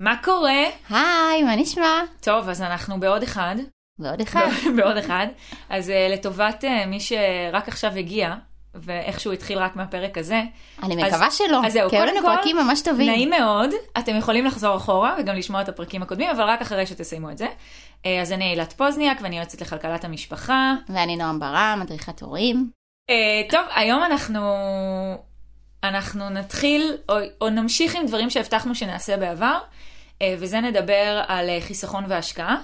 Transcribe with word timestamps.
מה 0.00 0.16
קורה? 0.24 0.64
היי, 0.90 1.42
מה 1.42 1.56
נשמע? 1.56 2.00
טוב, 2.20 2.48
אז 2.48 2.62
אנחנו 2.62 3.00
בעוד 3.00 3.22
אחד. 3.22 3.56
ועוד 3.98 4.20
אחד. 4.20 4.48
בעוד 4.76 4.96
אחד. 4.96 5.26
אז 5.68 5.88
uh, 5.88 6.12
לטובת 6.12 6.64
uh, 6.64 6.86
מי 6.86 7.00
שרק 7.00 7.68
עכשיו 7.68 7.92
הגיע, 7.96 8.34
ואיכשהו 8.74 9.32
התחיל 9.32 9.58
רק 9.58 9.76
מהפרק 9.76 10.18
הזה. 10.18 10.42
אני 10.82 10.96
מקווה 10.96 11.30
שלא, 11.30 11.60
אז 11.66 11.72
זהו, 11.72 11.90
כי 11.90 11.96
היו 11.96 12.04
לנו 12.06 12.20
כל, 12.20 12.36
פרקים 12.36 12.56
ממש 12.56 12.80
טובים. 12.80 13.06
נעים 13.06 13.30
מאוד, 13.30 13.70
אתם 13.98 14.16
יכולים 14.16 14.44
לחזור 14.44 14.76
אחורה 14.76 15.16
וגם 15.18 15.36
לשמוע 15.36 15.62
את 15.62 15.68
הפרקים 15.68 16.02
הקודמים, 16.02 16.30
אבל 16.30 16.42
רק 16.42 16.62
אחרי 16.62 16.86
שתסיימו 16.86 17.30
את 17.30 17.38
זה. 17.38 17.46
Uh, 17.46 18.08
אז 18.22 18.32
אני 18.32 18.50
אילת 18.50 18.72
פוזניאק 18.72 19.18
ואני 19.22 19.36
יועצת 19.36 19.60
לכלכלת 19.60 20.04
המשפחה. 20.04 20.74
ואני 20.88 21.16
נועם 21.16 21.40
ברם, 21.40 21.78
מדריכת 21.82 22.22
הורים. 22.22 22.70
Uh, 23.10 23.50
טוב, 23.50 23.62
היום 23.74 24.02
אנחנו, 24.02 24.40
אנחנו 25.84 26.30
נתחיל, 26.30 26.96
או, 27.08 27.14
או 27.40 27.50
נמשיך 27.50 27.96
עם 27.96 28.06
דברים 28.06 28.30
שהבטחנו 28.30 28.74
שנעשה 28.74 29.16
בעבר, 29.16 29.58
uh, 30.12 30.22
וזה 30.38 30.60
נדבר 30.60 31.22
על 31.28 31.48
uh, 31.48 31.64
חיסכון 31.64 32.04
והשקעה. 32.08 32.56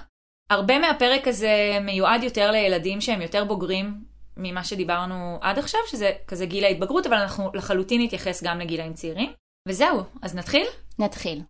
הרבה 0.49 0.79
מהפרק 0.79 1.27
הזה 1.27 1.77
מיועד 1.81 2.23
יותר 2.23 2.51
לילדים 2.51 3.01
שהם 3.01 3.21
יותר 3.21 3.43
בוגרים 3.43 3.93
ממה 4.37 4.63
שדיברנו 4.63 5.39
עד 5.41 5.59
עכשיו, 5.59 5.79
שזה 5.87 6.11
כזה 6.27 6.45
גיל 6.45 6.63
ההתבגרות, 6.63 7.05
אבל 7.05 7.17
אנחנו 7.17 7.51
לחלוטין 7.53 8.01
נתייחס 8.01 8.43
גם 8.43 8.59
לגילאים 8.59 8.93
צעירים. 8.93 9.31
וזהו, 9.67 10.03
אז 10.21 10.35
נתחיל? 10.35 10.67
נתחיל. 10.99 11.41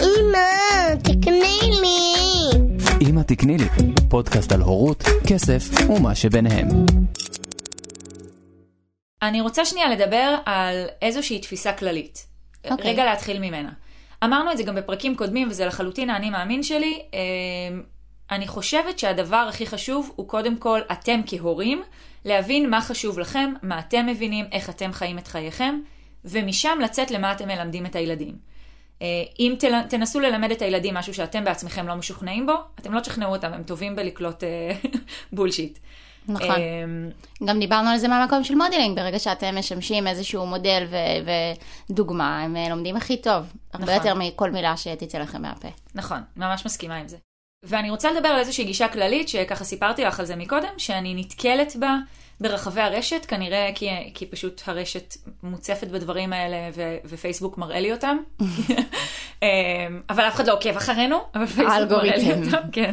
אמא, 0.00 0.94
תקני 1.04 1.58
לי. 1.80 2.65
אמא 3.00 3.20
תקני 3.20 3.56
לי, 3.58 3.64
פודקאסט 4.10 4.52
על 4.52 4.60
הורות, 4.60 5.02
כסף 5.28 5.62
ומה 5.90 6.14
שביניהם. 6.14 6.68
אני 9.22 9.40
רוצה 9.40 9.64
שנייה 9.64 9.88
לדבר 9.88 10.36
על 10.44 10.86
איזושהי 11.02 11.38
תפיסה 11.38 11.72
כללית. 11.72 12.26
אוקיי. 12.70 12.92
רגע 12.92 13.04
להתחיל 13.04 13.38
ממנה. 13.38 13.72
אמרנו 14.24 14.52
את 14.52 14.56
זה 14.56 14.62
גם 14.62 14.74
בפרקים 14.74 15.16
קודמים, 15.16 15.48
וזה 15.50 15.66
לחלוטין 15.66 16.10
האני 16.10 16.30
מאמין 16.30 16.62
שלי. 16.62 17.02
אה, 17.14 17.18
אני 18.30 18.46
חושבת 18.46 18.98
שהדבר 18.98 19.46
הכי 19.48 19.66
חשוב 19.66 20.12
הוא 20.16 20.28
קודם 20.28 20.56
כל 20.56 20.80
אתם 20.92 21.20
כהורים, 21.26 21.82
להבין 22.24 22.70
מה 22.70 22.80
חשוב 22.80 23.18
לכם, 23.18 23.52
מה 23.62 23.78
אתם 23.78 24.06
מבינים, 24.06 24.44
איך 24.52 24.70
אתם 24.70 24.92
חיים 24.92 25.18
את 25.18 25.26
חייכם, 25.26 25.80
ומשם 26.24 26.78
לצאת 26.82 27.10
למה 27.10 27.32
אתם 27.32 27.48
מלמדים 27.48 27.86
את 27.86 27.96
הילדים. 27.96 28.55
אה, 29.02 29.06
אם 29.40 29.54
תל- 29.58 29.82
תנסו 29.88 30.20
ללמד 30.20 30.50
את 30.50 30.62
הילדים 30.62 30.94
משהו 30.94 31.14
שאתם 31.14 31.44
בעצמכם 31.44 31.88
לא 31.88 31.94
משוכנעים 31.94 32.46
בו, 32.46 32.52
אתם 32.80 32.92
לא 32.94 33.00
תשכנעו 33.00 33.32
אותם, 33.34 33.52
הם 33.52 33.62
טובים 33.62 33.96
בלקלוט 33.96 34.44
אה, 34.44 34.70
bullshit. 35.32 35.78
נכון. 36.28 36.50
אה, 36.50 36.84
גם 37.46 37.58
דיברנו 37.60 37.90
על 37.90 37.98
זה 37.98 38.08
מהמקום 38.08 38.44
של 38.44 38.54
modeling, 38.54 38.96
ברגע 38.96 39.18
שאתם 39.18 39.58
משמשים 39.58 40.06
איזשהו 40.06 40.46
מודל 40.46 40.86
ו- 40.90 41.30
ודוגמה, 41.90 42.42
הם 42.42 42.56
אה, 42.56 42.68
לומדים 42.68 42.96
הכי 42.96 43.16
טוב. 43.16 43.44
הרבה 43.72 43.84
נכון. 43.84 43.94
יותר 43.94 44.14
מכל 44.14 44.50
מילה 44.50 44.76
שתצא 44.76 45.18
לכם 45.18 45.42
מהפה. 45.42 45.68
נכון, 45.94 46.18
ממש 46.36 46.66
מסכימה 46.66 46.96
עם 46.96 47.08
זה. 47.08 47.16
ואני 47.62 47.90
רוצה 47.90 48.10
לדבר 48.12 48.28
על 48.28 48.38
איזושהי 48.38 48.64
גישה 48.64 48.88
כללית, 48.88 49.28
שככה 49.28 49.64
סיפרתי 49.64 50.04
לך 50.04 50.20
על 50.20 50.26
זה 50.26 50.36
מקודם, 50.36 50.68
שאני 50.78 51.14
נתקלת 51.14 51.76
בה 51.76 51.96
ברחבי 52.40 52.80
הרשת, 52.80 53.26
כנראה 53.28 53.70
כי, 53.74 53.88
כי 54.14 54.26
פשוט 54.26 54.62
הרשת 54.66 55.16
מוצפת 55.42 55.86
בדברים 55.86 56.32
האלה, 56.32 56.56
ו, 56.74 56.96
ופייסבוק 57.04 57.58
מראה 57.58 57.80
לי 57.80 57.92
אותם. 57.92 58.16
אמ, 59.42 59.46
אבל 60.10 60.28
אף 60.28 60.34
אחד 60.34 60.46
לא 60.46 60.52
עוקב 60.52 60.76
אחרינו, 60.76 61.18
אבל 61.34 61.46
פייסבוק 61.46 61.92
מראה 61.92 62.16
לי. 62.16 62.32
אותם, 62.32 62.70
כן. 62.72 62.92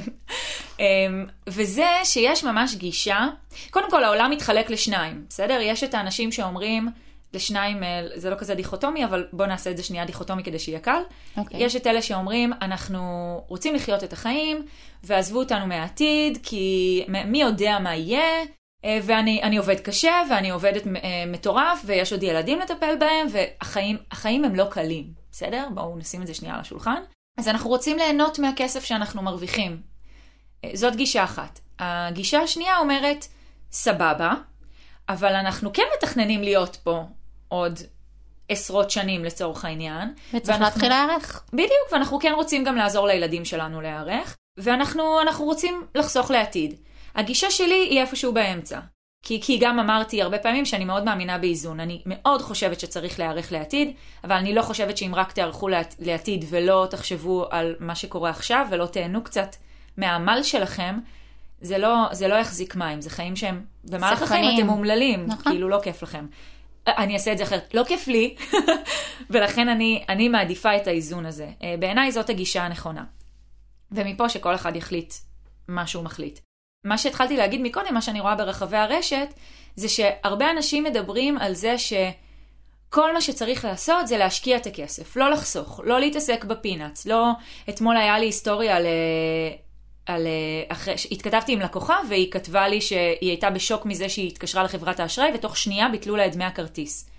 אמ, 0.79 1.25
וזה 1.47 1.87
שיש 2.03 2.43
ממש 2.43 2.75
גישה, 2.75 3.27
קודם 3.71 3.91
כל 3.91 4.03
העולם 4.03 4.31
מתחלק 4.31 4.69
לשניים, 4.69 5.25
בסדר? 5.29 5.59
יש 5.61 5.83
את 5.83 5.93
האנשים 5.93 6.31
שאומרים, 6.31 6.89
לשניים, 7.33 7.83
אה, 7.83 8.01
זה 8.15 8.29
לא 8.29 8.35
כזה 8.35 8.55
דיכוטומי, 8.55 9.05
אבל 9.05 9.27
בואו 9.33 9.47
נעשה 9.47 9.71
את 9.71 9.77
זה 9.77 9.83
שנייה 9.83 10.05
דיכוטומי 10.05 10.43
כדי 10.43 10.59
שיהיה 10.59 10.79
קל. 10.79 11.01
אוקיי. 11.37 11.63
יש 11.63 11.75
את 11.75 11.87
אלה 11.87 12.01
שאומרים, 12.01 12.53
אנחנו 12.61 13.01
רוצים 13.47 13.75
לחיות 13.75 14.03
את 14.03 14.13
החיים, 14.13 14.65
ועזבו 15.03 15.39
אותנו 15.39 15.67
מהעתיד, 15.67 16.37
כי 16.43 17.05
מי 17.25 17.41
יודע 17.41 17.79
מה 17.79 17.95
יהיה, 17.95 18.45
ואני 19.03 19.43
אני 19.43 19.57
עובד 19.57 19.79
קשה, 19.79 20.13
ואני 20.29 20.49
עובדת 20.49 20.87
אה, 20.87 20.91
מטורף, 21.27 21.81
ויש 21.85 22.11
עוד 22.13 22.23
ילדים 22.23 22.59
לטפל 22.59 22.95
בהם, 22.99 23.27
והחיים 23.31 23.97
החיים 24.11 24.45
הם 24.45 24.55
לא 24.55 24.65
קלים, 24.71 25.05
בסדר? 25.31 25.67
בואו 25.73 25.97
נשים 25.97 26.21
את 26.21 26.27
זה 26.27 26.33
שנייה 26.33 26.53
על 26.55 26.59
השולחן. 26.61 27.01
אז 27.37 27.47
אנחנו 27.47 27.69
רוצים 27.69 27.97
ליהנות 27.97 28.39
מהכסף 28.39 28.83
שאנחנו 28.83 29.21
מרוויחים. 29.21 29.81
אה, 30.65 30.69
זאת 30.73 30.95
גישה 30.95 31.23
אחת. 31.23 31.59
הגישה 31.79 32.39
השנייה 32.39 32.77
אומרת, 32.77 33.25
סבבה, 33.71 34.33
אבל 35.09 35.33
אנחנו 35.35 35.73
כן 35.73 35.83
מתכננים 35.97 36.43
להיות 36.43 36.77
פה 36.83 37.03
עוד 37.47 37.79
עשרות 38.49 38.91
שנים 38.91 39.25
לצורך 39.25 39.65
העניין. 39.65 40.13
וצריך 40.27 40.43
ואנחנו- 40.47 40.65
להתחיל 40.65 40.89
להיערך. 40.89 41.43
בדיוק, 41.53 41.91
ואנחנו 41.91 42.19
כן 42.19 42.31
רוצים 42.35 42.63
גם 42.63 42.75
לעזור 42.75 43.07
לילדים 43.07 43.45
שלנו 43.45 43.81
להיערך, 43.81 44.37
ואנחנו 44.57 45.21
אנחנו 45.21 45.45
רוצים 45.45 45.83
לחסוך 45.95 46.31
לעתיד. 46.31 46.73
הגישה 47.15 47.51
שלי 47.51 47.87
היא 47.89 48.01
איפשהו 48.01 48.33
באמצע. 48.33 48.79
כי, 49.23 49.41
כי 49.41 49.57
גם 49.57 49.79
אמרתי 49.79 50.21
הרבה 50.21 50.37
פעמים 50.37 50.65
שאני 50.65 50.85
מאוד 50.85 51.03
מאמינה 51.03 51.37
באיזון. 51.37 51.79
אני 51.79 52.01
מאוד 52.05 52.41
חושבת 52.41 52.79
שצריך 52.79 53.19
להיערך 53.19 53.51
לעתיד, 53.51 53.93
אבל 54.23 54.35
אני 54.35 54.53
לא 54.55 54.61
חושבת 54.61 54.97
שאם 54.97 55.15
רק 55.15 55.31
תיערכו 55.31 55.67
לעת, 55.67 55.95
לעתיד 55.99 56.45
ולא 56.49 56.87
תחשבו 56.89 57.45
על 57.51 57.75
מה 57.79 57.95
שקורה 57.95 58.29
עכשיו 58.29 58.67
ולא 58.71 58.85
תהנו 58.85 59.23
קצת 59.23 59.55
מהעמל 59.97 60.43
שלכם, 60.43 60.99
זה 61.61 61.77
לא, 61.77 62.07
זה 62.11 62.27
לא 62.27 62.35
יחזיק 62.35 62.75
מים, 62.75 63.01
זה 63.01 63.09
חיים 63.09 63.35
שהם, 63.35 63.65
במהלך 63.83 64.21
החיים. 64.21 64.59
אתם 64.59 64.69
אומללים, 64.69 65.25
נכון. 65.25 65.51
כאילו 65.51 65.69
לא 65.69 65.79
כיף 65.83 66.03
לכם. 66.03 66.25
אני 66.87 67.13
אעשה 67.13 67.31
את 67.31 67.37
זה 67.37 67.43
אחרת, 67.43 67.73
לא 67.73 67.83
כיף 67.83 68.07
לי, 68.07 68.35
ולכן 69.29 69.69
אני, 69.69 70.03
אני 70.09 70.29
מעדיפה 70.29 70.75
את 70.75 70.87
האיזון 70.87 71.25
הזה. 71.25 71.49
אה, 71.63 71.75
בעיניי 71.79 72.11
זאת 72.11 72.29
הגישה 72.29 72.63
הנכונה. 72.63 73.03
ומפה 73.91 74.29
שכל 74.29 74.55
אחד 74.55 74.75
יחליט 74.75 75.13
מה 75.67 75.87
שהוא 75.87 76.03
מחליט. 76.03 76.39
מה 76.83 76.97
שהתחלתי 76.97 77.37
להגיד 77.37 77.61
מקודם, 77.61 77.93
מה 77.93 78.01
שאני 78.01 78.19
רואה 78.19 78.35
ברחבי 78.35 78.77
הרשת, 78.77 79.33
זה 79.75 79.89
שהרבה 79.89 80.51
אנשים 80.51 80.83
מדברים 80.83 81.37
על 81.37 81.53
זה 81.53 81.75
שכל 81.77 83.13
מה 83.13 83.21
שצריך 83.21 83.65
לעשות 83.65 84.07
זה 84.07 84.17
להשקיע 84.17 84.57
את 84.57 84.67
הכסף, 84.67 85.15
לא 85.15 85.31
לחסוך, 85.31 85.81
לא 85.83 85.99
להתעסק 85.99 86.43
בפינאץ, 86.43 87.05
לא... 87.05 87.27
אתמול 87.69 87.97
היה 87.97 88.19
לי 88.19 88.25
היסטוריה 88.25 88.77
על... 88.77 88.85
אה, 88.85 89.55
על 90.05 90.27
אה, 90.27 90.63
אחרי, 90.67 90.93
התכתבתי 91.11 91.53
עם 91.53 91.59
לקוחה 91.59 91.97
והיא 92.09 92.31
כתבה 92.31 92.67
לי 92.67 92.81
שהיא 92.81 93.29
הייתה 93.29 93.49
בשוק 93.49 93.85
מזה 93.85 94.09
שהיא 94.09 94.27
התקשרה 94.27 94.63
לחברת 94.63 94.99
האשראי 94.99 95.31
ותוך 95.33 95.57
שנייה 95.57 95.89
ביטלו 95.89 96.15
לה 96.15 96.25
את 96.25 96.31
דמי 96.31 96.43
הכרטיס. 96.43 97.09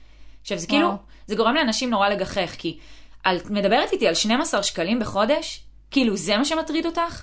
עכשיו 0.43 0.59
זה 0.59 0.67
כאילו. 0.67 0.93
זה 1.27 1.35
גורם 1.35 1.55
לאנשים 1.55 1.91
נורא 1.91 2.09
לגחך, 2.09 2.55
כי 2.59 2.79
על, 3.25 3.39
מדברת 3.51 3.93
איתי 3.93 4.09
על 4.09 4.15
12 4.15 4.63
שקלים 4.63 5.01
בחודש? 5.01 5.61
כאילו 5.91 6.17
זה 6.17 6.37
מה 6.37 6.45
שמטריד 6.45 6.87
אותך? 6.87 7.23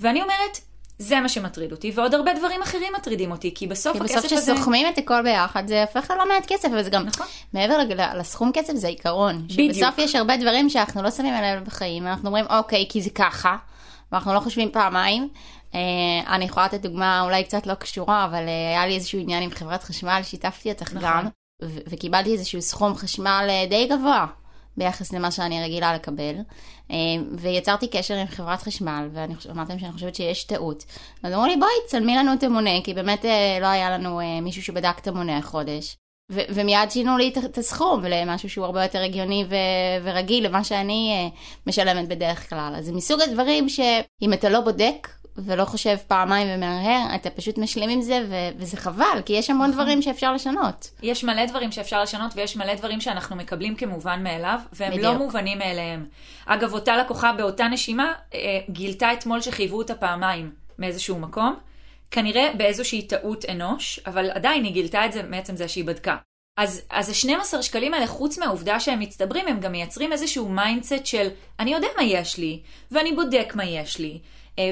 ואני 0.00 0.22
אומרת, 0.22 0.60
זה 1.02 1.20
מה 1.20 1.28
שמטריד 1.28 1.72
אותי, 1.72 1.92
ועוד 1.94 2.14
הרבה 2.14 2.34
דברים 2.34 2.62
אחרים 2.62 2.92
מטרידים 2.96 3.32
אותי, 3.32 3.54
כי 3.54 3.66
בסוף 3.66 3.96
כי 3.96 4.04
הכסף 4.04 4.16
בסוף 4.16 4.32
הזה... 4.32 4.52
כשסוכמים 4.52 4.86
את 4.88 4.98
הכל 4.98 5.22
ביחד 5.22 5.66
זה 5.66 5.82
הופך 5.82 6.10
ללא 6.10 6.28
מעט 6.28 6.46
כסף, 6.46 6.68
וזה 6.78 6.90
גם 6.90 7.06
נכון. 7.06 7.26
מעבר 7.52 7.78
לסכום 8.14 8.50
כסף 8.54 8.74
זה 8.74 8.88
עיקרון. 8.88 9.42
בדיוק. 9.44 9.74
שבסוף 9.74 9.98
יש 9.98 10.14
הרבה 10.14 10.36
דברים 10.36 10.68
שאנחנו 10.70 11.02
לא 11.02 11.10
שמים 11.10 11.34
עליהם 11.34 11.64
בחיים, 11.64 12.06
אנחנו 12.06 12.26
אומרים 12.26 12.44
אוקיי 12.50 12.86
כי 12.88 13.02
זה 13.02 13.10
ככה, 13.10 13.56
ואנחנו 14.12 14.34
לא 14.34 14.40
חושבים 14.40 14.70
פעמיים. 14.72 15.28
אה, 15.74 15.80
אני 16.34 16.44
יכולה 16.44 16.66
לתת 16.66 16.80
דוגמה 16.80 17.20
אולי 17.20 17.44
קצת 17.44 17.66
לא 17.66 17.74
קשורה, 17.74 18.24
אבל 18.24 18.48
אה, 18.48 18.70
היה 18.70 18.86
לי 18.86 18.94
איזשהו 18.94 19.18
עניין 19.20 19.42
עם 19.42 19.50
חברת 19.50 19.82
חשמל, 19.82 20.20
שיתפתי 20.22 20.70
אותך 20.70 20.92
נכון. 20.92 21.02
גם, 21.02 21.28
ו- 21.62 21.78
וקיבלתי 21.90 22.32
איזשהו 22.32 22.62
סכום 22.62 22.94
חשמל 22.94 23.46
אה, 23.48 23.66
די 23.68 23.86
גבוה. 23.86 24.26
ביחס 24.80 25.12
למה 25.12 25.30
שאני 25.30 25.62
רגילה 25.64 25.94
לקבל, 25.94 26.34
אה, 26.90 26.96
ויצרתי 27.38 27.88
קשר 27.88 28.14
עם 28.14 28.26
חברת 28.26 28.62
חשמל, 28.62 29.08
ואני 29.12 29.34
חושבת, 29.36 29.52
אמרתם 29.52 29.78
שאני 29.78 29.92
חושבת 29.92 30.14
שיש 30.14 30.44
טעות. 30.44 30.84
אז 31.22 31.32
אמרו 31.32 31.46
לי, 31.46 31.56
בואי, 31.56 31.70
צלמי 31.86 32.16
לנו 32.16 32.32
את 32.32 32.42
המונה, 32.42 32.70
כי 32.84 32.94
באמת 32.94 33.24
אה, 33.24 33.58
לא 33.60 33.66
היה 33.66 33.90
לנו 33.90 34.20
אה, 34.20 34.40
מישהו 34.40 34.62
שבדק 34.62 34.98
את 34.98 35.08
המונה 35.08 35.38
החודש. 35.38 35.96
ו- 36.32 36.40
ומיד 36.48 36.90
שינו 36.90 37.18
לי 37.18 37.32
את- 37.44 37.58
הסכום 37.58 38.04
למשהו 38.04 38.50
שהוא 38.50 38.64
הרבה 38.64 38.82
יותר 38.82 39.02
הגיוני 39.02 39.44
ו- 39.48 39.54
ורגיל 40.04 40.46
למה 40.46 40.64
שאני 40.64 41.30
משלמת 41.66 42.08
בדרך 42.08 42.48
כלל. 42.50 42.74
אז 42.76 42.84
זה 42.84 42.92
מסוג 42.92 43.20
הדברים 43.20 43.68
שאם 43.68 44.32
אתה 44.32 44.48
לא 44.48 44.60
בודק 44.60 45.08
ולא 45.36 45.64
חושב 45.64 45.96
פעמיים 46.06 46.48
ומהרהר, 46.50 47.14
אתה 47.14 47.30
פשוט 47.30 47.58
משלים 47.58 47.90
עם 47.90 48.02
זה, 48.02 48.24
ו- 48.28 48.58
וזה 48.58 48.76
חבל, 48.76 49.22
כי 49.26 49.32
יש 49.32 49.50
המון 49.50 49.72
דברים 49.72 50.02
שאפשר 50.02 50.32
לשנות. 50.32 50.90
יש 51.02 51.24
מלא 51.24 51.46
דברים 51.46 51.72
שאפשר 51.72 52.02
לשנות 52.02 52.32
ויש 52.36 52.56
מלא 52.56 52.74
דברים 52.74 53.00
שאנחנו 53.00 53.36
מקבלים 53.36 53.74
כמובן 53.74 54.22
מאליו 54.22 54.60
והם 54.72 54.90
בדיוק. 54.90 55.04
לא 55.04 55.18
מובנים 55.18 55.58
מאליהם. 55.58 56.06
אגב, 56.46 56.74
אותה 56.74 56.96
לקוחה 56.96 57.32
באותה 57.32 57.68
נשימה 57.68 58.12
אה, 58.34 58.58
גילתה 58.70 59.12
אתמול 59.12 59.40
שחייבו 59.40 59.78
אותה 59.78 59.94
פעמיים 59.94 60.50
מאיזשהו 60.78 61.18
מקום, 61.18 61.56
כנראה 62.10 62.50
באיזושהי 62.56 63.02
טעות 63.02 63.44
אנוש, 63.44 64.00
אבל 64.06 64.30
עדיין 64.30 64.64
היא 64.64 64.72
גילתה 64.72 65.06
את 65.06 65.12
זה 65.12 65.22
מעצם 65.22 65.56
זה 65.56 65.68
שהיא 65.68 65.84
בדקה. 65.84 66.16
אז, 66.56 66.82
אז 66.90 67.08
ה-12 67.08 67.62
שקלים 67.62 67.94
האלה, 67.94 68.06
חוץ 68.06 68.38
מהעובדה 68.38 68.80
שהם 68.80 69.00
מצטברים, 69.00 69.46
הם 69.48 69.60
גם 69.60 69.72
מייצרים 69.72 70.12
איזשהו 70.12 70.48
mindset 70.48 71.06
של 71.06 71.28
אני 71.60 71.72
יודע 71.72 71.88
מה 71.96 72.02
יש 72.02 72.38
לי, 72.38 72.60
ואני 72.90 73.12
בודק 73.12 73.52
מה 73.54 73.64
יש 73.64 73.98
לי, 73.98 74.18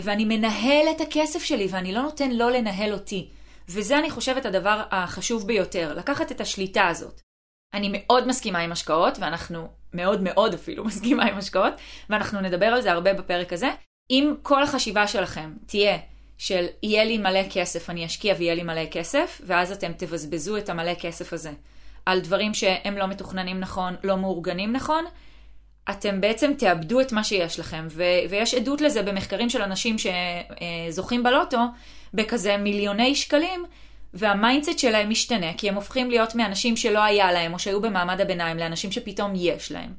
ואני 0.02 0.25
מנהל 0.25 0.87
את 0.96 1.00
הכסף 1.00 1.43
שלי, 1.43 1.67
ואני 1.70 1.93
לא 1.93 2.02
נותן 2.02 2.31
לא 2.31 2.50
לנהל 2.50 2.93
אותי. 2.93 3.29
וזה 3.69 3.99
אני 3.99 4.11
חושבת 4.11 4.46
הדבר 4.46 4.82
החשוב 4.90 5.46
ביותר, 5.46 5.94
לקחת 5.94 6.32
את 6.32 6.40
השליטה 6.40 6.88
הזאת. 6.88 7.20
אני 7.75 7.88
מאוד 7.93 8.29
מסכימה 8.29 8.58
עם 8.58 8.73
השקעות, 8.73 9.19
ואנחנו 9.20 9.69
מאוד 9.94 10.23
מאוד 10.23 10.55
אפילו 10.55 10.85
מסכימה 10.88 11.25
עם 11.25 11.38
השקעות, 11.38 11.75
ואנחנו 12.11 12.40
נדבר 12.40 12.67
על 12.67 12.81
זה 12.81 12.93
הרבה 12.93 13.14
בפרק 13.14 13.52
הזה. 13.52 13.70
אם 14.11 14.35
כל 14.43 14.62
החשיבה 14.62 15.06
שלכם 15.06 15.52
תהיה 15.67 15.99
של 16.38 16.67
יהיה 16.82 17.05
לי 17.05 17.19
מלא 17.19 17.49
כסף, 17.50 17.91
אני 17.91 18.06
אשקיע 18.06 18.34
ויהיה 18.38 18.55
לי 18.55 18.62
מלא 18.62 18.87
כסף, 18.91 19.41
ואז 19.44 19.73
אתם 19.73 19.93
תבזבזו 19.93 20.56
את 20.56 20.69
המלא 20.69 20.94
כסף 20.94 21.32
הזה 21.32 21.50
על 22.06 22.20
דברים 22.20 22.55
שהם 22.55 22.96
לא 22.96 23.06
מתוכננים 23.06 23.61
נכון, 23.61 23.96
לא 24.05 24.17
מאורגנים 24.17 24.73
נכון, 24.73 25.05
אתם 25.90 26.20
בעצם 26.20 26.52
תאבדו 26.58 27.00
את 27.00 27.12
מה 27.12 27.25
שיש 27.25 27.61
לכם. 27.61 27.87
ו- 27.90 28.02
ויש 28.31 28.55
עדות 28.55 28.81
לזה 28.81 29.02
במחקרים 29.02 29.50
של 29.50 29.62
אנשים 29.62 29.96
שזוכים 29.99 31.23
בלוטו 31.23 31.58
בכזה 32.14 32.56
מיליוני 32.56 33.14
שקלים, 33.14 33.64
וה 34.15 34.29
mindset 34.29 34.79
שלהם 34.79 35.11
משתנה, 35.11 35.55
כי 35.56 35.69
הם 35.69 35.75
הופכים 35.75 36.11
להיות 36.11 36.35
מאנשים 36.35 36.76
שלא 36.76 37.02
היה 37.02 37.32
להם, 37.32 37.55
או 37.55 37.58
שהיו 37.58 37.81
במעמד 37.81 38.20
הביניים, 38.20 38.56
לאנשים 38.56 38.93
שפתאום 38.93 39.32
יש 39.35 39.73
להם. 39.73 39.93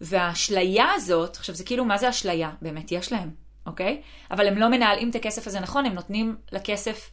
והאשליה 0.00 0.86
הזאת, 0.94 1.36
עכשיו 1.36 1.54
זה 1.54 1.64
כאילו, 1.64 1.84
מה 1.84 1.98
זה 1.98 2.08
אשליה? 2.08 2.50
באמת 2.62 2.92
יש 2.92 3.12
להם, 3.12 3.30
אוקיי? 3.66 4.00
אבל 4.30 4.48
הם 4.48 4.58
לא 4.58 4.68
מנהלים 4.68 5.10
את 5.10 5.14
הכסף 5.14 5.46
הזה 5.46 5.60
נכון, 5.60 5.86
הם 5.86 5.92
נותנים 5.94 6.36
לכסף 6.52 7.10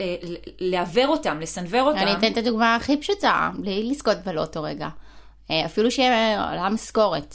אה, 0.00 0.16
לעוור 0.58 1.06
אותם, 1.06 1.40
לסנוור 1.40 1.80
אותם. 1.80 1.98
אני 1.98 2.12
אתן 2.12 2.32
את 2.32 2.36
הדוגמה 2.36 2.74
הכי 2.74 2.96
פשוטה, 2.96 3.50
בלי 3.58 3.90
לזכות 3.90 4.18
בלוטו 4.24 4.62
רגע. 4.62 4.88
אה, 5.50 5.64
אפילו 5.64 5.90
שעולה 5.90 6.68
משכורת. 6.70 7.34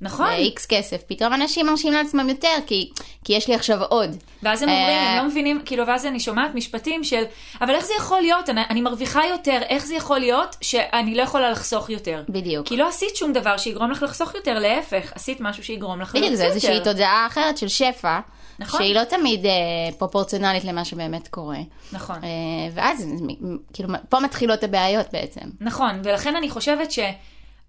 נכון. 0.00 0.30
איקס 0.30 0.66
כסף, 0.66 1.02
פתאום 1.06 1.34
אנשים 1.34 1.66
מרשים 1.66 1.92
לעצמם 1.92 2.28
יותר, 2.28 2.54
כי, 2.66 2.90
כי 3.24 3.32
יש 3.32 3.48
לי 3.48 3.54
עכשיו 3.54 3.82
עוד. 3.82 4.16
ואז 4.42 4.62
הם 4.62 4.68
אומרים, 4.68 4.88
אה, 4.88 5.12
הם 5.12 5.24
לא 5.24 5.30
מבינים, 5.30 5.62
כאילו, 5.64 5.86
ואז 5.86 6.06
אני 6.06 6.20
שומעת 6.20 6.54
משפטים 6.54 7.04
של, 7.04 7.22
אבל 7.60 7.74
איך 7.74 7.84
זה 7.84 7.92
יכול 7.98 8.20
להיות? 8.20 8.50
אני, 8.50 8.60
אני 8.70 8.80
מרוויחה 8.80 9.20
יותר, 9.30 9.58
איך 9.68 9.86
זה 9.86 9.94
יכול 9.94 10.18
להיות 10.18 10.56
שאני 10.60 11.14
לא 11.14 11.22
יכולה 11.22 11.50
לחסוך 11.50 11.90
יותר? 11.90 12.22
בדיוק. 12.28 12.68
כי 12.68 12.76
לא 12.76 12.88
עשית 12.88 13.16
שום 13.16 13.32
דבר 13.32 13.56
שיגרום 13.56 13.90
לך 13.90 14.02
לחסוך 14.02 14.34
יותר, 14.34 14.58
להפך, 14.58 15.12
עשית 15.14 15.40
משהו 15.40 15.64
שיגרום 15.64 16.00
לך 16.00 16.10
בדיוק, 16.10 16.24
לחסוך 16.24 16.38
זה 16.38 16.44
יותר. 16.44 16.54
איזושהי 16.54 16.92
תודעה 16.92 17.26
אחרת 17.26 17.58
של 17.58 17.68
שפע, 17.68 18.18
נכון. 18.58 18.80
שהיא 18.80 18.94
לא 18.94 19.04
תמיד 19.04 19.46
אה, 19.46 19.52
פרופורציונלית 19.98 20.64
למה 20.64 20.84
שבאמת 20.84 21.28
קורה. 21.28 21.58
נכון. 21.92 22.16
אה, 22.24 22.28
ואז, 22.74 23.06
כאילו, 23.72 23.88
פה 24.08 24.20
מתחילות 24.20 24.64
הבעיות 24.64 25.06
בעצם. 25.12 25.40
נכון, 25.60 26.00
ולכן 26.04 26.36
אני 26.36 26.50
חושבת 26.50 26.92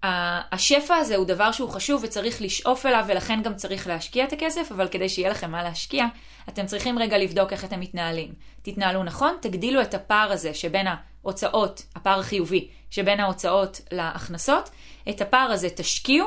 שהשפע 0.04 0.96
הזה 0.96 1.16
הוא 1.16 1.26
דבר 1.26 1.52
שהוא 1.52 1.70
חשוב 1.70 2.04
וצריך 2.04 2.42
לשאוף 2.42 2.86
אליו, 2.86 3.04
ולכן 3.08 3.42
גם 3.42 3.54
צריך 3.54 3.86
להשקיע 3.86 4.24
את 4.24 4.32
הכסף, 4.32 4.72
אבל 4.72 4.88
כדי 4.88 5.08
שיהיה 5.08 5.30
לכם 5.30 5.50
מה 5.50 5.62
להשקיע, 5.62 6.06
אתם 6.48 6.66
צריכים 6.66 6.98
רגע 6.98 7.18
לבדוק 7.18 7.52
איך 7.52 7.64
אתם 7.64 7.80
מתנהלים. 7.80 8.34
תתנהלו 8.62 9.02
נכון, 9.02 9.36
תגדילו 9.40 9.82
את 9.82 9.94
הפער 9.94 10.32
הזה 10.32 10.54
שבין 10.54 10.86
ההוצאות, 10.86 11.82
הפער 11.94 12.20
החיובי, 12.20 12.68
שבין 12.90 13.20
ההוצאות 13.20 13.80
להכנסות, 13.92 14.70
את 15.08 15.20
הפער 15.20 15.50
הזה 15.52 15.68
תשקיעו, 15.70 16.26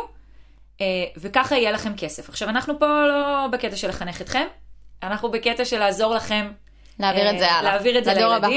אה, 0.81 0.85
וככה 1.17 1.55
יהיה 1.55 1.71
לכם 1.71 1.93
כסף. 1.97 2.29
עכשיו, 2.29 2.49
אנחנו 2.49 2.79
פה 2.79 2.85
לא 3.07 3.47
בקטע 3.51 3.75
של 3.75 3.89
לחנך 3.89 4.21
אתכם, 4.21 4.47
אנחנו 5.03 5.31
בקטע 5.31 5.65
של 5.65 5.79
לעזור 5.79 6.13
לכם 6.13 6.51
להעביר 6.99 7.29
את 7.29 7.39
זה 7.39 7.45
אה, 7.45 7.51
הלאה. 7.51 7.71
להעביר 7.71 7.97
את 7.97 8.05
זה 8.05 8.13
לדור 8.13 8.33
הבא. 8.33 8.47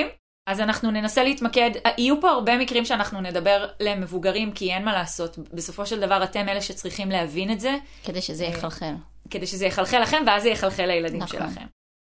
אז 0.46 0.60
אנחנו 0.60 0.90
ננסה 0.90 1.24
להתמקד, 1.24 1.70
אה, 1.86 1.90
יהיו 1.98 2.20
פה 2.20 2.30
הרבה 2.30 2.58
מקרים 2.58 2.84
שאנחנו 2.84 3.20
נדבר 3.20 3.68
למבוגרים, 3.80 4.52
כי 4.52 4.72
אין 4.72 4.84
מה 4.84 4.92
לעשות. 4.92 5.38
בסופו 5.38 5.86
של 5.86 6.00
דבר 6.00 6.24
אתם 6.24 6.48
אלה 6.48 6.60
שצריכים 6.60 7.10
להבין 7.10 7.52
את 7.52 7.60
זה, 7.60 7.76
כדי 8.04 8.22
שזה 8.22 8.44
יחלחל. 8.44 8.94
כדי 9.30 9.46
שזה 9.46 9.66
יחלחל 9.66 9.98
לכם, 9.98 10.22
ואז 10.26 10.42
זה 10.42 10.48
יחלחל 10.48 10.86
לילדים 10.86 11.22
נכון. 11.22 11.40
שלכם. 11.40 11.66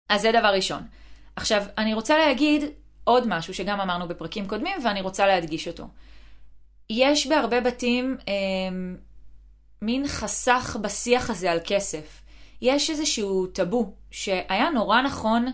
אז 0.09 0.21
זה 0.21 0.31
דבר 0.31 0.47
ראשון. 0.47 0.83
עכשיו, 1.35 1.63
אני 1.77 1.93
רוצה 1.93 2.17
להגיד 2.17 2.63
עוד 3.03 3.27
משהו 3.27 3.53
שגם 3.53 3.81
אמרנו 3.81 4.07
בפרקים 4.07 4.47
קודמים, 4.47 4.85
ואני 4.85 5.01
רוצה 5.01 5.27
להדגיש 5.27 5.67
אותו. 5.67 5.87
יש 6.89 7.27
בהרבה 7.27 7.61
בתים 7.61 8.17
אה, 8.27 8.33
מין 9.81 10.07
חסך 10.07 10.77
בשיח 10.81 11.29
הזה 11.29 11.51
על 11.51 11.59
כסף. 11.65 12.21
יש 12.61 12.89
איזשהו 12.89 13.47
טאבו 13.47 13.93
שהיה 14.11 14.69
נורא 14.69 15.01
נכון 15.01 15.45
אה, 15.47 15.51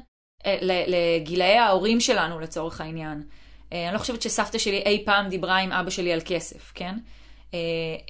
לגילאי 0.61 1.57
ההורים 1.57 1.99
שלנו 1.99 2.39
לצורך 2.39 2.81
העניין. 2.81 3.23
אה, 3.73 3.85
אני 3.85 3.93
לא 3.93 3.99
חושבת 3.99 4.21
שסבתא 4.21 4.57
שלי 4.57 4.81
אי 4.85 5.03
פעם 5.05 5.29
דיברה 5.29 5.57
עם 5.57 5.71
אבא 5.71 5.89
שלי 5.89 6.13
על 6.13 6.21
כסף, 6.25 6.71
כן? 6.75 6.95
אה, 7.53 7.59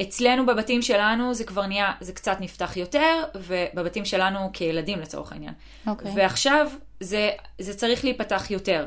אצלנו 0.01 0.45
בבתים 0.45 0.81
שלנו 0.81 1.33
זה 1.33 1.44
כבר 1.44 1.65
נהיה, 1.65 1.91
זה 2.01 2.13
קצת 2.13 2.38
נפתח 2.39 2.77
יותר, 2.77 3.24
ובבתים 3.35 4.06
שלנו 4.06 4.50
כילדים 4.53 5.00
לצורך 5.00 5.31
העניין. 5.31 5.53
אוקיי. 5.88 6.12
ועכשיו 6.15 6.68
זה, 7.00 7.31
זה 7.59 7.74
צריך 7.74 8.03
להיפתח 8.03 8.51
יותר. 8.51 8.86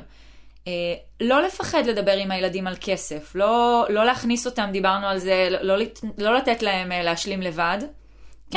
אה, 0.67 0.95
לא 1.21 1.43
לפחד 1.43 1.87
לדבר 1.87 2.13
עם 2.13 2.31
הילדים 2.31 2.67
על 2.67 2.77
כסף, 2.81 3.35
לא, 3.35 3.87
לא 3.89 4.05
להכניס 4.05 4.47
אותם, 4.47 4.69
דיברנו 4.73 5.07
על 5.07 5.19
זה, 5.19 5.49
לא, 5.51 5.79
לא, 5.79 5.85
לא 6.19 6.35
לתת 6.35 6.63
להם 6.63 6.93
אה, 6.93 7.03
להשלים 7.03 7.43
לבד. 7.43 7.79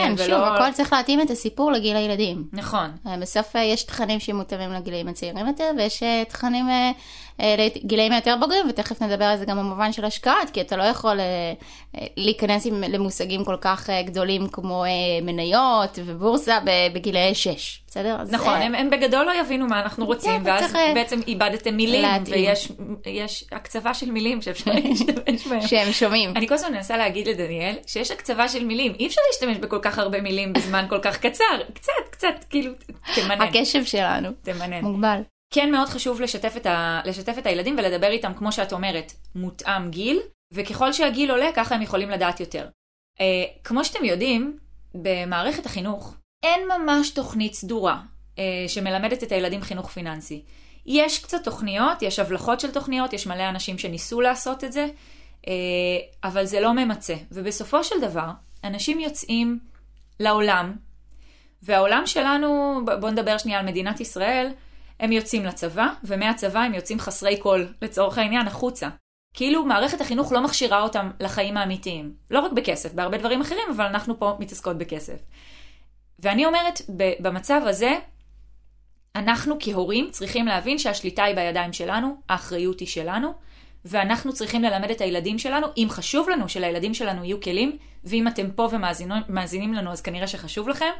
כן, 0.04 0.14
ולא- 0.18 0.26
שוב, 0.26 0.44
הכל 0.44 0.72
צריך 0.74 0.94
להתאים 0.94 1.22
את 1.22 1.30
הסיפור 1.30 1.72
לגיל 1.72 1.96
הילדים. 1.96 2.44
נכון, 2.54 2.92
אה, 3.08 3.18
בסוף 3.18 3.56
אה, 3.56 3.64
יש 3.64 3.84
תכנים 3.84 4.20
שמותאמים 4.20 4.74
לגילאים 4.74 5.08
הצעירים 5.08 5.48
יותר, 5.48 5.72
ויש 5.78 6.04
אה, 6.04 6.24
תכנים 6.30 6.66
לגילאים 7.40 8.12
היותר 8.12 8.36
בוגרים, 8.40 8.66
ותכף 8.70 9.02
נדבר 9.02 9.26
על 9.26 9.38
זה 9.38 9.46
גם 9.46 9.58
במובן 9.58 9.92
של 9.92 10.06
השקעות, 10.06 10.50
כי 10.54 10.62
אתה 10.62 10.78
לא 10.78 10.84
יכול 10.84 11.20
להיכנס 12.18 12.66
למושגים 12.66 13.46
כל 13.46 13.58
כך 13.62 13.90
גדולים 14.06 14.48
כמו 14.48 14.84
מניות 15.22 16.00
ובורסה 16.06 16.58
בגילאי 16.94 17.36
6, 17.36 17.82
בסדר? 17.90 18.18
אז, 18.20 18.32
נכון, 18.32 18.54
אה, 18.54 18.66
הם, 18.66 18.76
הם 18.76 18.90
בגדול 18.90 19.26
לא 19.26 19.32
יבינו 19.40 19.68
מה 19.68 19.80
אנחנו 19.80 20.06
רוצים, 20.06 20.42
אתה 20.42 20.50
ואז 20.50 20.62
צריך, 20.62 20.76
אה, 20.76 20.92
בעצם 20.94 21.20
איבדתם 21.28 21.76
מילים, 21.76 22.02
להתאים. 22.02 22.36
ויש 22.36 22.72
יש 23.06 23.46
הקצבה 23.52 23.94
של 23.94 24.12
מילים 24.12 24.42
שאפשר 24.42 24.72
להשתמש 24.76 25.48
בהם. 25.48 25.62
שהם 25.62 25.92
שומעים. 25.92 26.34
אני 26.36 26.48
כל 26.48 26.54
הזמן 26.54 26.74
מנסה 26.74 26.98
להגיד 26.98 27.28
לדניאל 27.28 27.76
שיש 27.88 28.12
הקצבה 28.12 28.48
של 28.48 28.66
מילים, 28.66 28.94
אי 29.00 29.08
אפשר 29.08 29.22
להשתמש 29.28 29.58
בכל 29.58 29.80
כך 29.82 30.00
הרבה 30.00 30.22
מילים 30.22 30.54
בזמן 30.54 30.86
כל 30.90 31.00
כך 31.02 31.18
קצר, 31.18 31.44
קצת, 31.74 31.92
קצת, 32.10 32.46
כאילו, 32.50 32.74
תמנן, 33.16 33.42
הקשב 33.42 33.84
שלנו 33.84 34.30
תמנן. 34.44 34.82
מוגבל. 34.82 35.22
כן 35.54 35.72
מאוד 35.72 35.88
חשוב 35.88 36.22
לשתף 36.22 36.58
את, 36.58 36.66
ה... 36.66 37.02
לשתף 37.06 37.38
את 37.38 37.46
הילדים 37.46 37.76
ולדבר 37.78 38.08
איתם, 38.08 38.34
כמו 38.34 38.52
שאת 38.52 38.74
אומרת, 38.74 39.14
מותאם 39.36 39.90
גיל, 39.90 40.20
וככל 40.54 40.94
שהגיל 40.94 41.32
עולה, 41.32 41.50
ככה 41.56 41.76
הם 41.76 41.82
יכולים 41.82 42.10
לדעת 42.10 42.40
יותר. 42.40 42.68
אה, 43.22 43.26
כמו 43.64 43.86
שאתם 43.86 44.06
יודעים, 44.06 44.58
במערכת 44.94 45.66
החינוך 45.66 46.16
אין 46.44 46.62
ממש 46.68 47.10
תוכנית 47.10 47.54
סדורה 47.54 48.02
אה, 48.40 48.44
שמלמדת 48.68 49.24
את 49.24 49.32
הילדים 49.32 49.62
חינוך 49.62 49.90
פיננסי. 49.90 50.44
יש 50.86 51.20
קצת 51.24 51.44
תוכניות, 51.44 52.02
יש 52.02 52.20
הבלחות 52.20 52.60
של 52.60 52.72
תוכניות, 52.72 53.14
יש 53.14 53.28
מלא 53.28 53.50
אנשים 53.50 53.78
שניסו 53.78 54.22
לעשות 54.22 54.64
את 54.64 54.72
זה, 54.72 54.88
אה, 55.48 55.54
אבל 56.24 56.46
זה 56.46 56.60
לא 56.60 56.74
ממצה. 56.74 57.16
ובסופו 57.32 57.84
של 57.84 58.02
דבר, 58.02 58.30
אנשים 58.64 59.00
יוצאים 59.00 59.60
לעולם, 60.20 60.76
והעולם 61.64 62.04
שלנו, 62.06 62.80
בואו 63.00 63.12
נדבר 63.12 63.38
שנייה 63.38 63.60
על 63.60 63.66
מדינת 63.66 64.00
ישראל, 64.00 64.52
הם 65.00 65.12
יוצאים 65.12 65.46
לצבא, 65.46 65.88
ומהצבא 66.04 66.60
הם 66.60 66.74
יוצאים 66.74 67.00
חסרי 67.00 67.38
כל, 67.42 67.66
לצורך 67.82 68.18
העניין, 68.18 68.48
החוצה. 68.48 68.90
כאילו 69.34 69.66
מערכת 69.66 70.02
החינוך 70.02 70.32
לא 70.32 70.42
מכשירה 70.42 70.82
אותם 70.82 71.12
לחיים 71.20 71.58
האמיתיים. 71.58 72.14
לא 72.32 72.40
רק 72.40 72.52
בכסף, 72.52 72.94
בהרבה 72.94 73.18
דברים 73.18 73.42
אחרים, 73.42 73.68
אבל 73.76 73.86
אנחנו 73.86 74.20
פה 74.20 74.36
מתעסקות 74.40 74.78
בכסף. 74.78 75.20
ואני 76.22 76.46
אומרת, 76.46 76.82
במצב 77.20 77.62
הזה, 77.66 77.92
אנחנו 79.16 79.56
כהורים 79.60 80.08
צריכים 80.12 80.46
להבין 80.46 80.78
שהשליטה 80.78 81.24
היא 81.24 81.36
בידיים 81.36 81.74
שלנו, 81.74 82.16
האחריות 82.30 82.80
היא 82.80 82.88
שלנו, 82.88 83.34
ואנחנו 83.86 84.34
צריכים 84.34 84.64
ללמד 84.64 84.92
את 84.92 85.02
הילדים 85.02 85.40
שלנו, 85.40 85.68
אם 85.78 85.88
חשוב 85.90 86.30
לנו 86.30 86.50
שלילדים 86.50 86.94
שלנו 86.94 87.24
יהיו 87.24 87.42
כלים, 87.42 87.78
ואם 88.04 88.28
אתם 88.28 88.52
פה 88.52 88.70
ומאזינים 88.72 89.74
לנו, 89.74 89.92
אז 89.92 90.02
כנראה 90.02 90.28
שחשוב 90.28 90.70
לכם, 90.70 90.92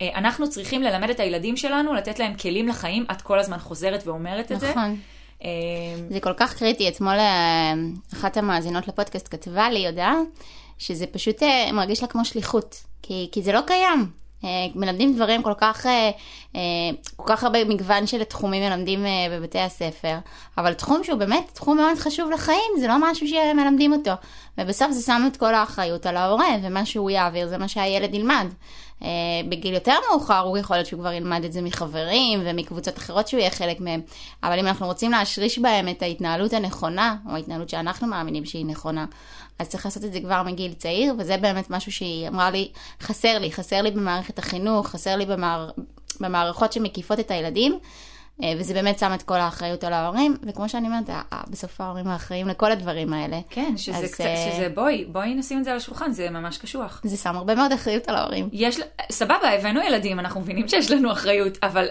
אה, 0.00 0.08
אנחנו 0.14 0.50
צריכים 0.50 0.82
ללמד 0.82 1.10
את 1.10 1.20
הילדים 1.20 1.56
שלנו, 1.56 1.94
לתת 1.94 2.18
להם 2.18 2.34
כלים 2.34 2.68
לחיים, 2.68 3.06
את 3.12 3.22
כל 3.22 3.38
הזמן 3.38 3.58
חוזרת 3.58 4.06
ואומרת 4.06 4.52
את 4.52 4.60
זה. 4.60 4.70
נכון. 4.70 4.96
אה, 5.44 5.48
זה 6.10 6.20
כל 6.20 6.32
כך 6.36 6.58
קריטי. 6.58 6.88
אתמול 6.88 7.18
אה, 7.18 7.74
אחת 8.14 8.36
המאזינות 8.36 8.88
לפודקאסט 8.88 9.28
כתבה 9.30 9.70
לי 9.70 9.86
הודעה, 9.86 10.14
שזה 10.78 11.06
פשוט 11.06 11.42
אה, 11.42 11.72
מרגיש 11.72 12.02
לה 12.02 12.08
כמו 12.08 12.24
שליחות, 12.24 12.84
כי, 13.02 13.28
כי 13.32 13.42
זה 13.42 13.52
לא 13.52 13.60
קיים. 13.66 14.10
אה, 14.46 14.66
מלמדים 14.74 15.14
דברים 15.14 15.42
כל 15.42 15.52
כך, 15.58 15.86
אה, 15.86 16.10
אה, 16.56 16.60
כל 17.16 17.24
כך 17.26 17.44
הרבה 17.44 17.64
מגוון 17.64 18.06
של 18.06 18.24
תחומים 18.24 18.62
מלמדים 18.62 19.04
בבתי 19.30 19.58
הספר, 19.58 20.18
אבל 20.58 20.74
תחום 20.74 21.04
שהוא 21.04 21.18
באמת 21.18 21.50
תחום 21.52 21.76
מאוד 21.76 21.98
חשוב 21.98 22.30
לחיים, 22.30 22.72
זה 22.80 22.86
לא 22.86 22.94
משהו 23.00 23.26
שמלמדים 23.28 23.92
אותו. 23.92 24.12
ובסוף 24.58 24.90
זה 24.90 25.02
שם 25.02 25.22
את 25.26 25.36
כל 25.36 25.54
האחריות 25.54 26.06
על 26.06 26.16
ההורה, 26.16 26.48
ומה 26.62 26.86
שהוא 26.86 27.10
יעביר 27.10 27.48
זה 27.48 27.58
מה 27.58 27.68
שהילד 27.68 28.14
ילמד. 28.14 28.46
בגיל 29.48 29.74
יותר 29.74 29.94
מאוחר 30.10 30.38
הוא 30.38 30.58
יכול 30.58 30.76
להיות 30.76 30.86
שהוא 30.86 31.00
כבר 31.00 31.12
ילמד 31.12 31.44
את 31.44 31.52
זה 31.52 31.62
מחברים 31.62 32.40
ומקבוצות 32.44 32.98
אחרות 32.98 33.28
שהוא 33.28 33.40
יהיה 33.40 33.50
חלק 33.50 33.80
מהם. 33.80 34.00
אבל 34.42 34.58
אם 34.58 34.66
אנחנו 34.66 34.86
רוצים 34.86 35.10
להשריש 35.10 35.58
בהם 35.58 35.88
את 35.88 36.02
ההתנהלות 36.02 36.52
הנכונה, 36.52 37.16
או 37.28 37.34
ההתנהלות 37.34 37.68
שאנחנו 37.68 38.06
מאמינים 38.06 38.44
שהיא 38.44 38.66
נכונה, 38.66 39.04
אז 39.58 39.68
צריך 39.68 39.84
לעשות 39.84 40.04
את 40.04 40.12
זה 40.12 40.20
כבר 40.20 40.42
מגיל 40.42 40.72
צעיר, 40.72 41.14
וזה 41.18 41.36
באמת 41.36 41.70
משהו 41.70 41.92
שהיא 41.92 42.28
אמרה 42.28 42.50
לי, 42.50 42.68
חסר 43.00 43.38
לי, 43.38 43.52
חסר 43.52 43.82
לי 43.82 43.90
במערכת 43.90 44.38
החינוך, 44.38 44.88
חסר 44.88 45.16
לי 45.16 45.26
במער... 45.26 45.70
במערכות 46.20 46.72
שמקיפות 46.72 47.20
את 47.20 47.30
הילדים. 47.30 47.78
אה, 48.42 48.52
וזה 48.58 48.74
באמת 48.74 48.98
שם 48.98 49.14
את 49.14 49.22
כל 49.22 49.34
האחריות 49.34 49.84
על 49.84 49.92
ההורים, 49.92 50.36
וכמו 50.42 50.68
שאני 50.68 50.86
אומרת, 50.86 51.10
בסוף 51.50 51.80
ההורים 51.80 52.06
האחראים 52.06 52.48
לכל 52.48 52.72
הדברים 52.72 53.12
האלה. 53.12 53.40
כן, 53.50 53.76
שזה 53.76 53.96
אז, 53.96 54.12
קצת, 54.12 54.24
אה, 54.24 54.52
שזה 54.52 54.68
בואי, 54.74 55.04
בואי 55.04 55.34
נשים 55.34 55.58
את 55.58 55.64
זה 55.64 55.70
על 55.70 55.76
השולחן, 55.76 56.12
זה 56.12 56.30
ממש 56.30 56.58
קשוח. 56.58 57.00
זה 57.04 57.16
שם 57.16 57.36
הרבה 57.36 57.54
מאוד 57.54 57.72
אחריות 57.72 58.08
על 58.08 58.16
ההורים. 58.16 58.48
יש, 58.52 58.80
סבבה, 59.12 59.50
הבאנו 59.58 59.80
ילדים, 59.80 60.20
אנחנו 60.20 60.40
מבינים 60.40 60.68
שיש 60.68 60.90
לנו 60.90 61.12
אחריות, 61.12 61.58
אבל 61.62 61.86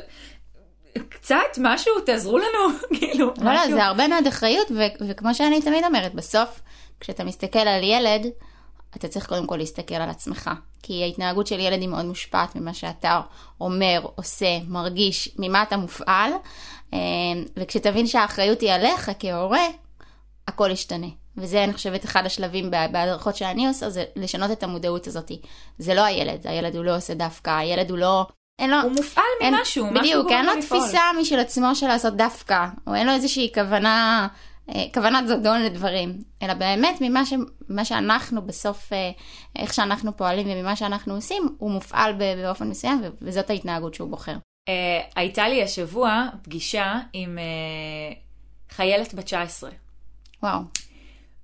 קצת, 1.10 1.58
משהו, 1.58 2.00
תעזרו 2.06 2.38
לנו, 2.38 2.78
כאילו, 3.00 3.26
לא, 3.28 3.34
לא, 3.54 3.64
משהו. 3.64 3.72
זה 3.72 3.84
הרבה 3.84 4.08
מאוד 4.08 4.28
אחריות, 4.28 4.72
ו- 4.72 5.08
וכמו 5.10 5.34
שאני 5.34 5.62
תמיד 5.62 5.84
אומרת, 5.84 6.14
בסוף, 6.14 6.62
כשאתה 7.06 7.24
מסתכל 7.24 7.60
על 7.60 7.84
ילד, 7.84 8.28
אתה 8.98 9.08
צריך 9.08 9.26
קודם 9.28 9.48
כל 9.48 9.56
להסתכל 9.58 9.96
על 9.96 10.10
עצמך. 10.10 10.50
כי 10.84 11.04
ההתנהגות 11.04 11.48
של 11.48 11.60
ילד 11.60 11.82
היא 11.82 11.90
מאוד 11.90 12.06
מושפעת 12.06 12.56
ממה 12.56 12.74
שאתה 12.74 13.22
אומר, 13.62 14.02
עושה, 14.16 14.60
מרגיש, 14.68 15.30
ממה 15.40 15.64
אתה 15.64 15.78
מופעל, 15.78 16.32
אה, 16.94 17.00
וכשתבין 17.58 18.08
שהאחריות 18.08 18.62
היא 18.62 18.72
עליך 18.72 19.12
כהורה, 19.20 19.66
הכל 20.48 20.70
ישתנה. 20.72 21.08
וזה, 21.38 21.64
אני 21.64 21.74
חושבת, 21.74 22.06
אחד 22.06 22.26
השלבים 22.26 22.72
בה- 22.72 22.88
בהדרכות 22.88 23.36
שאני 23.36 23.68
עושה, 23.68 23.90
זה 23.90 24.04
לשנות 24.16 24.52
את 24.52 24.64
המודעות 24.64 25.08
הזאת. 25.08 25.32
זה 25.78 25.94
לא 25.94 26.02
הילד, 26.04 26.48
הילד 26.48 26.76
הוא 26.76 26.86
לא 26.86 26.96
עושה 26.96 27.14
דווקא, 27.14 27.50
הילד 27.58 27.90
הוא 27.90 27.98
לא... 27.98 28.26
אין 28.60 28.70
לו... 28.70 28.78
הוא 28.82 28.92
מופעל 28.92 29.24
אין- 29.42 29.56
ממשהו, 29.56 29.86
משהו 29.86 30.00
בדיוק, 30.00 30.24
גורם 30.24 30.36
אין 30.38 30.46
לו 30.46 30.54
לו 30.54 30.60
לפעול. 30.60 30.82
תפיסה 30.82 31.00
משל 31.22 31.40
עצמו 31.40 31.76
של 31.76 31.88
לעשות 31.88 32.14
דווקא, 32.16 32.66
או 32.88 32.96
אין 32.96 33.08
לו 33.08 33.14
איזושהי 33.14 33.52
כוונה, 33.54 34.28
כוונת 34.94 35.28
זדון 35.28 35.62
לדברים, 35.62 36.24
אלא 36.42 36.54
באמת 36.54 36.98
ממה 37.02 37.26
ש, 37.26 37.34
מה 37.70 37.86
שאנחנו 37.86 38.42
בסוף, 38.42 38.94
אה, 38.94 39.12
איך 39.56 39.74
שאנחנו 39.74 40.18
פועלים 40.18 40.48
וממה 40.50 40.76
שאנחנו 40.76 41.16
עושים, 41.16 41.56
הוא 41.58 41.72
מופעל 41.72 42.14
באופן 42.44 42.70
מסוים, 42.70 43.02
וזאת 43.22 43.50
ההתנהגות 43.50 43.94
שהוא 43.94 44.10
בוחר. 44.10 44.36
אה, 44.70 45.02
הייתה 45.16 45.48
לי 45.48 45.64
השבוע 45.64 46.28
פגישה 46.42 47.00
עם 47.14 47.38
אה, 47.38 48.14
חיילת 48.70 49.14
בת 49.14 49.26
19. 49.26 49.70
וואו, 50.44 50.60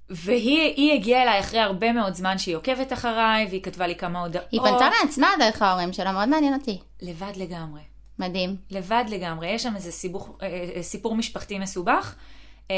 והיא 0.10 0.74
היא 0.75 0.94
הגיעה 0.94 1.24
אליי 1.24 1.40
אחרי 1.40 1.60
הרבה 1.60 1.94
מאוד 1.94 2.13
זמן 2.13 2.38
שהיא 2.38 2.56
עוקבת 2.56 2.94
אחריי, 2.94 3.46
והיא 3.50 3.62
כתבה 3.62 3.88
לי 3.88 3.96
כמה 3.96 4.22
הודעות. 4.22 4.46
היא 4.51 4.62
פנתה 4.62 4.90
מעצמה 5.01 5.28
דרך 5.40 5.62
ההורים 5.62 5.94
שלה, 5.94 6.12
מאוד 6.12 6.30
מעניין 6.30 6.54
אותי. 6.54 6.80
לבד 7.01 7.32
לגמרי. 7.38 7.82
מדהים. 8.20 8.56
לבד 8.72 9.04
לגמרי. 9.10 9.48
יש 9.48 9.63
שם 9.63 9.75
איזה 9.75 9.92
סיבוך, 9.92 10.38
אה, 10.42 10.48
אה, 10.75 10.84
סיפור 10.84 11.16
משפחתי 11.16 11.60
מסובך. 11.60 12.16
אה, 12.72 12.75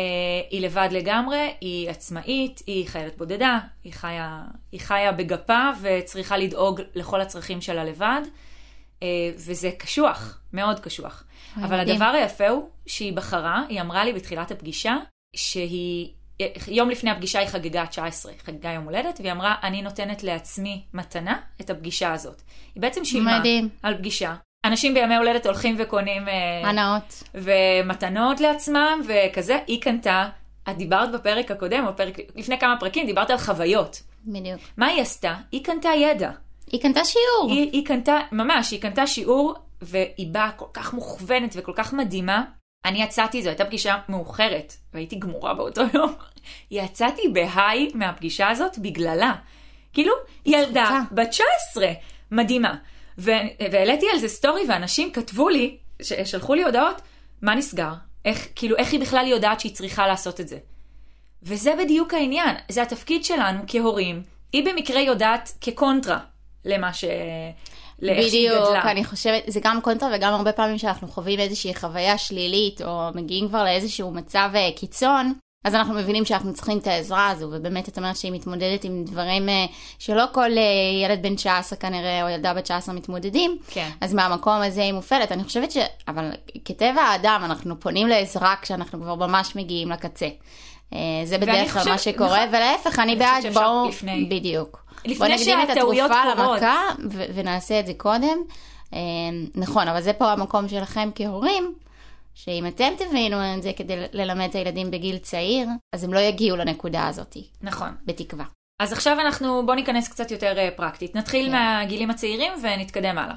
היא 0.49 0.61
לבד 0.61 0.89
לגמרי, 0.91 1.53
היא 1.61 1.89
עצמאית, 1.89 2.61
היא 2.67 2.87
חיילת 2.87 3.17
בודדה, 3.17 3.59
היא 3.83 3.93
חיה, 3.93 4.43
היא 4.71 4.79
חיה 4.79 5.11
בגפה 5.11 5.69
וצריכה 5.81 6.37
לדאוג 6.37 6.81
לכל 6.95 7.21
הצרכים 7.21 7.61
שלה 7.61 7.83
לבד. 7.83 8.21
אה, 9.03 9.31
וזה 9.35 9.71
קשוח, 9.77 10.39
מאוד 10.53 10.79
קשוח. 10.79 11.23
אבל 11.55 11.81
מדהים. 11.81 11.95
הדבר 11.95 12.05
היפה 12.05 12.47
הוא 12.47 12.69
שהיא 12.85 13.13
בחרה, 13.13 13.63
היא 13.69 13.81
אמרה 13.81 14.05
לי 14.05 14.13
בתחילת 14.13 14.51
הפגישה, 14.51 14.95
שהיא, 15.35 16.09
יום 16.67 16.89
לפני 16.89 17.11
הפגישה 17.11 17.39
היא 17.39 17.47
חגגה 17.47 17.85
19, 17.85 18.31
היא 18.31 18.39
חגגה 18.43 18.69
יום 18.69 18.83
הולדת, 18.83 19.19
והיא 19.19 19.31
אמרה, 19.31 19.55
אני 19.63 19.81
נותנת 19.81 20.23
לעצמי 20.23 20.83
מתנה 20.93 21.39
את 21.61 21.69
הפגישה 21.69 22.13
הזאת. 22.13 22.41
היא 22.75 22.81
בעצם 22.81 23.05
שילמה 23.05 23.39
מדהים. 23.39 23.69
על 23.83 23.97
פגישה. 23.97 24.35
אנשים 24.65 24.93
בימי 24.93 25.15
הולדת 25.15 25.45
הולכים 25.45 25.75
וקונים 25.79 26.27
אה, 26.27 26.69
הנאות. 26.69 27.23
ומתנות 27.35 28.39
לעצמם 28.39 29.01
וכזה, 29.07 29.59
היא 29.67 29.81
קנתה, 29.81 30.29
את 30.69 30.77
דיברת 30.77 31.11
בפרק 31.11 31.51
הקודם, 31.51 31.87
או 31.87 31.95
פרק, 31.95 32.17
לפני 32.35 32.59
כמה 32.59 32.75
פרקים, 32.79 33.05
דיברת 33.05 33.29
על 33.29 33.37
חוויות. 33.37 34.01
בדיוק. 34.25 34.61
מה 34.77 34.87
היא 34.87 35.01
עשתה? 35.01 35.35
היא 35.51 35.63
קנתה 35.63 35.89
ידע. 35.89 36.31
היא 36.71 36.81
קנתה 36.81 37.05
שיעור. 37.05 37.51
היא, 37.51 37.69
היא 37.71 37.85
קנתה, 37.85 38.19
ממש, 38.31 38.71
היא 38.71 38.81
קנתה 38.81 39.07
שיעור, 39.07 39.53
והיא 39.81 40.27
באה 40.31 40.51
כל 40.51 40.65
כך 40.73 40.93
מוכוונת 40.93 41.53
וכל 41.57 41.73
כך 41.75 41.93
מדהימה. 41.93 42.43
אני 42.85 43.03
יצאתי, 43.03 43.41
זו 43.41 43.49
הייתה 43.49 43.65
פגישה 43.65 43.97
מאוחרת, 44.09 44.73
והייתי 44.93 45.15
גמורה 45.15 45.53
באותו 45.53 45.81
יום. 45.93 46.13
יצאתי 46.71 47.21
בהיי 47.33 47.89
מהפגישה 47.93 48.49
הזאת 48.49 48.79
בגללה. 48.79 49.33
כאילו, 49.93 50.13
ילדה. 50.45 50.99
בת 51.11 51.29
19, 51.29 51.87
מדהימה. 52.31 52.75
והעליתי 53.17 54.05
על 54.13 54.19
זה 54.19 54.27
סטורי, 54.27 54.61
ואנשים 54.69 55.11
כתבו 55.11 55.49
לי, 55.49 55.77
שלחו 56.01 56.53
לי 56.53 56.63
הודעות, 56.63 57.01
מה 57.41 57.55
נסגר? 57.55 57.93
איך, 58.25 58.47
כאילו, 58.55 58.77
איך 58.77 58.91
היא 58.91 58.99
בכלל 58.99 59.27
יודעת 59.27 59.59
שהיא 59.59 59.75
צריכה 59.75 60.07
לעשות 60.07 60.39
את 60.39 60.47
זה? 60.47 60.57
וזה 61.43 61.73
בדיוק 61.83 62.13
העניין, 62.13 62.55
זה 62.69 62.81
התפקיד 62.81 63.25
שלנו 63.25 63.59
כהורים. 63.67 64.23
היא 64.53 64.65
במקרה 64.65 65.01
יודעת 65.01 65.51
כקונטרה 65.61 66.19
למה 66.65 66.93
ש... 66.93 67.03
לאיך 68.01 68.29
שהיא 68.29 68.49
בדיוק, 68.49 68.67
גדלה. 68.67 68.91
אני 68.91 69.03
חושבת, 69.03 69.43
זה 69.47 69.59
גם 69.63 69.81
קונטרה 69.81 70.09
וגם 70.15 70.33
הרבה 70.33 70.51
פעמים 70.51 70.77
שאנחנו 70.77 71.07
חווים 71.07 71.39
איזושהי 71.39 71.75
חוויה 71.75 72.17
שלילית, 72.17 72.81
או 72.81 73.09
מגיעים 73.15 73.47
כבר 73.47 73.63
לאיזשהו 73.63 74.11
מצב 74.11 74.49
אה, 74.55 74.69
קיצון, 74.75 75.33
אז 75.63 75.75
אנחנו 75.75 75.93
מבינים 75.93 76.25
שאנחנו 76.25 76.53
צריכים 76.53 76.77
את 76.77 76.87
העזרה 76.87 77.29
הזו, 77.29 77.47
ובאמת 77.51 77.89
את 77.89 77.97
אומרת 77.97 78.17
שהיא 78.17 78.31
מתמודדת 78.31 78.83
עם 78.83 79.03
דברים 79.03 79.49
אה, 79.49 79.65
שלא 79.99 80.23
כל 80.31 80.51
אה, 80.57 80.61
ילד 81.05 81.21
בן 81.21 81.35
19 81.35 81.79
כנראה, 81.79 82.23
או 82.23 82.29
ילדה 82.29 82.53
בת 82.53 82.63
19 82.63 82.95
מתמודדים, 82.95 83.57
כן. 83.67 83.89
אז 84.01 84.13
מהמקום 84.13 84.53
הזה 84.53 84.81
היא 84.81 84.93
מופעלת. 84.93 85.31
אני 85.31 85.43
חושבת 85.43 85.71
ש... 85.71 85.77
אבל 86.07 86.31
כטבע 86.65 87.01
האדם, 87.01 87.41
אנחנו 87.45 87.79
פונים 87.79 88.07
לעזרה 88.07 88.55
כשאנחנו 88.61 89.01
כבר 89.01 89.15
ממש 89.15 89.55
מגיעים 89.55 89.89
לקצה. 89.89 90.27
אה, 90.93 90.99
זה 91.23 91.37
בדרך 91.37 91.73
כלל 91.73 91.89
מה 91.89 91.97
שקורה, 91.97 92.45
נכון. 92.45 92.55
ולהפך, 92.55 92.99
אני 92.99 93.15
בעד, 93.15 93.45
בואו... 93.53 93.87
לפני. 93.89 94.25
בדיוק. 94.25 94.83
לפני 95.05 95.15
בוא 95.15 95.27
נקדים 95.27 95.61
את 95.61 95.67
שהטעויות 95.67 96.11
התרופה 96.11 96.43
קורות. 96.43 96.61
למכה, 96.61 96.81
ונעשה 97.33 97.79
את 97.79 97.87
זה 97.87 97.93
קודם. 97.97 98.37
נכון, 99.55 99.87
אבל 99.87 100.01
זה 100.01 100.13
פה 100.13 100.31
המקום 100.31 100.67
שלכם 100.67 101.09
כהורים, 101.15 101.73
שאם 102.35 102.67
אתם 102.67 102.93
תבינו 102.97 103.37
את 103.57 103.63
זה 103.63 103.71
כדי 103.75 103.95
ללמד 104.13 104.47
את 104.49 104.55
הילדים 104.55 104.91
בגיל 104.91 105.17
צעיר, 105.17 105.67
אז 105.95 106.03
הם 106.03 106.13
לא 106.13 106.19
יגיעו 106.19 106.57
לנקודה 106.57 107.07
הזאת, 107.07 107.37
נכון. 107.61 107.95
בתקווה. 108.05 108.45
אז 108.79 108.93
עכשיו 108.93 109.19
אנחנו, 109.19 109.65
בואו 109.65 109.75
ניכנס 109.75 110.07
קצת 110.07 110.31
יותר 110.31 110.57
אה, 110.57 110.69
פרקטית. 110.75 111.15
נתחיל 111.15 111.45
כן. 111.45 111.51
מהגילים 111.51 112.09
הצעירים 112.09 112.51
ונתקדם 112.61 113.17
הלאה. 113.17 113.35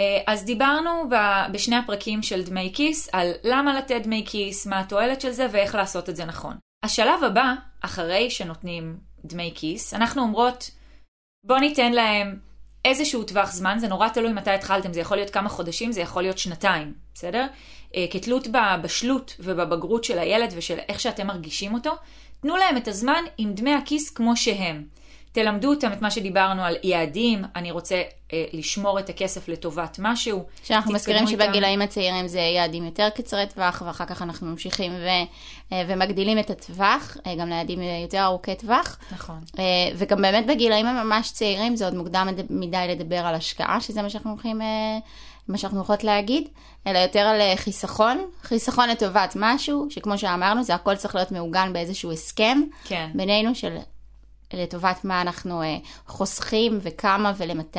אה, 0.00 0.18
אז 0.26 0.44
דיברנו 0.44 0.90
ב- 1.10 1.52
בשני 1.52 1.76
הפרקים 1.76 2.22
של 2.22 2.42
דמי 2.42 2.70
כיס 2.74 3.08
על 3.12 3.32
למה 3.44 3.78
לתת 3.78 4.00
דמי 4.02 4.24
כיס, 4.28 4.66
מה 4.66 4.80
התועלת 4.80 5.20
של 5.20 5.30
זה 5.30 5.46
ואיך 5.52 5.74
לעשות 5.74 6.08
את 6.08 6.16
זה 6.16 6.24
נכון. 6.24 6.56
השלב 6.84 7.24
הבא, 7.24 7.54
אחרי 7.80 8.30
שנותנים 8.30 8.96
דמי 9.24 9.52
כיס, 9.54 9.94
אנחנו 9.94 10.22
אומרות, 10.22 10.70
בואו 11.46 11.58
ניתן 11.58 11.92
להם 11.92 12.38
איזשהו 12.84 13.24
טווח 13.24 13.52
זמן, 13.52 13.78
זה 13.78 13.88
נורא 13.88 14.08
תלוי 14.08 14.32
מתי 14.32 14.50
התחלתם, 14.50 14.92
זה 14.92 15.00
יכול 15.00 15.16
להיות 15.16 15.30
כמה 15.30 15.48
חודשים, 15.48 15.92
זה 15.92 16.00
יכול 16.00 16.22
להיות 16.22 16.38
שנתיים, 16.38 16.94
בסדר? 17.14 17.46
אה, 17.96 18.06
כתלות 18.10 18.46
בבשלות 18.48 19.36
ובבגרות 19.40 20.04
של 20.04 20.18
הילד 20.18 20.52
ושל 20.56 20.78
איך 20.88 21.00
שאתם 21.00 21.26
מרגישים 21.26 21.74
אותו, 21.74 21.90
תנו 22.42 22.56
להם 22.56 22.76
את 22.76 22.88
הזמן 22.88 23.24
עם 23.38 23.52
דמי 23.54 23.74
הכיס 23.74 24.10
כמו 24.10 24.36
שהם. 24.36 24.84
תלמדו 25.32 25.70
אותם 25.70 25.92
את 25.92 26.02
מה 26.02 26.10
שדיברנו 26.10 26.62
על 26.62 26.76
יעדים, 26.82 27.42
אני 27.56 27.70
רוצה 27.70 28.02
אה, 28.32 28.44
לשמור 28.52 28.98
את 28.98 29.08
הכסף 29.08 29.48
לטובת 29.48 29.96
משהו. 30.02 30.44
שאנחנו 30.64 30.92
מזכירים. 30.92 31.26
שבגילאים 31.26 31.82
הצעירים 31.82 32.28
זה 32.28 32.40
יעדים 32.40 32.84
יותר 32.84 33.08
קצרי 33.14 33.46
טווח, 33.54 33.82
ואחר 33.86 34.04
כך 34.06 34.22
אנחנו 34.22 34.46
ממשיכים 34.46 34.92
ו- 34.92 35.06
אה, 35.72 35.82
ומגדילים 35.88 36.38
את 36.38 36.50
הטווח, 36.50 37.16
אה, 37.26 37.34
גם 37.34 37.48
ליעדים 37.48 37.80
יותר 37.82 38.24
ארוכי 38.24 38.54
טווח. 38.54 38.98
נכון. 39.12 39.38
אה, 39.58 39.64
וגם 39.96 40.22
באמת 40.22 40.46
בגילאים 40.46 40.86
הממש 40.86 41.30
צעירים 41.32 41.76
זה 41.76 41.84
עוד 41.84 41.94
מוקדם 41.94 42.28
מד- 42.30 42.46
מדי 42.50 42.86
לדבר 42.88 43.18
על 43.26 43.34
השקעה, 43.34 43.80
שזה 43.80 44.02
מה 44.02 44.10
שאנחנו 44.10 44.30
הולכים, 44.30 44.62
אה, 44.62 44.66
מה 45.50 45.58
שאנחנו 45.58 45.78
הולכות 45.78 46.04
להגיד, 46.04 46.48
אלא 46.86 46.98
יותר 46.98 47.20
על 47.20 47.40
אה, 47.40 47.52
חיסכון, 47.56 48.24
חיסכון 48.42 48.88
לטובת 48.88 49.32
משהו, 49.36 49.86
שכמו 49.90 50.18
שאמרנו, 50.18 50.62
זה 50.62 50.74
הכל 50.74 50.96
צריך 50.96 51.14
להיות 51.14 51.32
מעוגן 51.32 51.72
באיזשהו 51.72 52.12
הסכם 52.12 52.60
כן. 52.84 53.10
בינינו 53.14 53.54
של 53.54 53.76
לטובת 54.52 55.04
מה 55.04 55.20
אנחנו 55.20 55.62
אה, 55.62 55.76
חוסכים 56.06 56.78
וכמה 56.82 57.32
ולמתי. 57.36 57.78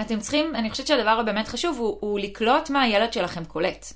אתם 0.00 0.20
צריכים, 0.20 0.54
אני 0.54 0.70
חושבת 0.70 0.86
שהדבר 0.86 1.10
הבאמת 1.10 1.48
חשוב 1.48 1.78
הוא, 1.78 1.98
הוא 2.00 2.18
לקלוט 2.18 2.70
מה 2.70 2.82
הילד 2.82 3.12
שלכם 3.12 3.44
קולט. 3.44 3.86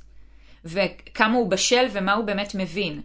וכמה 0.64 1.36
הוא 1.36 1.50
בשל 1.50 1.86
ומה 1.92 2.12
הוא 2.12 2.24
באמת 2.24 2.54
מבין. 2.54 3.00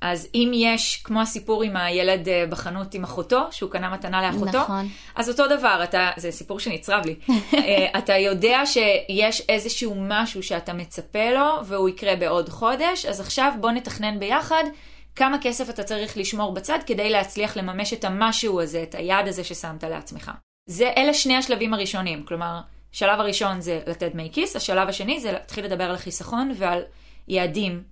אז 0.00 0.28
אם 0.34 0.52
יש, 0.54 1.00
כמו 1.04 1.20
הסיפור 1.20 1.62
עם 1.62 1.76
הילד 1.76 2.28
אה, 2.28 2.44
בחנות 2.50 2.94
עם 2.94 3.04
אחותו, 3.04 3.40
שהוא 3.50 3.70
קנה 3.70 3.90
מתנה 3.90 4.30
לאחותו, 4.30 4.58
נכון. 4.58 4.88
אז 5.14 5.28
אותו 5.28 5.46
דבר, 5.46 5.80
אתה, 5.84 6.10
זה 6.16 6.30
סיפור 6.30 6.60
שנצרב 6.60 7.06
לי, 7.06 7.16
אה, 7.54 7.98
אתה 7.98 8.16
יודע 8.16 8.66
שיש 8.66 9.42
איזשהו 9.48 9.94
משהו 9.98 10.42
שאתה 10.42 10.72
מצפה 10.72 11.30
לו, 11.30 11.64
והוא 11.64 11.88
יקרה 11.88 12.16
בעוד 12.16 12.48
חודש, 12.48 13.06
אז 13.06 13.20
עכשיו 13.20 13.52
בוא 13.60 13.70
נתכנן 13.70 14.18
ביחד 14.18 14.64
כמה 15.16 15.36
כסף 15.42 15.70
אתה 15.70 15.82
צריך 15.82 16.16
לשמור 16.16 16.52
בצד 16.52 16.78
כדי 16.86 17.10
להצליח 17.10 17.56
לממש 17.56 17.92
את 17.92 18.04
המשהו 18.04 18.60
הזה, 18.60 18.82
את 18.82 18.94
היעד 18.94 19.28
הזה 19.28 19.44
ששמת 19.44 19.84
לעצמך. 19.84 20.30
זה, 20.66 20.90
אלה 20.96 21.14
שני 21.14 21.36
השלבים 21.36 21.74
הראשונים, 21.74 22.24
כלומר, 22.24 22.60
השלב 22.94 23.20
הראשון 23.20 23.60
זה 23.60 23.80
לתת 23.86 24.12
דמי 24.12 24.30
כיס, 24.32 24.56
השלב 24.56 24.88
השני 24.88 25.20
זה 25.20 25.32
להתחיל 25.32 25.64
לדבר 25.64 25.84
על 25.84 25.94
החיסכון 25.94 26.52
ועל 26.56 26.82
יעדים 27.28 27.82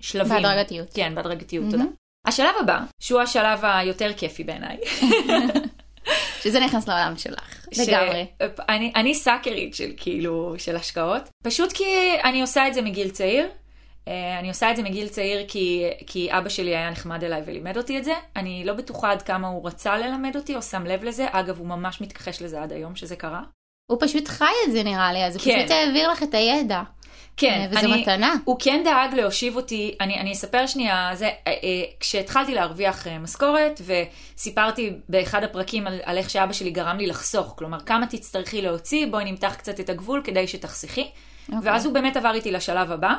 בשלבים. 0.00 0.42
בהדרגתיות. 0.42 0.88
כן, 0.94 1.14
בהדרגתיות, 1.14 1.64
תודה. 1.70 1.84
השלב 2.26 2.54
הבא, 2.60 2.78
שהוא 3.00 3.20
השלב 3.20 3.60
היותר 3.62 4.12
כיפי 4.16 4.44
בעיניי, 4.44 4.76
שזה 6.42 6.60
נכנס 6.60 6.88
לעולם 6.88 7.14
שלך, 7.16 7.66
ש- 7.74 7.78
לגמרי. 7.78 8.26
אני, 8.68 8.92
אני 8.96 9.14
סאקרית 9.14 9.74
של 9.74 9.90
כאילו, 9.96 10.54
של 10.58 10.76
השקעות. 10.76 11.22
פשוט 11.44 11.72
כי 11.72 11.84
אני 12.24 12.40
עושה 12.40 12.68
את 12.68 12.74
זה 12.74 12.82
מגיל 12.82 13.10
צעיר. 13.10 13.48
אה, 14.08 14.38
אני 14.38 14.48
עושה 14.48 14.70
את 14.70 14.76
זה 14.76 14.82
מגיל 14.82 15.08
צעיר 15.08 15.44
כי, 15.48 15.84
כי 16.06 16.28
אבא 16.30 16.48
שלי 16.48 16.76
היה 16.76 16.90
נחמד 16.90 17.24
אליי 17.24 17.42
ולימד 17.46 17.76
אותי 17.76 17.98
את 17.98 18.04
זה. 18.04 18.12
אני 18.36 18.62
לא 18.64 18.72
בטוחה 18.72 19.12
עד 19.12 19.22
כמה 19.22 19.48
הוא 19.48 19.66
רצה 19.68 19.98
ללמד 19.98 20.36
אותי 20.36 20.56
או 20.56 20.62
שם 20.62 20.86
לב 20.86 21.04
לזה. 21.04 21.26
אגב, 21.30 21.58
הוא 21.58 21.66
ממש 21.66 22.00
מתכחש 22.00 22.42
לזה 22.42 22.62
עד 22.62 22.72
היום 22.72 22.96
שזה 22.96 23.16
קרה. 23.16 23.42
הוא 23.90 23.98
פשוט 24.00 24.28
חי 24.28 24.44
את 24.66 24.72
זה 24.72 24.82
נראה 24.82 25.12
לי, 25.12 25.24
אז 25.24 25.36
הוא 25.36 25.42
כן. 25.44 25.58
פשוט 25.58 25.70
העביר 25.70 26.10
לך 26.10 26.22
את 26.22 26.34
הידע. 26.34 26.82
כן, 27.36 27.68
אה, 27.72 27.78
וזו 27.78 27.88
מתנה. 27.88 28.34
הוא 28.44 28.56
כן 28.58 28.82
דאג 28.84 29.14
להושיב 29.14 29.56
אותי, 29.56 29.94
אני, 30.00 30.20
אני 30.20 30.32
אספר 30.32 30.66
שנייה, 30.66 31.10
זה, 31.14 31.26
אה, 31.26 31.32
אה, 31.46 31.52
כשהתחלתי 32.00 32.54
להרוויח 32.54 33.06
משכורת, 33.20 33.80
וסיפרתי 33.84 34.92
באחד 35.08 35.44
הפרקים 35.44 35.86
על, 35.86 36.00
על 36.04 36.18
איך 36.18 36.30
שאבא 36.30 36.52
שלי 36.52 36.70
גרם 36.70 36.96
לי 36.96 37.06
לחסוך, 37.06 37.54
כלומר, 37.56 37.80
כמה 37.80 38.06
תצטרכי 38.06 38.62
להוציא, 38.62 39.06
בואי 39.06 39.24
נמתח 39.24 39.54
קצת 39.54 39.80
את 39.80 39.90
הגבול 39.90 40.20
כדי 40.24 40.46
שתחסכי. 40.46 41.10
אוקיי. 41.52 41.58
ואז 41.62 41.86
הוא 41.86 41.94
באמת 41.94 42.16
עבר 42.16 42.34
איתי 42.34 42.52
לשלב 42.52 42.92
הבא, 42.92 43.14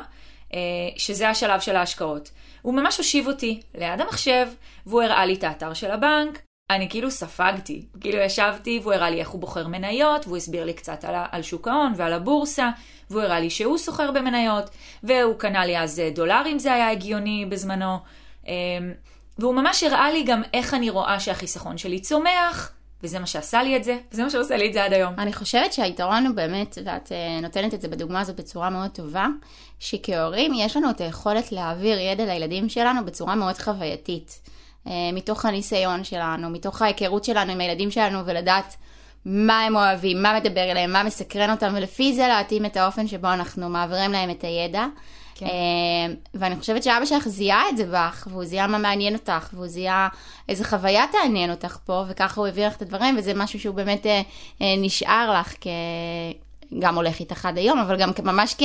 שזה 0.96 1.28
השלב 1.28 1.60
של 1.60 1.76
ההשקעות. 1.76 2.30
הוא 2.62 2.74
ממש 2.74 2.98
הושיב 2.98 3.26
אותי 3.26 3.60
ליד 3.74 4.00
המחשב, 4.00 4.48
והוא 4.86 5.02
הראה 5.02 5.26
לי 5.26 5.34
את 5.34 5.44
האתר 5.44 5.74
של 5.74 5.90
הבנק. 5.90 6.47
אני 6.70 6.88
כאילו 6.88 7.10
ספגתי, 7.10 7.82
כאילו 8.00 8.18
ישבתי 8.18 8.80
והוא 8.82 8.92
הראה 8.92 9.10
לי 9.10 9.20
איך 9.20 9.28
הוא 9.28 9.40
בוחר 9.40 9.66
מניות, 9.66 10.26
והוא 10.26 10.36
הסביר 10.36 10.64
לי 10.64 10.72
קצת 10.72 11.04
על, 11.04 11.14
על 11.30 11.42
שוק 11.42 11.68
ההון 11.68 11.92
ועל 11.96 12.12
הבורסה, 12.12 12.70
והוא 13.10 13.22
הראה 13.22 13.40
לי 13.40 13.50
שהוא 13.50 13.78
סוחר 13.78 14.10
במניות, 14.10 14.70
והוא 15.02 15.38
קנה 15.38 15.66
לי 15.66 15.78
אז 15.78 16.00
אה, 16.00 16.10
דולרים, 16.14 16.58
זה 16.58 16.72
היה 16.72 16.90
הגיוני 16.90 17.46
בזמנו. 17.48 17.98
אה, 18.48 18.52
והוא 19.38 19.54
ממש 19.54 19.82
הראה 19.82 20.10
לי 20.10 20.22
גם 20.22 20.42
איך 20.54 20.74
אני 20.74 20.90
רואה 20.90 21.20
שהחיסכון 21.20 21.78
שלי 21.78 22.00
צומח, 22.00 22.72
וזה 23.02 23.18
מה 23.18 23.26
שעשה 23.26 23.62
לי 23.62 23.76
את 23.76 23.84
זה, 23.84 23.98
וזה 24.12 24.24
מה 24.24 24.30
שעושה 24.30 24.56
לי 24.56 24.68
את 24.68 24.72
זה 24.72 24.84
עד 24.84 24.92
היום. 24.92 25.14
אני 25.18 25.32
חושבת 25.32 25.72
שהיתרון 25.72 26.26
הוא 26.26 26.34
באמת, 26.34 26.78
ואת 26.84 27.12
אה, 27.12 27.40
נותנת 27.42 27.74
את 27.74 27.80
זה 27.80 27.88
בדוגמה 27.88 28.20
הזאת 28.20 28.36
בצורה 28.36 28.70
מאוד 28.70 28.90
טובה, 28.90 29.26
שכהורים 29.78 30.52
יש 30.54 30.76
לנו 30.76 30.90
את 30.90 31.00
היכולת 31.00 31.52
להעביר 31.52 31.98
ידע 31.98 32.24
לילדים 32.24 32.68
שלנו 32.68 33.04
בצורה 33.04 33.34
מאוד 33.34 33.58
חווייתית. 33.58 34.40
אה, 34.88 34.92
מתוך 35.12 35.44
הניסיון 35.44 36.04
שלנו, 36.04 36.50
מתוך 36.50 36.82
ההיכרות 36.82 37.24
שלנו 37.24 37.52
עם 37.52 37.60
הילדים 37.60 37.90
שלנו, 37.90 38.26
ולדעת 38.26 38.76
מה 39.24 39.60
הם 39.60 39.76
אוהבים, 39.76 40.22
מה 40.22 40.40
מדבר 40.40 40.70
אליהם, 40.70 40.92
מה 40.92 41.02
מסקרן 41.02 41.50
אותם, 41.50 41.72
ולפי 41.76 42.12
זה 42.12 42.28
להתאים 42.28 42.64
את 42.64 42.76
האופן 42.76 43.06
שבו 43.06 43.32
אנחנו 43.32 43.68
מעבירים 43.68 44.12
להם 44.12 44.30
את 44.30 44.44
הידע. 44.44 44.86
כן. 45.34 45.46
אה, 45.46 46.14
ואני 46.34 46.56
חושבת 46.56 46.82
שאבא 46.82 47.04
שלך 47.04 47.28
זיהה 47.28 47.68
את 47.68 47.76
זה 47.76 47.84
בך, 47.86 48.28
והוא 48.30 48.44
זיהה 48.44 48.66
מה 48.66 48.78
מעניין 48.78 49.14
אותך, 49.14 49.48
והוא 49.52 49.66
זיהה 49.66 50.08
איזה 50.48 50.64
חוויה 50.64 51.04
תעניין 51.12 51.50
אותך 51.50 51.78
פה, 51.84 52.04
וככה 52.08 52.40
הוא 52.40 52.48
הביא 52.48 52.66
לך 52.66 52.76
את 52.76 52.82
הדברים, 52.82 53.14
וזה 53.18 53.34
משהו 53.34 53.60
שהוא 53.60 53.74
באמת 53.74 54.06
אה, 54.06 54.22
נשאר 54.60 55.40
לך 55.40 55.54
כ... 55.60 55.66
גם 56.78 56.96
הולך 56.96 57.20
איתך 57.20 57.46
עד 57.46 57.58
היום, 57.58 57.78
אבל 57.78 57.96
גם 57.96 58.10
ממש 58.24 58.54
כ... 58.58 58.62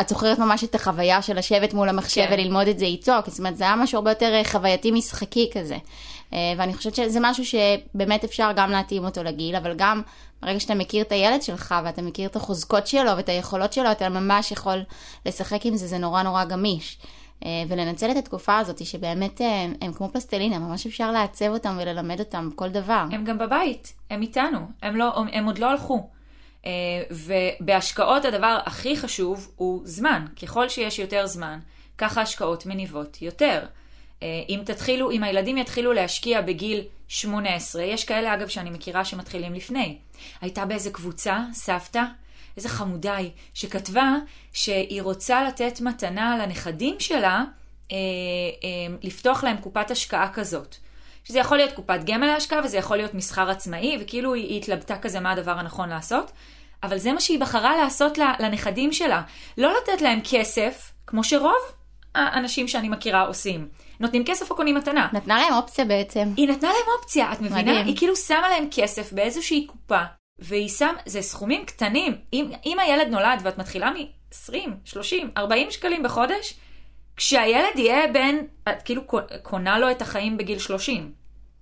את 0.00 0.08
זוכרת 0.08 0.38
ממש 0.38 0.64
את 0.64 0.74
החוויה 0.74 1.22
של 1.22 1.38
לשבת 1.38 1.74
מול 1.74 1.88
המחשב 1.88 2.26
כן. 2.28 2.32
וללמוד 2.32 2.68
את 2.68 2.78
זה 2.78 2.84
איתו, 2.84 3.12
כי 3.24 3.30
זאת 3.30 3.38
אומרת, 3.38 3.56
זה 3.56 3.64
היה 3.64 3.76
משהו 3.76 3.98
הרבה 3.98 4.10
יותר 4.10 4.34
אה, 4.34 4.44
חווייתי 4.44 4.90
משחקי 4.90 5.50
כזה. 5.52 5.76
אה, 6.32 6.38
ואני 6.56 6.74
חושבת 6.74 6.94
שזה 6.94 7.18
משהו 7.22 7.44
שבאמת 7.44 8.24
אפשר 8.24 8.50
גם 8.56 8.70
להתאים 8.70 9.04
אותו 9.04 9.22
לגיל, 9.22 9.56
אבל 9.56 9.74
גם 9.76 10.02
ברגע 10.42 10.60
שאתה 10.60 10.74
מכיר 10.74 11.02
את 11.02 11.12
הילד 11.12 11.42
שלך 11.42 11.74
ואתה 11.84 12.02
מכיר 12.02 12.28
את 12.28 12.36
החוזקות 12.36 12.86
שלו 12.86 13.16
ואת 13.16 13.28
היכולות 13.28 13.72
שלו, 13.72 13.92
אתה 13.92 14.08
ממש 14.08 14.52
יכול 14.52 14.82
לשחק 15.26 15.66
עם 15.66 15.76
זה, 15.76 15.86
זה 15.86 15.98
נורא 15.98 16.22
נורא 16.22 16.44
גמיש. 16.44 16.98
אה, 17.44 17.50
ולנצל 17.68 18.10
את 18.10 18.16
התקופה 18.16 18.58
הזאת, 18.58 18.86
שבאמת 18.86 19.40
אה, 19.40 19.66
הם 19.80 19.92
כמו 19.92 20.08
פלסטלינה, 20.08 20.58
ממש 20.58 20.86
אפשר 20.86 21.12
לעצב 21.12 21.48
אותם 21.48 21.76
וללמד 21.80 22.20
אותם 22.20 22.48
כל 22.54 22.68
דבר. 22.68 23.04
הם 23.12 23.24
גם 23.24 23.38
בבית, 23.38 23.92
הם 24.10 24.22
איתנו, 24.22 24.58
הם, 24.82 24.96
לא, 24.96 25.14
הם 25.32 25.46
עוד 25.46 25.58
לא 25.58 25.70
הלכו. 25.70 26.08
אה, 26.66 26.70
ובהשקעות 27.10 28.24
הדבר 28.24 28.58
הכי 28.66 28.96
חשוב 28.96 29.52
הוא 29.56 29.82
זמן. 29.84 30.26
ככל 30.42 30.68
שיש 30.68 30.98
יותר 30.98 31.26
זמן, 31.26 31.58
ככה 31.98 32.22
השקעות 32.22 32.66
מניבות 32.66 33.22
יותר. 33.22 33.66
אה, 34.22 34.42
אם 34.48 34.60
תתחילו, 34.64 35.10
אם 35.10 35.22
הילדים 35.22 35.58
יתחילו 35.58 35.92
להשקיע 35.92 36.40
בגיל 36.40 36.82
18, 37.08 37.82
יש 37.82 38.04
כאלה 38.04 38.34
אגב 38.34 38.48
שאני 38.48 38.70
מכירה 38.70 39.04
שמתחילים 39.04 39.54
לפני. 39.54 39.98
הייתה 40.40 40.64
באיזה 40.64 40.90
קבוצה, 40.90 41.38
סבתא, 41.52 42.02
איזה 42.56 42.68
חמודה 42.68 43.16
היא, 43.16 43.30
שכתבה 43.54 44.14
שהיא 44.52 45.02
רוצה 45.02 45.44
לתת 45.44 45.80
מתנה 45.80 46.38
לנכדים 46.42 47.00
שלה, 47.00 47.44
אה, 47.92 47.96
אה, 48.64 48.96
לפתוח 49.02 49.44
להם 49.44 49.56
קופת 49.56 49.90
השקעה 49.90 50.32
כזאת. 50.32 50.76
שזה 51.24 51.38
יכול 51.38 51.56
להיות 51.56 51.72
קופת 51.72 52.00
גמל 52.04 52.26
להשקעה 52.26 52.60
וזה 52.64 52.76
יכול 52.76 52.96
להיות 52.96 53.14
מסחר 53.14 53.50
עצמאי, 53.50 53.98
וכאילו 54.00 54.34
היא, 54.34 54.58
התלבטה 54.58 54.98
כזה 54.98 55.20
מה 55.20 55.32
הדבר 55.32 55.58
הנכון 55.58 55.88
לעשות, 55.88 56.32
אבל 56.82 56.98
זה 56.98 57.12
מה 57.12 57.20
שהיא 57.20 57.40
בחרה 57.40 57.76
לעשות 57.76 58.18
לנכדים 58.18 58.92
שלה. 58.92 59.22
לא 59.58 59.72
לתת 59.76 60.02
להם 60.02 60.20
כסף, 60.30 60.92
כמו 61.06 61.24
שרוב 61.24 61.72
האנשים 62.14 62.68
שאני 62.68 62.88
מכירה 62.88 63.26
עושים. 63.26 63.68
נותנים 64.00 64.24
כסף 64.24 64.50
או 64.50 64.56
קונים 64.56 64.74
מתנה. 64.74 65.08
נתנה 65.12 65.40
להם 65.40 65.54
אופציה 65.54 65.84
בעצם. 65.84 66.32
היא 66.36 66.48
נתנה 66.48 66.68
להם 66.68 66.94
אופציה, 66.98 67.32
את 67.32 67.40
מבינה? 67.40 67.62
מדהים. 67.62 67.86
היא 67.86 67.96
כאילו 67.96 68.16
שמה 68.16 68.50
להם 68.50 68.68
כסף 68.70 69.12
באיזושהי 69.12 69.66
קופה, 69.66 70.02
והיא 70.38 70.68
שם, 70.68 70.94
זה 71.06 71.22
סכומים 71.22 71.64
קטנים. 71.64 72.16
אם, 72.32 72.50
אם 72.66 72.78
הילד 72.78 73.08
נולד 73.08 73.40
ואת 73.42 73.58
מתחילה 73.58 73.90
מ-20, 73.90 74.54
30, 74.84 75.30
40 75.36 75.70
שקלים 75.70 76.02
בחודש, 76.02 76.54
כשהילד 77.16 77.76
יהיה 77.78 78.12
בן, 78.12 78.36
את 78.68 78.82
כאילו 78.82 79.02
קונה 79.42 79.78
לו 79.78 79.90
את 79.90 80.02
החיים 80.02 80.36
בגיל 80.36 80.58
30. 80.58 81.12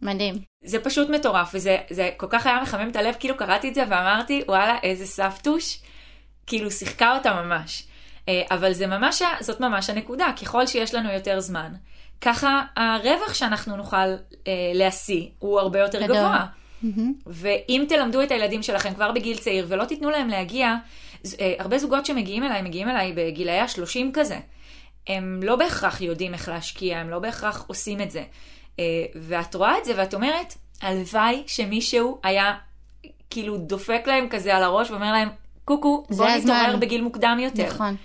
מדהים. 0.03 0.35
זה 0.65 0.79
פשוט 0.81 1.09
מטורף, 1.09 1.51
וזה 1.55 1.77
זה 1.91 2.11
כל 2.17 2.27
כך 2.31 2.47
היה 2.47 2.63
מחמם 2.63 2.89
את 2.91 2.97
הלב, 2.97 3.15
כאילו 3.21 3.37
קראתי 3.37 3.69
את 3.69 3.75
זה 3.75 3.83
ואמרתי, 3.91 4.43
וואלה, 4.49 4.79
איזה 4.83 5.07
סבתוש, 5.07 5.79
כאילו 6.47 6.71
שיחקה 6.71 7.17
אותה 7.17 7.43
ממש. 7.43 7.85
אה, 8.29 8.43
אבל 8.51 8.73
זה 8.73 8.87
ממש, 8.87 9.23
זאת 9.41 9.61
ממש 9.61 9.91
הנקודה, 9.91 10.27
ככל 10.43 10.67
שיש 10.67 10.95
לנו 10.95 11.13
יותר 11.13 11.41
זמן, 11.41 11.73
ככה 12.21 12.63
הרווח 12.77 13.35
שאנחנו 13.35 13.77
נוכל 13.77 13.97
אה, 13.97 14.53
להשיא 14.75 15.27
הוא 15.39 15.61
הרבה 15.61 15.79
יותר 15.79 16.03
גדול. 16.03 16.17
גבוה. 16.17 16.47
ואם 17.27 17.85
תלמדו 17.89 18.23
את 18.23 18.31
הילדים 18.31 18.63
שלכם 18.63 18.95
כבר 18.95 19.13
בגיל 19.13 19.37
צעיר 19.37 19.67
ולא 19.69 19.85
תיתנו 19.85 20.11
להם 20.11 20.29
להגיע, 20.29 20.75
אה, 21.41 21.55
הרבה 21.59 21.79
זוגות 21.79 22.07
שמגיעים 22.07 22.45
אליי, 22.45 22.63
מגיעים 22.63 22.89
אליי 22.89 23.13
בגילאי 23.13 23.59
ה-30 23.59 24.11
כזה. 24.13 24.39
הם 25.07 25.41
לא 25.43 25.57
בהכרח 25.57 26.01
יודעים 26.01 26.35
איך 26.35 26.49
להשקיע, 26.49 26.99
הם 26.99 27.11
לא 27.11 27.19
בהכרח 27.19 27.65
עושים 27.67 28.01
את 28.01 28.11
זה. 28.11 28.23
אה, 28.79 28.85
ואת 29.15 29.55
רואה 29.55 29.79
את 29.79 29.85
זה 29.85 29.93
ואת 29.97 30.15
אומרת, 30.15 30.55
הלוואי 30.83 31.43
שמישהו 31.47 32.21
היה 32.23 32.55
כאילו 33.31 33.57
דופק 33.57 34.03
להם 34.07 34.29
כזה 34.31 34.57
על 34.57 34.63
הראש 34.63 34.91
ואומר 34.91 35.13
להם, 35.13 35.29
קוקו, 35.65 36.05
בוא 36.11 36.29
הזמן." 36.29 36.55
נתעורר 36.55 36.77
בגיל 36.77 37.03
מוקדם 37.03 37.39
יותר. 37.41 37.67
נכון. 37.67 37.97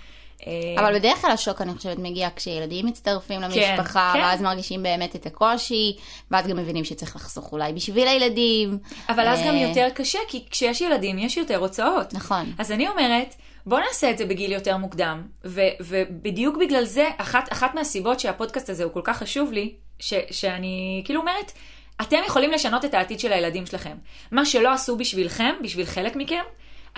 אה, 0.48 0.80
אבל 0.80 0.98
בדרך 0.98 1.20
כלל 1.20 1.30
השוק, 1.30 1.60
אני 1.60 1.74
חושבת, 1.74 1.98
מגיע 1.98 2.28
כשילדים 2.36 2.86
מצטרפים 2.86 3.40
למשפחה, 3.40 4.10
כן. 4.14 4.18
ואז 4.20 4.42
מרגישים 4.42 4.82
באמת 4.82 5.16
את 5.16 5.26
הקושי, 5.26 5.96
ואז 6.30 6.46
גם 6.46 6.56
מבינים 6.56 6.84
שצריך 6.84 7.16
לחסוך 7.16 7.52
אולי 7.52 7.72
בשביל 7.72 8.08
הילדים. 8.08 8.78
אבל 9.08 9.28
אז 9.28 9.40
גם 9.40 9.54
אה, 9.54 9.60
יותר 9.60 9.88
קשה, 9.94 10.18
כי 10.28 10.44
כשיש 10.50 10.80
ילדים 10.80 11.18
יש 11.18 11.36
יותר 11.36 11.56
הוצאות. 11.56 12.14
נכון. 12.14 12.52
אז 12.58 12.72
אני 12.72 12.88
אומרת, 12.88 13.34
בוא 13.66 13.80
נעשה 13.80 14.10
את 14.10 14.18
זה 14.18 14.24
בגיל 14.26 14.52
יותר 14.52 14.76
מוקדם, 14.76 15.22
ו- 15.44 15.60
ובדיוק 15.80 16.56
בגלל 16.56 16.84
זה, 16.84 17.08
אחת, 17.18 17.52
אחת 17.52 17.74
מהסיבות 17.74 18.20
שהפודקאסט 18.20 18.70
הזה 18.70 18.84
הוא 18.84 18.92
כל 18.92 19.00
כך 19.04 19.18
חשוב 19.18 19.52
לי, 19.52 19.74
ש- 19.98 20.14
שאני 20.30 21.02
כאילו 21.04 21.20
אומרת, 21.20 21.52
אתם 22.00 22.16
יכולים 22.26 22.50
לשנות 22.50 22.84
את 22.84 22.94
העתיד 22.94 23.20
של 23.20 23.32
הילדים 23.32 23.66
שלכם. 23.66 23.96
מה 24.32 24.46
שלא 24.46 24.72
עשו 24.72 24.96
בשבילכם, 24.96 25.54
בשביל 25.62 25.86
חלק 25.86 26.16
מכם, 26.16 26.42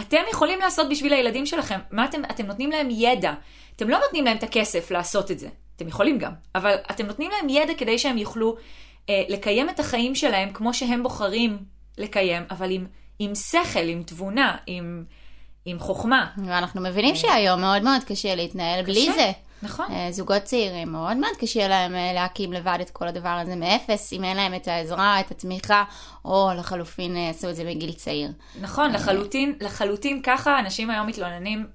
אתם 0.01 0.23
יכולים 0.31 0.59
לעשות 0.59 0.89
בשביל 0.89 1.13
הילדים 1.13 1.47
שלכם. 1.47 1.79
מה 1.91 2.05
אתם, 2.05 2.25
אתם 2.25 2.47
נותנים 2.47 2.71
להם 2.71 2.89
ידע. 2.91 3.33
אתם 3.77 3.89
לא 3.89 3.99
נותנים 3.99 4.25
להם 4.25 4.37
את 4.37 4.43
הכסף 4.43 4.91
לעשות 4.91 5.31
את 5.31 5.39
זה. 5.39 5.49
אתם 5.77 5.89
יכולים 5.89 6.19
גם, 6.19 6.33
אבל 6.55 6.75
אתם 6.91 7.07
נותנים 7.07 7.31
להם 7.31 7.49
ידע 7.49 7.75
כדי 7.75 7.99
שהם 7.99 8.19
יוכלו 8.19 8.57
אה, 9.09 9.23
לקיים 9.29 9.71
את 9.71 9.81
החיים 9.81 10.15
שלהם 10.15 10.51
כמו 10.53 10.75
שהם 10.75 11.03
בוחרים 11.03 11.59
לקיים, 11.99 12.43
אבל 12.51 12.71
עם, 12.71 12.87
עם 13.19 13.35
שכל, 13.35 13.89
עם 13.89 14.03
תבונה, 14.03 14.57
עם, 14.67 15.05
עם 15.65 15.79
חוכמה. 15.79 16.27
ואנחנו 16.47 16.81
מבינים 16.81 17.17
שהיום 17.17 17.61
מאוד 17.61 17.83
מאוד 17.83 18.05
קשה 18.05 18.35
להתנהל 18.35 18.85
בלי 18.85 19.03
קשה. 19.03 19.13
זה. 19.13 19.33
נכון. 19.63 19.87
אה, 19.93 20.13
זוגות 20.13 20.43
צעירים, 20.43 20.93
מאוד 20.93 21.17
מאוד 21.17 21.37
קשה 21.39 21.69
להם 21.69 21.95
אה, 21.95 22.13
להקים 22.13 22.53
לבד 22.53 22.79
את 22.81 22.91
כל 22.91 23.09
הדבר 23.09 23.29
הזה 23.29 23.57
מאפס, 23.57 24.13
אם 24.13 24.25
אין 24.25 24.37
להם 24.37 24.55
את 24.55 24.69
העזרה, 24.69 25.21
את 25.21 25.31
התמיכה, 25.31 25.85
או 26.25 26.51
לחלופין 26.57 27.17
אה, 27.17 27.31
עשו 27.31 27.51
את 27.51 27.57
זה 27.57 27.65
בגיל 27.65 27.93
צעיר. 27.93 28.31
נכון, 28.61 28.93
לחלוטין, 28.93 29.55
לחלוטין 29.61 30.23
ככה 30.23 30.59
אנשים 30.59 30.91
היום 30.91 31.07
מתלוננים 31.07 31.67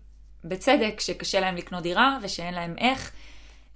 בצדק 0.44 1.00
שקשה 1.00 1.40
להם 1.40 1.56
לקנות 1.56 1.84
דירה 1.84 2.18
ושאין 2.22 2.54
להם 2.54 2.76
איך. 2.78 3.12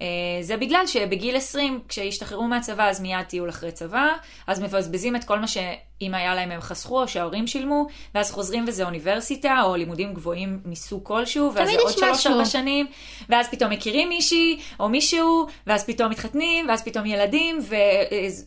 אה, 0.00 0.06
זה 0.40 0.56
בגלל 0.56 0.86
שבגיל 0.86 1.36
20, 1.36 1.80
כשישתחררו 1.88 2.44
מהצבא, 2.44 2.88
אז 2.88 3.00
מיד 3.00 3.22
טיול 3.22 3.48
אחרי 3.48 3.72
צבא, 3.72 4.06
אז 4.46 4.60
מבזבזים 4.60 5.16
את 5.16 5.24
כל 5.24 5.38
מה 5.38 5.46
שאם 5.46 6.14
היה 6.14 6.34
להם 6.34 6.50
הם 6.50 6.60
חסכו 6.60 7.02
או 7.02 7.08
שההורים 7.08 7.46
שילמו, 7.46 7.86
ואז 8.14 8.30
חוזרים 8.30 8.64
וזה 8.68 8.84
אוניברסיטה 8.84 9.62
או 9.62 9.76
לימודים 9.76 10.14
גבוהים 10.14 10.60
מסוג 10.64 11.04
כלשהו, 11.04 11.54
ואז 11.54 11.68
זה 11.68 11.76
עוד 11.78 11.90
יש 11.90 11.96
שלוש 11.96 12.10
משהו. 12.16 12.32
ארבע 12.32 12.44
שנים, 12.44 12.86
ואז 13.28 13.48
פתאום 13.50 13.70
מכירים 13.70 14.08
מישהי 14.08 14.60
או 14.80 14.88
מישהו, 14.88 15.46
ואז 15.66 15.84
פתאום 15.84 16.10
מתחתנים, 16.10 16.68
ואז 16.68 16.82
פתאום 16.84 17.06
ילדים, 17.06 17.58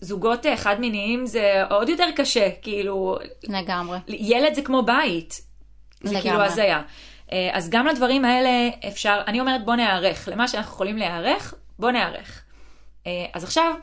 וזוגות 0.01 0.45
אה, 0.45 0.57
חד 0.57 0.79
מיניים 0.79 1.25
זה 1.25 1.63
עוד 1.69 1.89
יותר 1.89 2.07
קשה, 2.15 2.49
כאילו, 2.61 3.17
לגמרי. 3.43 3.97
ילד 4.07 4.53
זה 4.53 4.61
כמו 4.61 4.83
בית. 4.83 5.41
זה 6.03 6.09
לגמרי. 6.09 6.21
כאילו 6.21 6.41
הזיה. 6.43 6.81
אה, 7.33 7.49
אז 7.53 7.69
גם 7.69 7.87
לדברים 7.87 8.25
האלה 8.25 8.69
אפשר, 8.87 9.21
אני 9.27 9.39
אומרת 9.39 9.65
בוא 9.65 9.75
ניערך, 9.75 10.29
למה 10.31 10.47
שאנחנו 10.47 10.71
יכולים 10.71 10.97
להיערך, 10.97 11.53
בוא 11.79 11.91
ניערך. 11.91 12.43
אה, 13.07 13.25
אז 13.33 13.43
עכשיו, 13.43 13.73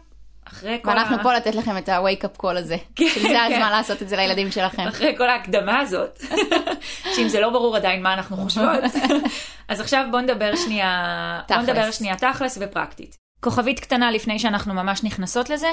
אחרי 0.48 0.78
כל 0.82 0.88
ואנחנו 0.90 1.16
ה... 1.16 1.22
פה 1.22 1.34
לתת 1.34 1.54
לכם 1.54 1.78
את 1.78 1.88
ה-wake 1.88 2.24
up 2.24 2.42
call 2.42 2.58
הזה. 2.58 2.76
כן, 2.96 3.08
שזה 3.08 3.28
כן. 3.28 3.52
הזמן 3.52 3.70
לעשות 3.70 4.02
את 4.02 4.08
זה 4.08 4.16
לילדים 4.16 4.50
שלכם. 4.50 4.82
אחרי 4.88 5.14
כל 5.16 5.28
ההקדמה 5.28 5.78
הזאת, 5.80 6.22
שאם 7.14 7.28
זה 7.28 7.40
לא 7.40 7.50
ברור 7.50 7.76
עדיין 7.76 8.02
מה 8.02 8.14
אנחנו 8.14 8.36
חושבות, 8.36 8.84
אז 9.68 9.80
עכשיו 9.80 10.04
בוא 10.10 10.20
נדבר 10.20 10.56
שנייה, 10.56 11.40
בוא. 11.48 11.56
נדבר 11.56 11.90
שנייה 11.90 12.16
תכלס 12.16 12.58
ופרקטית. 12.60 13.29
כוכבית 13.40 13.80
קטנה 13.80 14.10
לפני 14.10 14.38
שאנחנו 14.38 14.74
ממש 14.74 15.04
נכנסות 15.04 15.50
לזה, 15.50 15.68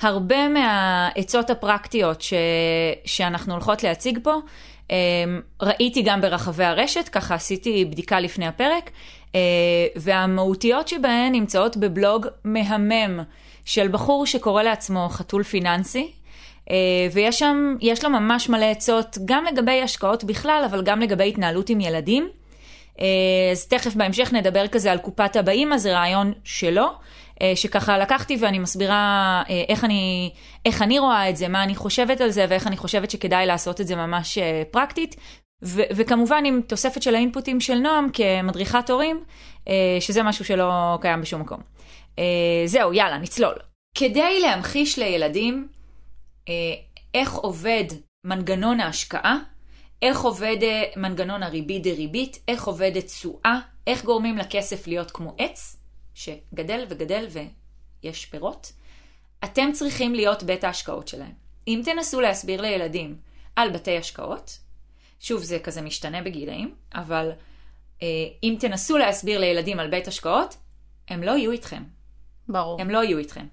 הרבה 0.00 0.48
מהעצות 0.48 1.50
הפרקטיות 1.50 2.22
ש... 2.22 2.32
שאנחנו 3.04 3.52
הולכות 3.52 3.82
להציג 3.82 4.18
פה, 4.22 4.34
אמ, 4.90 5.40
ראיתי 5.62 6.02
גם 6.02 6.20
ברחבי 6.20 6.64
הרשת, 6.64 7.08
ככה 7.08 7.34
עשיתי 7.34 7.84
בדיקה 7.84 8.20
לפני 8.20 8.46
הפרק, 8.46 8.90
אה, 9.34 9.40
והמהותיות 9.96 10.88
שבהן 10.88 11.32
נמצאות 11.32 11.76
בבלוג 11.76 12.26
מהמם 12.44 13.20
של 13.64 13.88
בחור 13.88 14.26
שקורא 14.26 14.62
לעצמו 14.62 15.08
חתול 15.10 15.42
פיננסי, 15.42 16.12
אה, 16.70 16.76
ויש 17.12 17.38
שם, 17.38 17.76
יש 17.80 18.04
לו 18.04 18.10
ממש 18.10 18.48
מלא 18.48 18.64
עצות, 18.64 19.18
גם 19.24 19.44
לגבי 19.44 19.82
השקעות 19.82 20.24
בכלל, 20.24 20.62
אבל 20.70 20.82
גם 20.82 21.00
לגבי 21.00 21.28
התנהלות 21.28 21.70
עם 21.70 21.80
ילדים. 21.80 22.28
אה, 23.02 23.06
אז 23.52 23.66
תכף 23.66 23.94
בהמשך 23.94 24.32
נדבר 24.32 24.68
כזה 24.68 24.92
על 24.92 24.98
קופת 24.98 25.36
הבאים, 25.36 25.72
אז 25.72 25.82
זה 25.82 25.92
רעיון 25.92 26.32
שלו, 26.44 26.86
אה, 27.42 27.52
שככה 27.54 27.98
לקחתי 27.98 28.36
ואני 28.40 28.58
מסבירה 28.58 29.42
אה, 29.50 29.62
איך 29.68 29.84
אני, 29.84 30.30
איך 30.66 30.82
אני 30.82 30.98
רואה 30.98 31.30
את 31.30 31.36
זה, 31.36 31.48
מה 31.48 31.62
אני 31.62 31.74
חושבת 31.74 32.20
על 32.20 32.30
זה 32.30 32.46
ואיך 32.48 32.66
אני 32.66 32.76
חושבת 32.76 33.10
שכדאי 33.10 33.46
לעשות 33.46 33.80
את 33.80 33.86
זה 33.86 33.96
ממש 33.96 34.38
פרקטית. 34.70 35.16
ו- 35.64 35.82
וכמובן 35.96 36.44
עם 36.46 36.60
תוספת 36.66 37.02
של 37.02 37.14
האינפוטים 37.14 37.60
של 37.60 37.74
נועם 37.74 38.08
כמדריכת 38.12 38.90
הורים, 38.90 39.24
שזה 40.00 40.22
משהו 40.22 40.44
שלא 40.44 40.98
קיים 41.00 41.20
בשום 41.20 41.40
מקום. 41.40 41.60
זהו, 42.66 42.92
יאללה, 42.92 43.18
נצלול. 43.18 43.54
כדי 43.94 44.40
להמחיש 44.40 44.98
לילדים 44.98 45.68
איך 47.14 47.34
עובד 47.34 47.84
מנגנון 48.26 48.80
ההשקעה, 48.80 49.38
איך 50.02 50.20
עובד 50.20 50.56
אה, 50.62 50.82
מנגנון 50.96 51.42
הריבית 51.42 51.82
דריבית, 51.82 52.38
איך 52.48 52.64
עובדת 52.64 53.04
תשואה, 53.06 53.60
איך 53.86 54.04
גורמים 54.04 54.38
לכסף 54.38 54.86
להיות 54.86 55.10
כמו 55.10 55.34
עץ, 55.38 55.76
שגדל 56.14 56.84
וגדל 56.88 57.26
ויש 58.02 58.26
פירות. 58.26 58.72
אתם 59.44 59.72
צריכים 59.72 60.14
להיות 60.14 60.42
בית 60.42 60.64
ההשקעות 60.64 61.08
שלהם. 61.08 61.32
אם 61.68 61.82
תנסו 61.84 62.20
להסביר 62.20 62.60
לילדים 62.60 63.16
על 63.56 63.70
בתי 63.70 63.96
השקעות, 63.96 64.58
שוב, 65.20 65.42
זה 65.42 65.58
כזה 65.58 65.82
משתנה 65.82 66.22
בגילאים, 66.22 66.74
אבל 66.94 67.30
אה, 68.02 68.06
אם 68.42 68.56
תנסו 68.60 68.98
להסביר 68.98 69.40
לילדים 69.40 69.80
על 69.80 69.90
בית 69.90 70.08
השקעות, 70.08 70.56
הם 71.08 71.22
לא 71.22 71.30
יהיו 71.30 71.50
איתכם. 71.50 71.82
ברור. 72.48 72.80
הם 72.80 72.90
לא 72.90 73.04
יהיו 73.04 73.18
איתכם. 73.18 73.46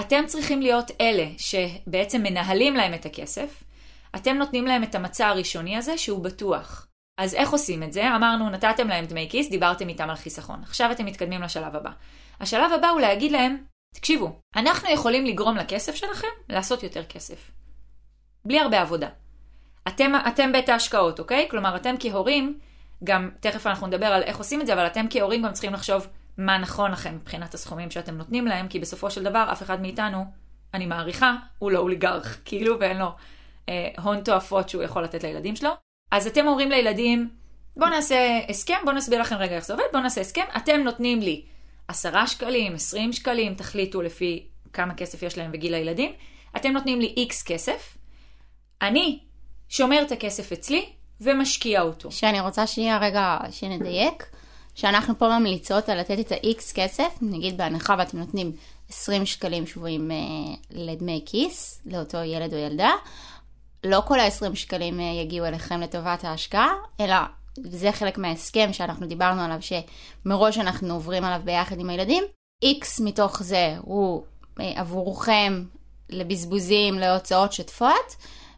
אתם 0.00 0.24
צריכים 0.26 0.62
להיות 0.62 0.90
אלה 1.00 1.26
שבעצם 1.38 2.22
מנהלים 2.22 2.74
להם 2.74 2.94
את 2.94 3.06
הכסף, 3.06 3.63
אתם 4.16 4.36
נותנים 4.36 4.66
להם 4.66 4.82
את 4.82 4.94
המצע 4.94 5.28
הראשוני 5.28 5.76
הזה 5.76 5.98
שהוא 5.98 6.24
בטוח. 6.24 6.86
אז 7.18 7.34
איך 7.34 7.50
עושים 7.50 7.82
את 7.82 7.92
זה? 7.92 8.16
אמרנו, 8.16 8.50
נתתם 8.50 8.88
להם 8.88 9.04
דמי 9.04 9.28
כיס, 9.30 9.50
דיברתם 9.50 9.88
איתם 9.88 10.10
על 10.10 10.16
חיסכון. 10.16 10.60
עכשיו 10.62 10.92
אתם 10.92 11.06
מתקדמים 11.06 11.42
לשלב 11.42 11.76
הבא. 11.76 11.90
השלב 12.40 12.72
הבא 12.72 12.88
הוא 12.88 13.00
להגיד 13.00 13.32
להם, 13.32 13.64
תקשיבו, 13.94 14.40
אנחנו 14.56 14.90
יכולים 14.90 15.26
לגרום 15.26 15.56
לכסף 15.56 15.94
שלכם 15.94 16.28
לעשות 16.48 16.82
יותר 16.82 17.04
כסף. 17.04 17.50
בלי 18.44 18.60
הרבה 18.60 18.80
עבודה. 18.80 19.08
אתם, 19.88 20.12
אתם 20.28 20.52
בית 20.52 20.68
ההשקעות, 20.68 21.20
אוקיי? 21.20 21.46
כלומר, 21.50 21.76
אתם 21.76 21.94
כהורים, 22.00 22.58
גם, 23.04 23.30
תכף 23.40 23.66
אנחנו 23.66 23.86
נדבר 23.86 24.06
על 24.06 24.22
איך 24.22 24.38
עושים 24.38 24.60
את 24.60 24.66
זה, 24.66 24.72
אבל 24.72 24.86
אתם 24.86 25.06
כהורים 25.10 25.42
גם 25.42 25.52
צריכים 25.52 25.72
לחשוב 25.72 26.06
מה 26.38 26.58
נכון 26.58 26.90
לכם 26.90 27.14
מבחינת 27.14 27.54
הסכומים 27.54 27.90
שאתם 27.90 28.14
נותנים 28.14 28.46
להם, 28.46 28.68
כי 28.68 28.78
בסופו 28.78 29.10
של 29.10 29.22
דבר, 29.22 29.48
אף 29.52 29.62
אחד 29.62 29.82
מאיתנו, 29.82 30.24
אני 30.74 30.86
מעריכה, 30.86 31.36
הוא 31.58 31.70
לא 31.70 31.78
אוליגרך, 31.78 32.40
כאילו, 32.44 32.80
ואין 32.80 32.96
לו 32.98 33.12
אה, 33.68 33.88
הון 34.02 34.20
תועפות 34.20 34.68
שהוא 34.68 34.82
יכול 34.82 35.04
לתת 35.04 35.24
לילדים 35.24 35.56
שלו. 35.56 35.70
אז 36.10 36.26
אתם 36.26 36.46
אומרים 36.46 36.70
לילדים, 36.70 37.30
בואו 37.76 37.90
נעשה 37.90 38.40
הסכם, 38.48 38.74
בואו 38.84 38.96
נסביר 38.96 39.20
לכם 39.20 39.36
רגע 39.36 39.56
איך 39.56 39.64
זה 39.66 39.72
עובד, 39.72 39.84
בואו 39.92 40.02
נעשה 40.02 40.20
הסכם, 40.20 40.44
אתם 40.56 40.80
נותנים 40.80 41.20
לי 41.20 41.42
10 41.88 42.26
שקלים, 42.26 42.74
20 42.74 43.12
שקלים, 43.12 43.54
תחליטו 43.54 44.02
לפי 44.02 44.46
כמה 44.72 44.94
כסף 44.94 45.22
יש 45.22 45.38
להם 45.38 45.52
בגיל 45.52 45.74
הילדים, 45.74 46.12
אתם 46.56 46.72
נותנים 46.72 47.00
לי 47.00 47.14
איקס 47.16 47.42
כסף, 47.42 47.96
אני 48.82 49.18
שומר 49.68 50.02
את 50.02 50.12
הכסף 50.12 50.52
אצלי 50.52 50.86
ומשקיע 51.20 51.82
אותו. 51.82 52.12
שאני 52.12 52.40
רוצה 52.40 52.66
שנייה 52.66 52.98
רגע 52.98 53.38
שנדייק, 53.50 54.26
שאנחנו 54.74 55.18
פה 55.18 55.38
ממליצות 55.38 55.88
על 55.88 56.00
לתת 56.00 56.18
את 56.20 56.32
ה-X 56.32 56.74
כסף, 56.74 57.18
נגיד 57.20 57.56
בהנחה 57.56 57.94
ואתם 57.98 58.18
נותנים 58.18 58.52
20 58.88 59.26
שקלים 59.26 59.66
שבועים 59.66 60.10
אה, 60.10 60.16
לדמי 60.70 61.22
כיס 61.26 61.82
לאותו 61.86 62.18
ילד 62.18 62.54
או 62.54 62.58
ילדה, 62.58 62.90
לא 63.84 64.02
כל 64.06 64.20
ה-20 64.20 64.54
שקלים 64.54 65.00
אה, 65.00 65.04
יגיעו 65.04 65.46
אליכם 65.46 65.80
לטובת 65.80 66.24
ההשקעה, 66.24 66.72
אלא 67.00 67.16
זה 67.56 67.92
חלק 67.92 68.18
מההסכם 68.18 68.72
שאנחנו 68.72 69.06
דיברנו 69.06 69.42
עליו, 69.42 69.58
שמראש 69.60 70.58
אנחנו 70.58 70.94
עוברים 70.94 71.24
עליו 71.24 71.40
ביחד 71.44 71.80
עם 71.80 71.90
הילדים. 71.90 72.24
X 72.64 73.02
מתוך 73.04 73.42
זה 73.42 73.76
הוא 73.80 74.24
אה, 74.60 74.72
עבורכם 74.76 75.64
לבזבוזים, 76.10 76.98
להוצאות 76.98 77.52
שוטפות, 77.52 78.16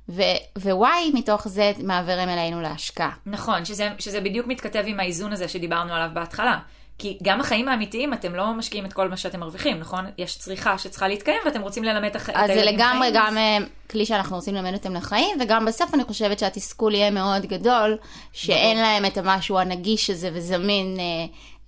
ו-Y 0.08 1.14
מתוך 1.14 1.48
זה 1.48 1.72
מעבירים 1.82 2.28
אלינו 2.28 2.60
להשקעה. 2.60 3.10
נכון, 3.26 3.64
שזה, 3.64 3.88
שזה 3.98 4.20
בדיוק 4.20 4.46
מתכתב 4.46 4.82
עם 4.86 5.00
האיזון 5.00 5.32
הזה 5.32 5.48
שדיברנו 5.48 5.94
עליו 5.94 6.10
בהתחלה. 6.14 6.58
כי 6.98 7.18
גם 7.22 7.40
החיים 7.40 7.68
האמיתיים, 7.68 8.12
אתם 8.12 8.34
לא 8.34 8.52
משקיעים 8.54 8.86
את 8.86 8.92
כל 8.92 9.08
מה 9.08 9.16
שאתם 9.16 9.40
מרוויחים, 9.40 9.78
נכון? 9.80 10.04
יש 10.18 10.38
צריכה 10.38 10.78
שצריכה 10.78 11.08
להתקיים 11.08 11.38
ואתם 11.46 11.60
רוצים 11.62 11.84
ללמד 11.84 12.04
את 12.10 12.16
הח- 12.16 12.30
את 12.30 12.34
אז 12.36 12.46
זה 12.54 12.62
לגמרי 12.64 13.00
חיים, 13.00 13.14
גם 13.14 13.38
אה, 13.38 13.58
כלי 13.90 14.06
שאנחנו 14.06 14.36
רוצים 14.36 14.54
ללמד 14.54 14.72
אותם 14.74 14.94
לחיים, 14.94 15.38
וגם 15.40 15.64
בסוף 15.64 15.94
אני 15.94 16.04
חושבת 16.04 16.38
שהתסכול 16.38 16.94
יהיה 16.94 17.10
מאוד 17.10 17.46
גדול, 17.46 17.98
שאין 18.32 18.76
להם 18.78 19.04
את 19.06 19.18
המשהו 19.18 19.58
הנגיש 19.58 20.10
הזה 20.10 20.30
וזמין 20.34 20.96
אה, 21.00 21.04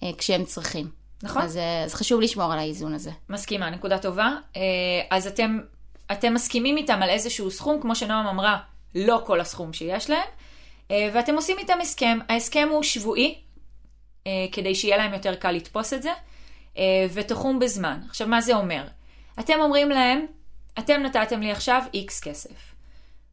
אה, 0.08 0.12
כשהם 0.18 0.44
צריכים. 0.44 0.90
נכון. 1.22 1.42
אז, 1.42 1.56
אה, 1.56 1.82
אז 1.84 1.94
חשוב 1.94 2.20
לשמור 2.20 2.52
על 2.52 2.58
האיזון 2.58 2.94
הזה. 2.94 3.10
מסכימה, 3.28 3.70
נקודה 3.70 3.98
טובה. 3.98 4.28
אה, 4.56 4.62
אז 5.10 5.26
אתם, 5.26 5.58
אתם 6.12 6.34
מסכימים 6.34 6.76
איתם 6.76 7.02
על 7.02 7.08
איזשהו 7.10 7.50
סכום, 7.50 7.80
כמו 7.80 7.94
שנועם 7.94 8.26
אמרה, 8.26 8.56
לא 8.94 9.22
כל 9.26 9.40
הסכום 9.40 9.72
שיש 9.72 10.10
להם, 10.10 10.28
ואתם 11.14 11.34
עושים 11.34 11.58
איתם 11.58 11.78
הסכם. 11.82 12.18
ההסכם 12.28 12.68
הוא 12.70 12.82
שבועי, 12.82 13.34
כדי 14.52 14.74
שיהיה 14.74 14.96
להם 14.96 15.12
יותר 15.12 15.34
קל 15.34 15.50
לתפוס 15.50 15.92
את 15.92 16.02
זה, 16.02 16.10
אה, 16.78 17.06
ותחום 17.12 17.58
בזמן. 17.58 18.00
עכשיו, 18.08 18.28
מה 18.28 18.40
זה 18.40 18.56
אומר? 18.56 18.84
אתם 19.40 19.60
אומרים 19.60 19.90
להם, 19.90 20.26
אתם 20.78 21.02
נתתם 21.02 21.40
לי 21.40 21.50
עכשיו 21.50 21.82
איקס 21.94 22.20
כסף. 22.20 22.74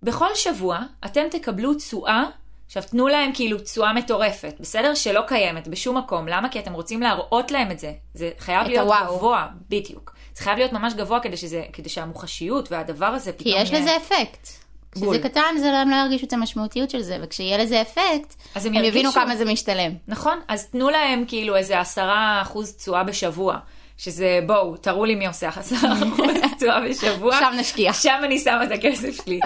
בכל 0.04 0.36
שבוע 0.36 0.80
אתם 1.06 1.22
תקבלו 1.32 1.74
תשואה, 1.74 2.24
עכשיו 2.66 2.84
תנו 2.84 3.08
להם 3.08 3.32
כאילו 3.34 3.60
תשואה 3.60 3.94
מטורפת, 3.94 4.56
בסדר? 4.60 4.94
שלא 4.94 5.22
קיימת 5.28 5.68
בשום 5.68 5.98
מקום. 5.98 6.28
למה? 6.28 6.50
כי 6.50 6.60
אתם 6.60 6.74
רוצים 6.74 7.02
להראות 7.02 7.52
להם 7.52 7.72
את 7.72 7.80
זה. 7.80 7.94
זה 8.14 8.32
חייב 8.40 8.68
להיות 8.68 8.88
הוואו. 8.88 9.18
גבוה, 9.18 9.48
בדיוק. 9.70 10.16
זה 10.34 10.44
חייב 10.44 10.58
להיות 10.58 10.74
ממש 10.74 10.94
גבוה 10.94 11.20
כדי, 11.20 11.38
שזה, 11.38 11.64
כדי 11.74 11.90
שהמוחשיות 11.90 12.72
והדבר 12.72 13.06
הזה 13.06 13.32
כי 13.32 13.44
פתאום 13.44 13.62
יש 13.62 13.70
יהיה... 13.70 13.82
לזה 13.82 13.98
אפקט. 13.98 14.65
בול. 14.98 15.14
כשזה 15.16 15.30
קטן, 15.30 15.58
זה 15.60 15.72
לא, 15.72 15.78
הם 15.78 15.90
לא 15.90 15.96
ירגישו 15.96 16.26
את 16.26 16.34
המשמעותיות 16.34 16.90
של 16.90 17.02
זה, 17.02 17.18
וכשיהיה 17.22 17.58
לזה 17.58 17.82
אפקט, 17.82 18.36
אז 18.56 18.66
הם 18.66 18.78
הם 18.78 18.84
יבינו. 18.84 19.12
כמה 19.12 19.36
זה 19.36 19.46
משתלם. 19.46 19.92
נכון? 20.08 20.40
אז 20.48 20.66
תנו 20.66 20.90
להם 20.90 21.24
כאילו 21.28 21.56
איזה 21.56 21.80
עשרה 21.80 22.40
אחוז 22.42 22.76
תשואה 22.76 23.04
בשבוע. 23.04 23.58
שזה, 23.98 24.40
בואו, 24.46 24.78
תראו 24.78 25.06
לי 25.06 25.16
מי 25.16 25.28
עושה 25.28 25.50
עשרה 25.56 25.94
אחוז 26.14 26.30
תשואה 26.58 26.82
בשבוע. 26.90 27.40
שם 27.40 27.54
נשקיע. 27.60 27.94
שם 27.94 28.20
אני 28.24 28.40
שמה 28.40 28.64
את 28.64 28.72
הכסף 28.72 29.26
שלי. 29.26 29.40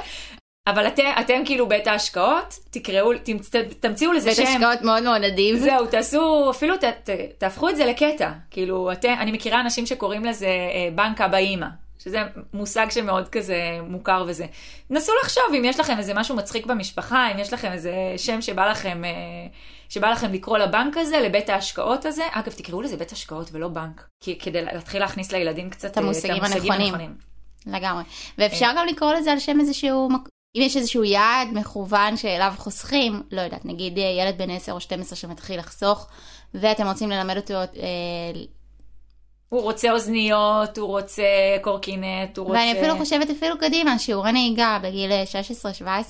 אבל 0.68 0.88
אתם, 0.88 1.04
אתם 1.20 1.42
כאילו 1.46 1.68
בית 1.68 1.88
ההשקעות, 1.88 2.60
תקראו, 2.70 3.12
תמצ, 3.24 3.50
תמציאו 3.80 4.14
לזה 4.14 4.30
בית 4.30 4.38
שם. 4.38 4.44
השקעות 4.44 4.82
מאוד 4.82 5.04
מאוד 5.04 5.24
עדיף. 5.24 5.60
זהו, 5.60 5.86
תעשו, 5.86 6.50
אפילו 6.50 6.78
ת, 6.78 6.84
ת, 6.84 7.10
תהפכו 7.38 7.70
את 7.70 7.76
זה 7.76 7.86
לקטע. 7.86 8.32
כאילו, 8.52 8.92
אתם, 8.92 9.16
אני 9.20 9.32
מכירה 9.32 9.62
אנשים 9.62 9.86
שקוראים 9.86 10.26
לזה 10.26 10.48
אה, 10.48 10.90
בנק 10.96 11.22
אבא 11.22 11.38
אימא. 11.38 11.68
שזה 12.04 12.22
מושג 12.54 12.88
שמאוד 12.90 13.30
כזה 13.30 13.80
מוכר 13.84 14.24
וזה. 14.28 14.46
נסו 14.90 15.12
לחשוב 15.24 15.44
אם 15.58 15.66
יש 15.66 15.80
לכם 15.80 15.98
איזה 15.98 16.14
משהו 16.14 16.36
מצחיק 16.36 16.66
במשפחה, 16.66 17.32
אם 17.32 17.40
יש 17.40 17.54
לכם 17.54 17.72
איזה 17.72 17.94
שם 18.18 18.42
שבא 18.42 18.70
לכם, 18.70 19.02
אה, 19.06 19.10
שבא 19.90 20.10
לכם 20.10 20.34
לקרוא 20.34 20.58
לבנק 20.58 20.98
הזה, 20.98 21.20
לבית 21.20 21.50
ההשקעות 21.50 22.06
הזה. 22.06 22.24
אגב, 22.32 22.52
תקראו 22.52 22.82
לזה 22.82 22.98
בית 22.98 23.12
השקעות 23.12 23.50
ולא 23.52 23.68
בנק, 23.68 24.08
כי, 24.24 24.40
כדי 24.40 24.62
להתחיל 24.62 25.00
להכניס 25.02 25.32
לילדים 25.32 25.70
קצת 25.70 25.92
את 25.92 25.98
המושגים 25.98 26.44
הנכונים. 26.44 27.16
לגמרי. 27.66 28.04
ואפשר 28.38 28.66
אה. 28.66 28.74
גם 28.78 28.88
לקרוא 28.88 29.14
לזה 29.14 29.32
על 29.32 29.40
שם 29.40 29.60
איזשהו, 29.60 30.10
אם 30.58 30.62
יש 30.62 30.78
איזשהו 30.78 31.04
יעד 31.04 31.48
מכוון 31.54 32.18
שאליו 32.18 32.54
חוסכים, 32.58 33.24
לא 33.32 33.42
יודעת, 33.42 33.66
נגיד 33.66 33.98
אה, 33.98 34.04
ילד 34.04 34.38
בן 34.38 34.50
10 34.50 34.72
או 34.72 34.80
12 34.80 35.16
שמתחיל 35.16 35.60
לחסוך, 35.60 36.08
ואתם 36.54 36.88
רוצים 36.88 37.10
ללמד 37.10 37.38
אותו, 37.38 37.54
אה, 37.54 37.68
הוא 39.50 39.62
רוצה 39.62 39.92
אוזניות, 39.92 40.78
הוא 40.78 40.88
רוצה 40.88 41.24
קורקינט, 41.62 42.38
הוא 42.38 42.48
רוצה... 42.48 42.60
ואני 42.60 42.80
אפילו 42.80 42.98
חושבת 42.98 43.30
אפילו 43.30 43.58
קדימה, 43.58 44.00
שיעורי 44.00 44.32
נהיגה 44.32 44.80
בגיל 44.84 45.12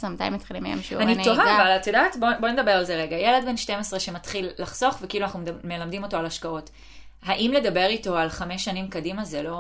16-17, 0.03 0.07
מתי 0.07 0.29
מתחילים 0.29 0.65
היום 0.65 0.81
שיעורי 0.81 1.05
אני 1.05 1.15
נהיגה? 1.15 1.35
תוהה, 1.35 1.61
אבל 1.61 1.75
את 1.75 1.87
יודעת, 1.87 2.15
בואי 2.19 2.33
בוא 2.39 2.49
נדבר 2.49 2.71
על 2.71 2.83
זה 2.83 2.95
רגע. 2.95 3.17
ילד 3.17 3.45
בן 3.45 3.57
12 3.57 3.99
שמתחיל 3.99 4.49
לחסוך, 4.59 4.97
וכאילו 5.01 5.25
אנחנו 5.25 5.39
מלמדים 5.63 6.03
אותו 6.03 6.17
על 6.17 6.25
השקעות. 6.25 6.69
האם 7.23 7.51
לדבר 7.51 7.85
איתו 7.85 8.17
על 8.17 8.29
חמש 8.29 8.65
שנים 8.65 8.87
קדימה 8.87 9.25
זה 9.25 9.41
לא... 9.41 9.57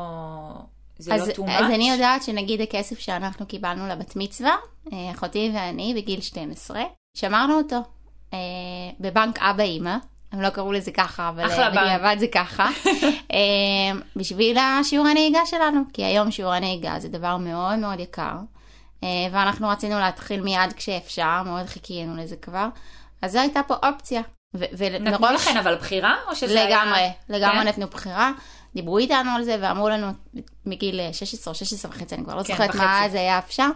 זה 0.97 1.13
אז, 1.13 1.27
לא 1.27 1.33
too 1.33 1.37
much? 1.37 1.51
אז 1.51 1.71
אני 1.71 1.91
יודעת 1.91 2.23
שנגיד 2.23 2.61
הכסף 2.61 2.99
שאנחנו 2.99 3.45
קיבלנו 3.45 3.87
לבת 3.87 4.15
מצווה, 4.15 4.55
אה, 4.93 5.11
אחותי 5.11 5.51
ואני 5.53 5.93
בגיל 5.97 6.21
12, 6.21 6.81
שמרנו 7.13 7.57
אותו 7.57 7.77
אה, 8.33 8.39
בבנק 8.99 9.39
אבא 9.39 9.63
אימא, 9.63 9.97
הם 10.31 10.41
לא 10.41 10.49
קראו 10.49 10.71
לזה 10.71 10.91
ככה, 10.91 11.29
אבל 11.29 11.51
אה. 11.51 11.69
בדיעבד 11.69 12.15
זה 12.19 12.27
ככה, 12.27 12.69
אה, 13.33 13.39
בשביל 14.15 14.57
השיעורי 14.57 15.13
נהיגה 15.13 15.45
שלנו, 15.45 15.81
כי 15.93 16.03
היום 16.03 16.31
שיעורי 16.31 16.59
נהיגה 16.59 16.95
זה 16.99 17.09
דבר 17.09 17.37
מאוד 17.37 17.75
מאוד 17.79 17.99
יקר, 17.99 18.35
אה, 19.03 19.07
ואנחנו 19.31 19.69
רצינו 19.69 19.99
להתחיל 19.99 20.41
מיד 20.41 20.73
כשאפשר, 20.75 21.41
מאוד 21.45 21.65
חיכינו 21.65 22.17
לזה 22.17 22.35
כבר, 22.35 22.67
אז 23.21 23.31
זו 23.31 23.39
הייתה 23.39 23.61
פה 23.67 23.75
אופציה. 23.83 24.21
ו- 24.55 24.65
נתנו 24.99 25.17
ומראש- 25.17 25.47
לכם 25.47 25.57
אבל 25.57 25.75
בחירה? 25.75 26.15
או 26.29 26.35
שזה 26.35 26.53
היה... 26.65 26.65
לגמרי, 26.85 27.09
לגמרי 27.29 27.59
כן? 27.61 27.67
נתנו 27.67 27.87
בחירה. 27.87 28.31
דיברו 28.75 28.97
איתנו 28.97 29.29
על 29.35 29.43
זה 29.43 29.57
ואמרו 29.61 29.89
לנו 29.89 30.07
מגיל 30.65 30.99
16 31.11 31.51
או 31.51 31.57
16 31.57 31.91
וחצי, 31.91 32.15
אני 32.15 32.23
כבר 32.23 32.35
לא 32.35 32.43
כן, 32.43 32.53
זוכרת 32.53 32.75
מה. 32.75 33.05
אז 33.05 33.15
היה 33.15 33.39
אפשר. 33.39 33.67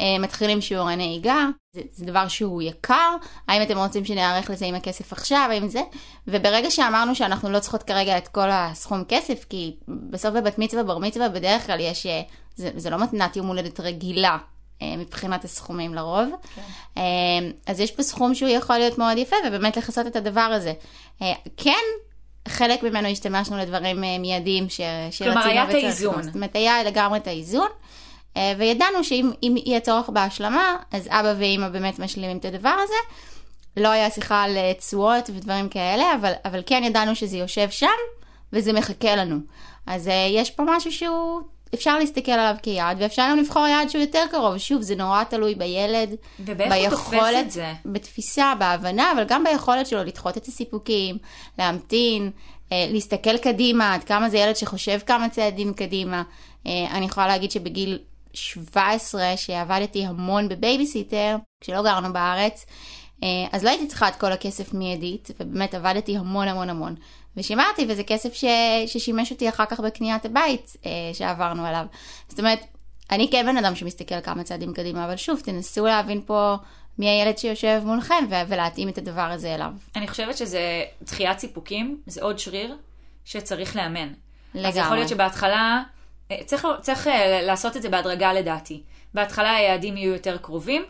אה, 0.00 0.18
מתחילים 0.18 0.60
שיעורי 0.60 0.96
נהיגה, 0.96 1.46
זה, 1.72 1.80
זה 1.92 2.06
דבר 2.06 2.28
שהוא 2.28 2.62
יקר, 2.62 3.16
האם 3.48 3.62
אתם 3.62 3.78
רוצים 3.78 4.04
שנערך 4.04 4.50
לזה 4.50 4.66
עם 4.66 4.74
הכסף 4.74 5.12
עכשיו, 5.12 5.48
האם 5.50 5.68
זה, 5.68 5.80
וברגע 6.28 6.70
שאמרנו 6.70 7.14
שאנחנו 7.14 7.50
לא 7.50 7.58
צריכות 7.58 7.82
כרגע 7.82 8.18
את 8.18 8.28
כל 8.28 8.50
הסכום 8.50 9.04
כסף, 9.08 9.44
כי 9.48 9.76
בסוף 9.88 10.34
בבת 10.34 10.58
מצווה, 10.58 10.82
בר 10.82 10.98
מצווה, 10.98 11.28
בדרך 11.28 11.66
כלל 11.66 11.80
יש, 11.80 12.06
אה, 12.06 12.22
זה, 12.56 12.70
זה 12.76 12.90
לא 12.90 12.98
מתנת 12.98 13.36
יום 13.36 13.46
הולדת 13.46 13.80
רגילה. 13.80 14.38
אה, 14.82 14.96
מבחינת 14.96 15.44
הסכומים 15.44 15.94
לרוב. 15.94 16.28
אה, 16.96 17.02
אז 17.66 17.80
יש 17.80 17.90
פה 17.90 18.02
סכום 18.02 18.34
שהוא 18.34 18.48
יכול 18.48 18.78
להיות 18.78 18.98
מאוד 18.98 19.18
יפה, 19.18 19.36
ובאמת 19.46 19.76
לכסות 19.76 20.06
את 20.06 20.16
הדבר 20.16 20.40
הזה. 20.40 20.72
כן, 21.56 21.84
חלק 22.48 22.82
ממנו 22.82 23.08
השתמשנו 23.08 23.58
לדברים 23.58 24.04
אה, 24.04 24.18
מיידיים 24.18 24.68
ש... 24.68 24.80
שרצינו 25.10 25.44
היה 25.44 25.64
את 25.64 25.68
וצריך 25.68 25.84
האיזון. 25.84 26.22
זאת 26.22 26.34
אומרת, 26.34 26.56
היה 26.56 26.84
לגמרי 26.84 27.18
את 27.18 27.26
האיזון, 27.26 27.68
אה, 28.36 28.52
וידענו 28.58 29.04
שאם 29.04 29.30
אם 29.42 29.54
יהיה 29.66 29.80
צורך 29.80 30.08
בהשלמה, 30.08 30.76
אז 30.92 31.08
אבא 31.10 31.34
ואימא 31.38 31.68
באמת 31.68 31.98
משלימים 31.98 32.38
את 32.38 32.44
הדבר 32.44 32.76
הזה. 32.84 32.94
לא 33.76 33.88
היה 33.88 34.10
שיחה 34.10 34.42
על 34.42 34.56
אה, 34.56 34.72
תשואות 34.78 35.30
ודברים 35.30 35.68
כאלה, 35.68 36.14
אבל, 36.14 36.32
אבל 36.44 36.62
כן 36.66 36.82
ידענו 36.84 37.14
שזה 37.16 37.36
יושב 37.36 37.70
שם, 37.70 37.86
וזה 38.52 38.72
מחכה 38.72 39.16
לנו. 39.16 39.36
אז 39.86 40.10
יש 40.30 40.50
פה 40.50 40.62
משהו 40.66 40.92
שהוא, 40.92 41.40
אפשר 41.74 41.98
להסתכל 41.98 42.32
עליו 42.32 42.54
כיעד, 42.62 42.96
ואפשר 43.00 43.22
גם 43.30 43.38
לבחור 43.38 43.66
יעד 43.66 43.90
שהוא 43.90 44.00
יותר 44.00 44.22
קרוב. 44.30 44.58
שוב, 44.58 44.82
זה 44.82 44.96
נורא 44.96 45.24
תלוי 45.24 45.54
בילד, 45.54 46.10
זה? 47.50 47.72
בתפיסה, 47.84 48.52
בהבנה, 48.58 49.12
אבל 49.12 49.24
גם 49.24 49.44
ביכולת 49.44 49.86
שלו 49.86 50.04
לדחות 50.04 50.36
את 50.36 50.46
הסיפוקים, 50.46 51.18
להמתין, 51.58 52.30
אה, 52.72 52.86
להסתכל 52.90 53.38
קדימה, 53.38 53.94
עד 53.94 54.04
כמה 54.04 54.30
זה 54.30 54.38
ילד 54.38 54.56
שחושב 54.56 54.98
כמה 55.06 55.28
צעדים 55.28 55.74
קדימה. 55.74 56.22
אה, 56.66 56.86
אני 56.90 57.06
יכולה 57.06 57.26
להגיד 57.26 57.50
שבגיל 57.50 57.98
17, 58.32 59.36
שעבדתי 59.36 60.04
המון 60.04 60.48
בבייביסיטר, 60.48 61.36
כשלא 61.60 61.82
גרנו 61.82 62.12
בארץ, 62.12 62.66
אה, 63.22 63.28
אז 63.52 63.64
לא 63.64 63.70
הייתי 63.70 63.86
צריכה 63.86 64.08
את 64.08 64.16
כל 64.16 64.32
הכסף 64.32 64.74
מיידית, 64.74 65.30
ובאמת 65.40 65.74
עבדתי 65.74 66.16
המון 66.16 66.48
המון 66.48 66.70
המון. 66.70 66.94
ושימרתי, 67.38 67.86
וזה 67.88 68.02
כסף 68.04 68.34
ש... 68.34 68.44
ששימש 68.86 69.30
אותי 69.30 69.48
אחר 69.48 69.64
כך 69.66 69.80
בקניית 69.80 70.24
הבית 70.24 70.76
אה, 70.86 70.90
שעברנו 71.12 71.66
עליו. 71.66 71.86
זאת 72.28 72.38
אומרת, 72.38 72.60
אני 73.10 73.28
כן 73.32 73.46
בן 73.46 73.56
אדם 73.56 73.74
שמסתכל 73.74 74.20
כמה 74.20 74.42
צעדים 74.42 74.74
קדימה, 74.74 75.04
אבל 75.04 75.16
שוב, 75.16 75.40
תנסו 75.44 75.86
להבין 75.86 76.22
פה 76.26 76.56
מי 76.98 77.08
הילד 77.08 77.38
שיושב 77.38 77.82
מולכם 77.84 78.24
ו- 78.30 78.48
ולהתאים 78.48 78.88
את 78.88 78.98
הדבר 78.98 79.22
הזה 79.22 79.54
אליו. 79.54 79.70
אני 79.96 80.08
חושבת 80.08 80.36
שזה 80.36 80.84
דחיית 81.02 81.38
סיפוקים, 81.38 82.00
זה 82.06 82.22
עוד 82.22 82.38
שריר 82.38 82.76
שצריך 83.24 83.76
לאמן. 83.76 84.08
אז 84.08 84.14
לגמרי. 84.54 84.80
יכול 84.80 84.96
להיות 84.96 85.08
שבהתחלה, 85.08 85.82
אה, 86.30 86.36
צריך, 86.46 86.66
צריך 86.80 87.06
אה, 87.06 87.42
לעשות 87.42 87.76
את 87.76 87.82
זה 87.82 87.88
בהדרגה 87.88 88.32
לדעתי. 88.32 88.82
בהתחלה 89.14 89.54
היעדים 89.54 89.96
יהיו 89.96 90.12
יותר 90.12 90.38
קרובים, 90.38 90.84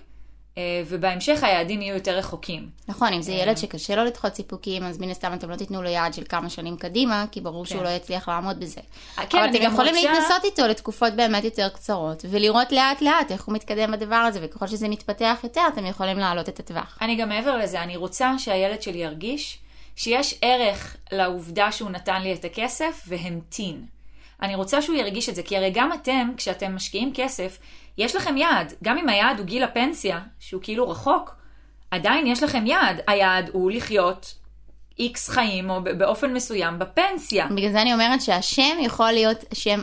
ובהמשך 0.87 1.43
היעדים 1.45 1.83
יהיו 1.83 1.95
יותר 1.95 2.19
רחוקים. 2.19 2.69
נכון, 2.89 3.13
אם 3.13 3.23
זה 3.23 3.33
ילד 3.33 3.57
שקשה 3.57 3.95
לו 3.97 4.05
לדחות 4.05 4.35
סיפוקים, 4.35 4.83
אז 4.83 4.99
מן 5.01 5.11
הסתם 5.11 5.33
אתם 5.35 5.51
לא 5.51 5.57
תיתנו 5.57 5.83
לו 5.83 5.89
יעד 5.89 6.15
של 6.15 6.23
כמה 6.29 6.51
שנים 6.51 6.77
קדימה, 6.77 7.25
כי 7.33 7.41
ברור 7.41 7.67
שהוא 7.67 7.79
כן. 7.79 7.85
לא 7.85 7.91
יצליח 7.91 8.29
לעמוד 8.29 8.61
בזה. 8.61 8.81
אה, 9.19 9.27
כן, 9.27 9.39
אבל 9.39 9.49
אתם 9.51 9.59
גם 9.65 9.73
יכולים 9.73 9.95
רוצה- 9.95 10.13
להתנסות 10.13 10.45
איתו 10.45 10.67
לתקופות 10.67 11.13
באמת 11.15 11.45
יותר 11.45 11.69
קצרות, 11.69 12.25
ולראות 12.31 12.73
לאט 12.73 13.03
לאט 13.03 13.33
איך 13.33 13.45
הוא 13.45 13.55
מתקדם 13.55 13.93
בדבר 13.93 14.15
הזה, 14.17 14.41
וככל 14.43 14.67
שזה 14.67 14.89
מתפתח 14.89 15.39
יותר, 15.45 15.63
אתם 15.73 15.87
יכולים 15.87 16.19
להעלות 16.19 16.49
את 16.49 16.61
הטווח. 16.61 16.99
אני 17.01 17.17
גם 17.17 17.29
מעבר 17.29 17.57
לזה, 17.57 17.83
אני 17.83 17.97
רוצה 17.97 18.33
שהילד 18.39 18.83
שלי 18.83 18.99
ירגיש 18.99 19.59
שיש 19.97 20.35
ערך 20.43 20.97
לעובדה 21.13 21.73
שהוא 21.73 21.91
נתן 21.91 22.23
לי 22.23 22.35
את 22.35 22.45
הכסף 22.45 23.03
והמתין. 23.07 23.87
אני 24.43 24.55
רוצה 24.55 24.83
שהוא 24.83 24.97
ירגיש 24.97 25.29
את 25.29 25.35
זה, 25.35 25.43
כי 25.43 25.57
הרי 25.57 25.71
גם 25.75 25.93
אתם, 25.93 26.29
כשאתם 26.37 26.75
משקיעים 26.75 27.13
כסף, 27.15 27.59
יש 27.99 28.17
לכם 28.17 28.37
יעד. 28.37 28.73
גם 28.83 28.99
אם 28.99 29.09
היעד 29.09 29.39
הוא 29.39 29.47
גיל 29.47 29.65
הפנסיה, 29.65 30.21
שהוא 30.39 30.63
כאילו 30.63 30.91
רחוק, 30.91 31.35
עדיין 31.91 32.27
יש 32.27 32.43
לכם 32.43 32.67
יעד. 32.67 33.01
היעד 33.07 33.51
הוא 33.53 33.71
לחיות 33.71 34.35
איקס 34.99 35.29
חיים, 35.29 35.71
או 35.71 35.81
באופן 35.99 36.35
מסוים, 36.35 36.79
בפנסיה. 36.79 37.47
בגלל 37.47 37.73
זה 37.73 37.83
אני 37.83 37.93
אומרת 37.93 38.23
שהשם 38.23 38.77
יכול 38.81 39.13
להיות 39.13 39.45
שם 39.55 39.81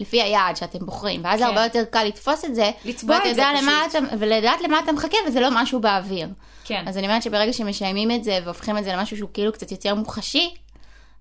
לפי 0.00 0.22
היעד 0.22 0.56
שאתם 0.56 0.86
בוחרים, 0.86 1.20
ואז 1.24 1.40
כן. 1.40 1.46
הרבה 1.46 1.64
יותר 1.64 1.84
קל 1.90 2.04
לתפוס 2.04 2.44
את 2.44 2.54
זה, 2.54 2.70
לצבוע 2.84 3.16
את 3.16 3.34
זה 3.34 3.42
פשוט. 3.56 3.68
אתה, 3.90 4.16
ולדעת 4.18 4.60
למה 4.60 4.78
אתה 4.78 4.92
מחכה, 4.92 5.16
וזה 5.28 5.40
לא 5.40 5.48
משהו 5.52 5.80
באוויר. 5.80 6.28
כן. 6.64 6.84
אז 6.88 6.98
אני 6.98 7.06
אומרת 7.06 7.22
שברגע 7.22 7.52
שמשיימים 7.52 8.10
את 8.10 8.24
זה 8.24 8.38
והופכים 8.44 8.78
את 8.78 8.84
זה 8.84 8.92
למשהו 8.92 9.16
שהוא 9.16 9.30
כאילו 9.34 9.52
קצת 9.52 9.70
יותר 9.70 9.94
מוחשי, 9.94 10.54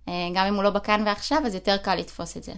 אה, 0.07 0.13
גם 0.33 0.45
אם 0.45 0.55
הוא 0.55 0.63
לא 0.63 0.69
בכאן 0.69 1.03
ועכשיו, 1.05 1.41
אז 1.45 1.55
יותר 1.55 1.77
קל 1.77 1.95
לתפוס 1.95 2.37
את 2.37 2.43
זה. 2.43 2.51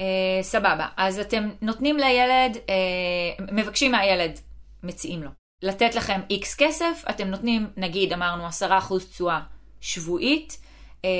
אה, 0.00 0.42
סבבה, 0.42 0.86
אז 0.96 1.18
אתם 1.18 1.48
נותנים 1.62 1.96
לילד, 1.98 2.56
אה, 2.68 3.44
מבקשים 3.52 3.92
מהילד, 3.92 4.40
מציעים 4.82 5.22
לו, 5.22 5.30
לתת 5.62 5.94
לכם 5.94 6.20
איקס 6.30 6.54
כסף, 6.54 7.04
אתם 7.10 7.28
נותנים, 7.28 7.70
נגיד, 7.76 8.12
אמרנו 8.12 8.46
10% 8.46 9.04
תשואה 9.10 9.40
שבועית. 9.80 10.58
אה, 11.04 11.10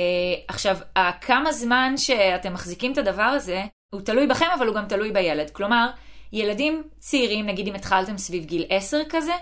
עכשיו, 0.47 0.77
כמה 1.21 1.51
זמן 1.51 1.93
שאתם 1.97 2.53
מחזיקים 2.53 2.93
את 2.93 2.97
הדבר 2.97 3.21
הזה, 3.21 3.63
הוא 3.89 4.01
תלוי 4.01 4.27
בכם, 4.27 4.45
אבל 4.57 4.67
הוא 4.67 4.75
גם 4.75 4.85
תלוי 4.85 5.11
בילד. 5.11 5.49
כלומר, 5.49 5.89
ילדים 6.33 6.83
צעירים, 6.99 7.45
נגיד 7.45 7.67
אם 7.67 7.75
התחלתם 7.75 8.17
סביב 8.17 8.45
גיל 8.45 8.65
10 8.69 8.97
כזה, 9.09 9.33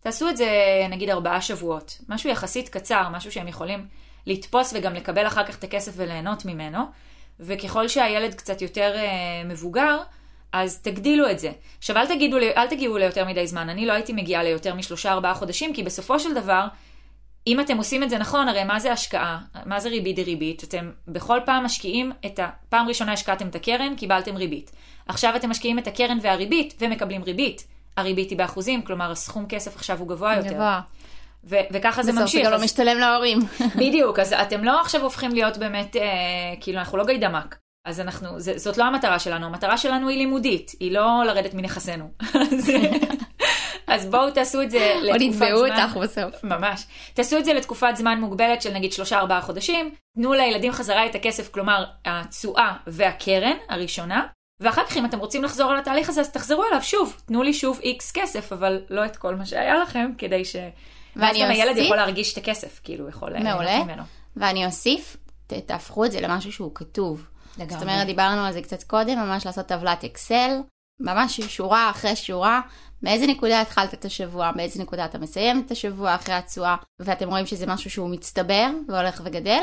תעשו 0.00 0.28
את 0.28 0.36
זה 0.36 0.48
נגיד 0.90 1.10
ארבעה 1.10 1.40
שבועות. 1.40 1.98
משהו 2.08 2.30
יחסית 2.30 2.68
קצר, 2.68 3.08
משהו 3.08 3.32
שהם 3.32 3.48
יכולים 3.48 3.86
לתפוס 4.26 4.72
וגם 4.76 4.94
לקבל 4.94 5.26
אחר 5.26 5.44
כך 5.44 5.58
את 5.58 5.64
הכסף 5.64 5.92
וליהנות 5.96 6.44
ממנו. 6.44 6.78
וככל 7.40 7.88
שהילד 7.88 8.34
קצת 8.34 8.62
יותר 8.62 8.92
אה, 8.96 9.44
מבוגר, 9.44 9.98
אז 10.52 10.78
תגדילו 10.82 11.30
את 11.30 11.38
זה. 11.38 11.50
עכשיו, 11.78 11.96
אל, 11.96 12.06
תגידו, 12.06 12.36
אל 12.56 12.66
תגיעו 12.66 12.98
ליותר 12.98 13.24
מדי 13.24 13.46
זמן. 13.46 13.68
אני 13.68 13.86
לא 13.86 13.92
הייתי 13.92 14.12
מגיעה 14.12 14.42
ליותר 14.42 14.74
משלושה 14.74 15.12
ארבעה 15.12 15.34
חודשים, 15.34 15.74
כי 15.74 15.82
בסופו 15.82 16.20
של 16.20 16.34
דבר, 16.34 16.66
אם 17.46 17.60
אתם 17.60 17.76
עושים 17.76 18.02
את 18.02 18.10
זה 18.10 18.18
נכון, 18.18 18.48
הרי 18.48 18.64
מה 18.64 18.80
זה 18.80 18.92
השקעה? 18.92 19.38
מה 19.66 19.80
זה 19.80 19.88
ריבית 19.88 20.16
דריבית? 20.16 20.64
אתם 20.64 20.90
בכל 21.08 21.40
פעם 21.44 21.64
משקיעים 21.64 22.12
את 22.26 22.38
ה... 22.38 22.48
פעם 22.68 22.88
ראשונה 22.88 23.12
השקעתם 23.12 23.48
את 23.48 23.54
הקרן, 23.54 23.96
קיבלתם 23.96 24.36
ריבית. 24.36 24.70
עכשיו 25.08 25.36
אתם 25.36 25.50
משקיעים 25.50 25.78
את 25.78 25.86
הקרן 25.86 26.18
והריבית, 26.22 26.74
ומקבלים 26.80 27.22
ריבית. 27.22 27.66
הריבית 27.96 28.30
היא 28.30 28.38
באחוזים, 28.38 28.82
כלומר 28.82 29.10
הסכום 29.10 29.46
כסף 29.48 29.76
עכשיו 29.76 29.98
הוא 29.98 30.08
גבוה 30.08 30.34
יותר. 30.36 30.48
גבוה. 30.48 30.80
ו- 31.46 31.56
וככה 31.72 32.02
זה 32.02 32.12
בסוף 32.12 32.22
ממשיך. 32.22 32.44
זה 32.44 32.50
גם 32.50 32.58
לא 32.58 32.64
משתלם 32.64 32.98
להורים. 32.98 33.38
בדיוק, 33.80 34.18
אז 34.18 34.32
אתם 34.32 34.64
לא 34.64 34.80
עכשיו 34.80 35.02
הופכים 35.02 35.34
להיות 35.34 35.58
באמת, 35.58 35.96
אה, 35.96 36.02
כאילו, 36.60 36.78
אנחנו 36.78 36.98
לא 36.98 37.04
גיידמק. 37.04 37.56
אז 37.86 38.00
אנחנו, 38.00 38.40
זה, 38.40 38.58
זאת 38.58 38.78
לא 38.78 38.84
המטרה 38.84 39.18
שלנו, 39.18 39.46
המטרה 39.46 39.78
שלנו 39.78 40.08
היא 40.08 40.18
לימודית, 40.18 40.72
היא 40.80 40.92
לא 40.92 41.22
לרדת 41.26 41.54
מנכסינו. 41.54 42.10
אז, 42.34 42.70
אז 43.86 44.06
בואו 44.06 44.30
תעשו 44.30 44.62
את 44.62 44.70
זה 44.70 44.94
לתקופת 45.02 45.36
זמן. 45.36 45.52
אותך 45.52 45.96
בסוף. 45.96 46.44
ממש. 46.44 46.84
תעשו 47.14 47.38
את 47.38 47.44
זה 47.44 47.52
לתקופת 47.52 47.96
זמן 47.96 48.20
מוגבלת 48.20 48.62
של 48.62 48.72
נגיד 48.72 48.92
שלושה 48.92 49.18
ארבעה 49.18 49.40
חודשים, 49.40 49.90
תנו 50.14 50.32
לילדים 50.32 50.72
חזרה 50.72 51.06
את 51.06 51.14
הכסף, 51.14 51.48
כלומר 51.52 51.84
התשואה 52.04 52.72
והקרן 52.86 53.56
הראשונה, 53.68 54.26
ואחר 54.60 54.86
כך 54.86 54.96
אם 54.96 55.04
אתם 55.04 55.18
רוצים 55.18 55.44
לחזור 55.44 55.70
על 55.70 55.78
התהליך 55.78 56.08
הזה, 56.08 56.20
אז 56.20 56.30
תחזרו 56.32 56.64
אליו 56.64 56.82
שוב, 56.82 57.16
תנו 57.26 57.42
לי 57.42 57.52
שוב 57.52 57.80
איקס 57.82 58.12
כסף, 58.12 58.52
אבל 58.52 58.80
לא 58.90 59.04
את 59.04 59.16
כל 59.16 59.34
מה 59.34 59.46
שהיה 59.46 59.74
לכם, 59.76 60.10
כדי 60.18 60.44
ש... 60.44 60.56
ואז 61.16 61.28
ואני 61.36 61.42
גם 61.44 61.50
הילד 61.50 61.68
אוסיף- 61.70 61.84
יכול 61.84 61.96
להרגיש 61.96 62.32
את 62.32 62.38
הכסף, 62.38 62.80
כאילו, 62.84 63.02
הוא 63.04 63.10
יכול 63.10 63.38
מעולה. 63.38 63.84
ממנו. 63.84 64.02
ואני 64.36 64.66
אוסיף, 64.66 65.16
ת, 65.46 65.52
תהפכו 65.52 66.04
את 66.04 66.12
זה 66.12 66.20
למשהו 66.20 66.52
שהוא 66.52 66.70
כתוב. 66.74 67.26
לגמרי. 67.58 67.72
זאת 67.74 67.82
אומרת, 67.82 68.06
דיברנו 68.06 68.40
על 68.40 68.52
זה 68.52 68.62
קצת 68.62 68.82
קודם, 68.82 69.18
ממש 69.18 69.46
לעשות 69.46 69.66
טבלת 69.66 70.04
אקסל, 70.04 70.50
ממש 71.00 71.40
שורה 71.40 71.90
אחרי 71.90 72.16
שורה, 72.16 72.60
מאיזה 73.02 73.26
נקודה 73.26 73.60
התחלת 73.60 73.94
את 73.94 74.04
השבוע, 74.04 74.52
באיזה 74.56 74.82
נקודה 74.82 75.04
אתה 75.04 75.18
מסיים 75.18 75.62
את 75.66 75.70
השבוע 75.70 76.14
אחרי 76.14 76.34
התשואה, 76.34 76.76
ואתם 77.00 77.28
רואים 77.28 77.46
שזה 77.46 77.66
משהו 77.66 77.90
שהוא 77.90 78.10
מצטבר 78.10 78.66
והולך 78.88 79.20
וגדל, 79.24 79.60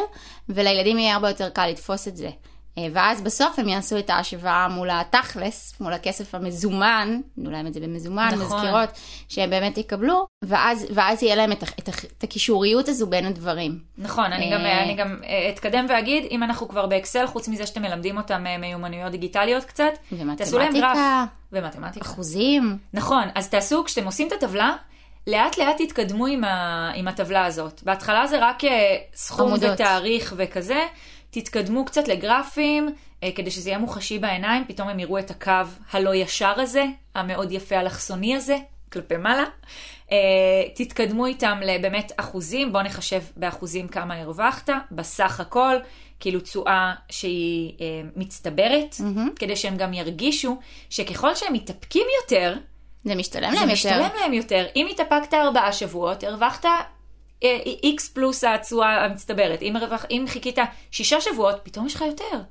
ולילדים 0.50 1.00
יהיה 1.00 1.14
הרבה 1.14 1.30
יותר 1.30 1.50
קל 1.50 1.68
לתפוס 1.68 2.08
את 2.08 2.18
זה. 2.18 2.30
אה, 2.78 2.88
ואז 2.94 3.22
בסוף 3.22 3.60
הם 3.60 3.68
יעשו 3.68 4.00
את 4.00 4.10
ההשוואה 4.10 4.68
מול 4.68 4.90
התכלס, 4.92 5.74
מול 5.80 5.94
הכסף 5.94 6.36
המזומן, 6.36 7.20
תנו 7.36 7.52
להם 7.52 7.68
את 7.68 7.74
זה 7.74 7.80
במזומן, 7.80 8.30
נכון. 8.34 8.58
מזכירות, 8.58 8.90
שהם 9.30 9.50
באמת 9.50 9.78
יקבלו, 9.78 10.28
ואז, 10.44 10.88
ואז 10.94 11.24
יהיה 11.24 11.36
להם 11.36 11.52
את, 11.52 11.64
את, 11.64 11.90
את 12.18 12.24
הקישוריות 12.24 12.88
הזו 12.88 13.08
בין 13.08 13.26
הדברים. 13.26 13.80
נכון, 13.98 14.34
אני 14.34 14.52
גם, 14.52 14.62
אה, 14.62 14.84
אני 14.84 14.94
גם 14.96 15.18
אה, 15.24 15.50
אתקדם 15.50 15.86
ואגיד, 15.90 16.24
אם 16.32 16.44
אנחנו 16.44 16.68
כבר 16.68 16.86
באקסל, 16.86 17.28
חוץ 17.28 17.48
מזה 17.48 17.68
שאתם 17.68 17.82
מלמדים 17.82 18.18
אותם 18.18 18.44
מיומנויות 18.60 19.12
דיגיטליות 19.12 19.64
קצת, 19.64 19.94
תעשו 20.38 20.60
להם 20.60 20.74
גרף. 20.74 20.98
ומתמטיקה. 21.52 22.06
אחוזים. 22.06 22.78
נכון, 22.94 23.24
אז 23.36 23.50
תעשו, 23.50 23.84
כשאתם 23.84 24.06
עושים 24.06 24.28
את 24.28 24.32
הטבלה, 24.32 24.76
לאט 25.28 25.58
לאט 25.58 25.82
תתקדמו 25.82 26.28
עם, 26.28 26.44
ה, 26.44 26.92
עם 26.96 27.08
הטבלה 27.08 27.46
הזאת. 27.46 27.84
בהתחלה 27.84 28.28
זה 28.28 28.38
רק 28.42 28.62
סכום 29.16 29.48
עמודות. 29.48 29.72
ותאריך 29.74 30.34
וכזה, 30.38 30.86
תתקדמו 31.34 31.86
קצת 31.86 32.08
לגרפים, 32.08 32.90
אה, 33.24 33.32
כדי 33.36 33.52
שזה 33.52 33.70
יהיה 33.70 33.80
מוחשי 33.80 34.20
בעיניים, 34.20 34.66
פתאום 34.68 34.90
הם 34.90 35.00
יראו 35.00 35.20
את 35.20 35.32
הקו 35.32 35.52
הלא 35.92 36.16
ישר 36.16 36.54
הזה, 36.58 36.86
המאוד 37.16 37.52
יפה 37.52 37.80
אלכסוני 37.80 38.36
הזה, 38.36 38.58
כלפי 38.92 39.18
מעלה. 39.18 39.44
אה, 40.12 40.18
תתקדמו 40.76 41.26
איתם 41.26 41.60
לבאמת 41.66 42.12
אחוזים, 42.18 42.72
בואו 42.72 42.84
נחשב 42.84 43.22
באחוזים 43.38 43.88
כמה 43.88 44.22
הרווחת, 44.22 44.70
בסך 44.92 45.40
הכל, 45.40 45.76
כאילו 46.20 46.40
תשואה 46.40 46.94
שהיא 47.10 47.74
אה, 47.82 47.86
מצטברת, 48.16 48.96
כדי 49.36 49.56
שהם 49.56 49.78
גם 49.78 49.94
ירגישו 49.94 50.58
שככל 50.90 51.36
שהם 51.36 51.54
מתאפקים 51.54 52.08
יותר, 52.22 52.56
זה 53.04 53.16
משתלם 53.16 53.50
זה 53.52 53.56
להם 53.56 53.70
יותר. 53.70 53.74
משתלם 53.74 54.10
להם 54.22 54.34
יותר. 54.34 54.66
אם 54.76 54.88
התאפקת 54.92 55.34
ארבעה 55.34 55.74
שבועות, 55.74 56.24
הרווחת 56.24 56.66
איקס 57.84 58.10
פלוס 58.10 58.44
התשואה 58.44 59.06
המצטברת. 59.06 59.62
אם, 59.62 59.76
הרווח, 59.76 60.06
אם 60.12 60.26
חיכית 60.28 60.58
שישה 60.92 61.22
שבועות, 61.22 61.56
פתאום 61.64 61.86
יש 61.86 61.96
לך 61.96 62.02
יותר. 62.02 62.42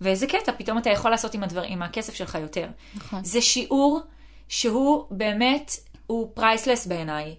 ואיזה 0.00 0.26
קטע, 0.26 0.52
פתאום 0.58 0.78
אתה 0.78 0.90
יכול 0.90 1.10
לעשות 1.10 1.34
עם, 1.34 1.42
הדבר, 1.42 1.62
עם 1.62 1.82
הכסף 1.82 2.14
שלך 2.14 2.38
יותר. 2.40 2.66
נכון. 2.96 3.24
זה 3.24 3.40
שיעור 3.40 4.00
שהוא 4.48 5.04
באמת, 5.10 5.72
הוא 6.06 6.30
פרייסלס 6.34 6.86
בעיניי. 6.86 7.34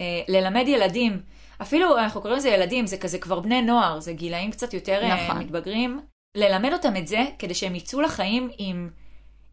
אה, 0.00 0.20
ללמד 0.28 0.64
ילדים, 0.68 1.20
אפילו 1.62 1.98
אנחנו 1.98 2.20
קוראים 2.20 2.38
לזה 2.38 2.48
ילדים, 2.48 2.86
זה 2.86 2.96
כזה 2.96 3.18
כבר 3.18 3.40
בני 3.40 3.62
נוער, 3.62 4.00
זה 4.00 4.12
גילאים 4.12 4.50
קצת 4.50 4.74
יותר 4.74 5.00
אה, 5.02 5.24
נכון. 5.24 5.38
מתבגרים. 5.38 6.00
ללמד 6.36 6.72
אותם 6.72 6.96
את 6.96 7.06
זה, 7.06 7.24
כדי 7.38 7.54
שהם 7.54 7.74
יצאו 7.74 8.00
לחיים 8.00 8.50
עם, 8.58 8.90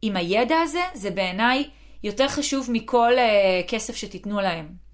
עם 0.02 0.16
הידע 0.16 0.60
הזה, 0.60 0.82
זה 0.94 1.12
בעיניי 1.12 1.70
יותר 2.04 2.28
חשוב 2.28 2.70
מכל 2.72 3.14
אה, 3.18 3.62
כסף 3.68 3.96
שתיתנו 3.96 4.42
להם. 4.42 4.91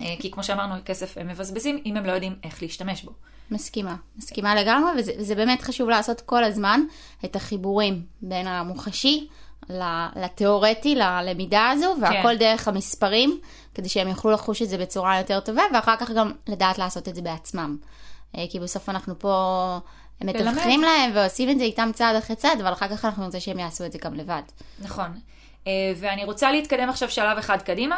אה, 0.00 0.14
כי 0.18 0.30
כמו 0.30 0.44
שאמרנו, 0.44 0.74
כסף 0.84 1.18
הם 1.18 1.28
מבזבזים 1.28 1.82
אם 1.86 1.96
הם 1.96 2.06
לא 2.06 2.12
יודעים 2.12 2.36
איך 2.42 2.62
להשתמש 2.62 3.02
בו. 3.02 3.12
מסכימה, 3.50 3.96
מסכימה 4.16 4.54
לגמרי, 4.54 4.90
וזה, 4.98 5.12
וזה 5.18 5.34
באמת 5.34 5.62
חשוב 5.62 5.88
לעשות 5.88 6.20
כל 6.20 6.44
הזמן 6.44 6.80
את 7.24 7.36
החיבורים 7.36 8.02
בין 8.22 8.46
המוחשי 8.46 9.28
לתיאורטי, 10.16 10.94
ללמידה 10.94 11.68
הזו, 11.70 11.94
והכל 12.00 12.28
כן. 12.28 12.38
דרך 12.38 12.68
המספרים, 12.68 13.40
כדי 13.74 13.88
שהם 13.88 14.08
יוכלו 14.08 14.30
לחוש 14.30 14.62
את 14.62 14.68
זה 14.68 14.78
בצורה 14.78 15.18
יותר 15.18 15.40
טובה, 15.40 15.62
ואחר 15.74 15.96
כך 15.96 16.10
גם 16.10 16.32
לדעת 16.46 16.78
לעשות 16.78 17.08
את 17.08 17.14
זה 17.14 17.22
בעצמם. 17.22 17.76
אה, 18.36 18.44
כי 18.50 18.60
בסוף 18.60 18.88
אנחנו 18.88 19.18
פה 19.18 19.78
מתווכים 20.20 20.82
להם 20.82 21.10
ועושים 21.14 21.50
את 21.50 21.58
זה 21.58 21.64
איתם 21.64 21.90
צעד 21.94 22.16
אחרי 22.16 22.36
צעד, 22.36 22.60
אבל 22.60 22.72
אחר 22.72 22.88
כך 22.88 23.04
אנחנו 23.04 23.24
נרצה 23.24 23.40
שהם 23.40 23.58
יעשו 23.58 23.86
את 23.86 23.92
זה 23.92 23.98
גם 23.98 24.14
לבד. 24.14 24.42
נכון. 24.82 25.20
אה, 25.66 25.92
ואני 25.96 26.24
רוצה 26.24 26.52
להתקדם 26.52 26.88
עכשיו 26.88 27.10
שלב 27.10 27.38
אחד 27.38 27.62
קדימה. 27.62 27.96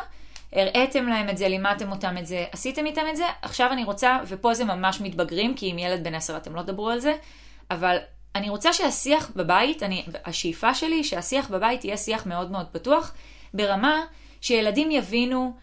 הראיתם 0.57 1.07
להם 1.07 1.29
את 1.29 1.39
זה, 1.39 1.49
לימדתם 1.49 1.91
אותם 1.91 2.19
את 2.19 2.27
זה, 2.27 2.45
עשיתם 2.53 2.87
איתם 2.87 3.03
את 3.11 3.17
זה, 3.17 3.25
עכשיו 3.43 3.73
אני 3.73 3.85
רוצה, 3.85 4.19
ופה 4.27 4.55
זה 4.55 4.65
ממש 4.65 5.01
מתבגרים, 5.01 5.55
כי 5.55 5.71
עם 5.71 5.79
ילד 5.79 6.05
בן 6.05 6.15
עשר 6.15 6.37
אתם 6.37 6.55
לא 6.55 6.63
תדברו 6.63 6.91
על 6.91 6.99
זה, 6.99 7.15
אבל 7.71 7.97
אני 8.35 8.49
רוצה 8.49 8.73
שהשיח 8.73 9.31
בבית, 9.37 9.83
אני, 9.83 10.05
השאיפה 10.25 10.75
שלי 10.75 11.05
שהשיח 11.05 11.51
בבית 11.51 11.85
יהיה 11.85 11.97
שיח 11.97 12.27
מאוד 12.27 12.51
מאוד 12.51 12.67
פתוח, 12.73 13.15
ברמה 13.55 14.01
שילדים 14.41 14.91
יבינו 14.91 15.57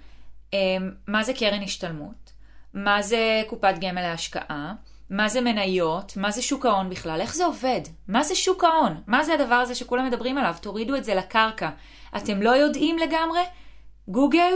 אה, 0.53 0.59
מה 1.07 1.23
זה 1.23 1.33
קרן 1.33 1.63
השתלמות, 1.63 2.31
מה 2.73 3.01
זה 3.01 3.41
קופת 3.47 3.73
גמל 3.81 4.01
להשקעה, 4.01 4.73
מה 5.09 5.29
זה 5.29 5.41
מניות, 5.41 6.17
מה 6.17 6.31
זה 6.31 6.41
שוק 6.41 6.65
ההון 6.65 6.89
בכלל, 6.89 7.21
איך 7.21 7.35
זה 7.35 7.45
עובד, 7.45 7.81
מה 8.07 8.23
זה 8.23 8.35
שוק 8.35 8.63
ההון, 8.63 9.01
מה 9.07 9.23
זה 9.23 9.33
הדבר 9.33 9.55
הזה 9.55 9.75
שכולם 9.75 10.05
מדברים 10.05 10.37
עליו, 10.37 10.55
תורידו 10.61 10.95
את 10.95 11.03
זה 11.03 11.15
לקרקע. 11.15 11.69
אתם 12.17 12.41
לא 12.41 12.49
יודעים 12.49 12.97
לגמרי? 12.97 13.41
גוגל, 14.07 14.53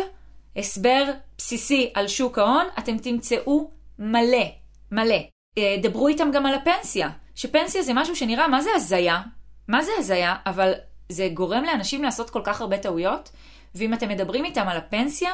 הסבר 0.57 1.11
בסיסי 1.37 1.91
על 1.93 2.07
שוק 2.07 2.37
ההון, 2.37 2.65
אתם 2.79 2.97
תמצאו 2.97 3.71
מלא, 3.99 4.45
מלא. 4.91 5.15
אה, 5.57 5.75
דברו 5.81 6.07
איתם 6.07 6.31
גם 6.33 6.45
על 6.45 6.53
הפנסיה, 6.53 7.09
שפנסיה 7.35 7.81
זה 7.81 7.93
משהו 7.93 8.15
שנראה, 8.15 8.47
מה 8.47 8.61
זה 8.61 8.69
הזיה? 8.75 9.21
מה 9.67 9.83
זה 9.83 9.91
הזיה? 9.97 10.35
אבל 10.45 10.73
זה 11.09 11.29
גורם 11.33 11.63
לאנשים 11.63 12.03
לעשות 12.03 12.29
כל 12.29 12.41
כך 12.43 12.61
הרבה 12.61 12.77
טעויות, 12.77 13.29
ואם 13.75 13.93
אתם 13.93 14.09
מדברים 14.09 14.45
איתם 14.45 14.67
על 14.67 14.77
הפנסיה, 14.77 15.31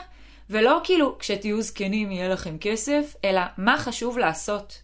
ולא 0.49 0.79
כאילו 0.83 1.17
כשתהיו 1.19 1.61
זקנים 1.61 2.11
יהיה 2.11 2.29
לכם 2.29 2.57
כסף, 2.57 3.15
אלא 3.25 3.41
מה 3.57 3.77
חשוב 3.77 4.17
לעשות 4.17 4.81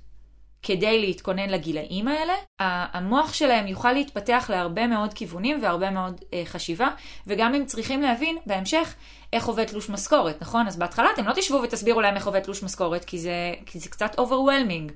כדי 0.63 0.99
להתכונן 0.99 1.49
לגילאים 1.49 2.07
האלה, 2.07 2.33
המוח 2.59 3.33
שלהם 3.33 3.67
יוכל 3.67 3.91
להתפתח 3.91 4.45
להרבה 4.49 4.87
מאוד 4.87 5.13
כיוונים 5.13 5.63
והרבה 5.63 5.89
מאוד 5.89 6.21
אה, 6.33 6.41
חשיבה, 6.45 6.87
וגם 7.27 7.55
הם 7.55 7.65
צריכים 7.65 8.01
להבין 8.01 8.37
בהמשך 8.45 8.95
איך 9.33 9.45
עובד 9.45 9.63
תלוש 9.63 9.89
משכורת, 9.89 10.41
נכון? 10.41 10.67
אז 10.67 10.77
בהתחלה 10.77 11.07
אתם 11.13 11.27
לא 11.27 11.33
תשבו 11.33 11.61
ותסבירו 11.63 12.01
להם 12.01 12.15
איך 12.15 12.27
עובד 12.27 12.39
תלוש 12.39 12.63
משכורת, 12.63 13.05
כי 13.05 13.19
זה, 13.19 13.53
כי 13.65 13.79
זה 13.79 13.89
קצת 13.89 14.19
overwhelming, 14.19 14.91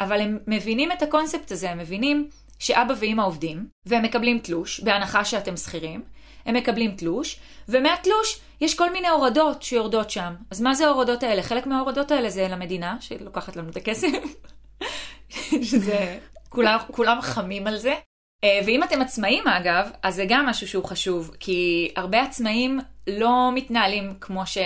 אבל 0.00 0.20
הם 0.20 0.38
מבינים 0.46 0.92
את 0.92 1.02
הקונספט 1.02 1.52
הזה, 1.52 1.70
הם 1.70 1.78
מבינים 1.78 2.28
שאבא 2.58 2.94
ואימא 2.98 3.22
עובדים, 3.22 3.66
והם 3.86 4.02
מקבלים 4.02 4.38
תלוש, 4.38 4.80
בהנחה 4.80 5.24
שאתם 5.24 5.56
שכירים, 5.56 6.02
הם 6.46 6.56
מקבלים 6.56 6.90
תלוש, 6.96 7.40
ומהתלוש 7.68 8.40
יש 8.60 8.74
כל 8.74 8.92
מיני 8.92 9.08
הורדות 9.08 9.62
שיורדות 9.62 10.10
שם. 10.10 10.34
אז 10.50 10.60
מה 10.60 10.74
זה 10.74 10.86
ההורדות 10.86 11.22
האלה? 11.22 11.42
חלק 11.42 11.66
מההורדות 11.66 12.10
האלה 12.10 12.30
זה 12.30 12.48
למדינה, 12.48 12.96
שלוקחת 13.00 13.56
לנו 13.56 13.70
את 13.70 13.76
הכסף, 13.76 14.08
שזה, 15.62 16.18
כולם, 16.48 16.78
כולם 16.92 17.20
חמים 17.20 17.66
על 17.66 17.76
זה. 17.76 17.94
אה, 18.44 18.60
ואם 18.66 18.82
אתם 18.82 19.02
עצמאים 19.02 19.48
אגב, 19.48 19.90
אז 20.02 20.14
זה 20.14 20.24
גם 20.28 20.46
משהו 20.46 20.68
שהוא 20.68 20.84
חשוב, 20.84 21.36
כי 21.40 21.90
הרבה 21.96 22.22
עצמאים 22.22 22.80
לא 23.06 23.50
מתנהלים 23.54 24.14
כמו 24.20 24.46
ש... 24.46 24.58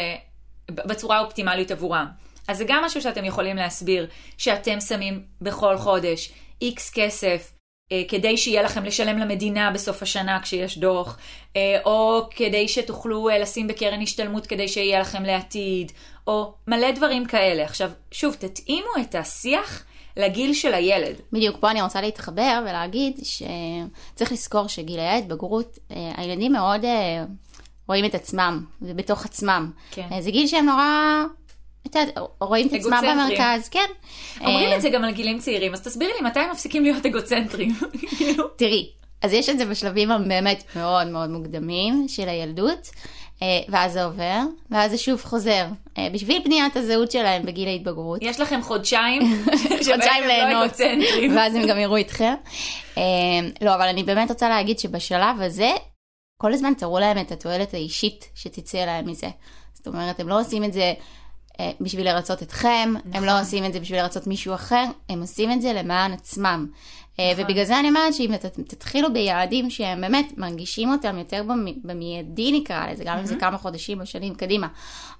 בצורה 0.71 1.17
האופטימלית 1.17 1.71
עבורם. 1.71 2.07
אז 2.49 2.59
זה 2.59 2.65
גם 2.69 2.85
משהו 2.85 3.03
שאתם 3.03 3.25
יכולים 3.25 3.57
להסביר, 3.57 4.07
שאתם 4.39 4.81
שמים 4.81 5.23
בכל 5.41 5.77
חודש 5.77 6.33
איקס 6.63 6.91
כסף, 6.91 7.53
אה, 7.93 8.03
כדי 8.09 8.37
שיהיה 8.37 8.63
לכם 8.63 8.85
לשלם 8.85 9.19
למדינה 9.19 9.71
בסוף 9.71 10.03
השנה 10.03 10.41
כשיש 10.43 10.79
דוח, 10.79 11.19
אה, 11.57 11.79
או 11.85 12.29
כדי 12.31 12.69
שתוכלו 12.69 13.29
לשים 13.41 13.67
בקרן 13.67 14.03
השתלמות 14.03 14.47
כדי 14.47 14.69
שיהיה 14.69 15.01
לכם 15.01 15.23
לעתיד, 15.23 15.93
או 16.27 16.55
מלא 16.67 16.91
דברים 16.91 17.27
כאלה. 17.27 17.65
עכשיו, 17.65 17.91
שוב, 18.13 18.35
תתאימו 18.35 18.89
את 19.01 19.15
השיח 19.15 19.85
לגיל 20.19 20.55
של 20.55 20.75
הילד. 20.75 21.15
בדיוק, 21.33 21.57
פה 21.61 21.71
אני 21.71 21.83
רוצה 21.83 22.01
להתחבר 22.01 22.63
ולהגיד 22.63 23.21
שצריך 23.23 24.33
לזכור 24.33 24.69
שגילי 24.69 25.03
ההתבגרות, 25.03 25.79
אה, 25.91 26.13
הילדים 26.17 26.53
מאוד 26.53 26.85
אה, 26.85 27.25
רואים 27.89 28.05
את 28.05 28.15
עצמם, 28.15 28.65
ובתוך 28.83 29.25
עצמם. 29.25 29.71
כן. 29.91 30.07
אה, 30.13 30.23
זה 30.23 30.31
גיל 30.31 30.47
שהם 30.47 30.67
נורא, 30.67 31.25
את 31.87 31.97
יודעת, 31.97 32.15
רואים 32.41 32.67
את 32.67 32.73
עצמם. 32.73 33.03
במרכז, 33.03 33.69
כן. 33.69 33.87
אומרים 34.41 34.77
את 34.77 34.83
זה 34.83 34.91
גם 34.91 35.05
על 35.05 35.11
גילים 35.11 35.39
צעירים, 35.39 35.73
אז 35.73 35.81
תסבירי 35.81 36.13
לי 36.21 36.29
מתי 36.29 36.41
הם 36.41 36.51
מפסיקים 36.51 36.83
להיות 36.83 37.07
אגוצנטרים. 37.07 37.75
תראי, 38.57 38.91
אז 39.23 39.33
יש 39.33 39.49
את 39.49 39.59
זה 39.59 39.67
בשלבים 39.67 40.11
הבאמת 40.11 40.63
מאוד 40.77 41.07
מאוד 41.07 41.31
מוקדמים 41.31 42.09
של 42.09 42.29
הילדות, 42.29 42.91
ואז 43.69 43.93
זה 43.93 44.05
עובר, 44.05 44.41
ואז 44.71 44.91
זה 44.91 44.99
שוב 44.99 45.23
חוזר. 45.25 45.67
אה, 45.99 46.09
בשביל 46.13 46.43
בניית 46.45 46.77
הזהות 46.77 47.11
שלהם 47.11 47.47
בגיל 47.47 47.69
ההתבגרות. 47.69 48.19
יש 48.23 48.41
לכם 48.41 48.63
חודשיים, 48.63 49.23
שבהם 49.83 50.01
חודשיים 50.01 50.23
לא 50.23 50.27
ליהנות. 50.27 50.81
ואז 51.37 51.55
הם 51.55 51.67
גם 51.67 51.79
יראו 51.79 51.97
איתכם. 51.97 52.35
אה, 52.99 53.03
לא, 53.61 53.75
אבל 53.75 53.89
אני 53.89 54.03
באמת 54.03 54.31
רוצה 54.31 54.49
להגיד 54.49 54.79
שבשלב 54.79 55.41
הזה, 55.41 55.71
כל 56.43 56.53
הזמן 56.53 56.75
תראו 56.75 56.99
להם 56.99 57.19
את 57.19 57.33
התועלת 57.33 57.75
האישית 57.75 58.29
שתצא 58.35 58.79
להם 58.79 59.11
מזה. 59.11 59.29
זאת 59.75 59.87
אומרת, 59.87 60.21
הם 60.21 60.29
לא 60.29 60.41
עושים 60.41 60.65
את 60.65 60.73
זה 60.73 60.95
אה, 61.61 61.71
בשביל 61.81 62.07
לרצות 62.07 62.43
אתכם, 62.43 62.69
הם 62.95 63.11
נכון. 63.11 63.25
לא 63.25 63.41
עושים 63.41 63.65
את 63.65 63.73
זה 63.73 63.81
בשביל 63.81 64.03
לרצות 64.03 64.27
מישהו 64.27 64.55
אחר, 64.55 64.85
הם 65.09 65.21
עושים 65.21 65.53
את 65.53 65.63
זה 65.63 65.73
למען 65.73 66.13
עצמם. 66.13 66.67
אה, 67.21 67.33
נכון. 67.33 67.45
ובגלל 67.45 67.65
זה 67.65 67.79
אני 67.81 67.89
אומרת 67.89 68.15
שאם 68.15 68.37
ת- 68.37 68.47
תתחילו 68.47 69.13
ביעדים 69.13 69.71
שהם 69.71 70.01
באמת 70.01 70.39
מרגישים 70.39 70.93
אותם 70.93 71.19
יותר 71.19 71.43
במ- 71.43 71.83
במיידי 71.85 72.53
נקרא 72.53 72.87
לזה, 72.91 73.05
גם 73.05 73.19
אם 73.19 73.27
זה 73.27 73.37
כמה 73.37 73.59
חודשים 73.59 74.01
או 74.01 74.07
שנים 74.07 74.35
קדימה, 74.35 74.67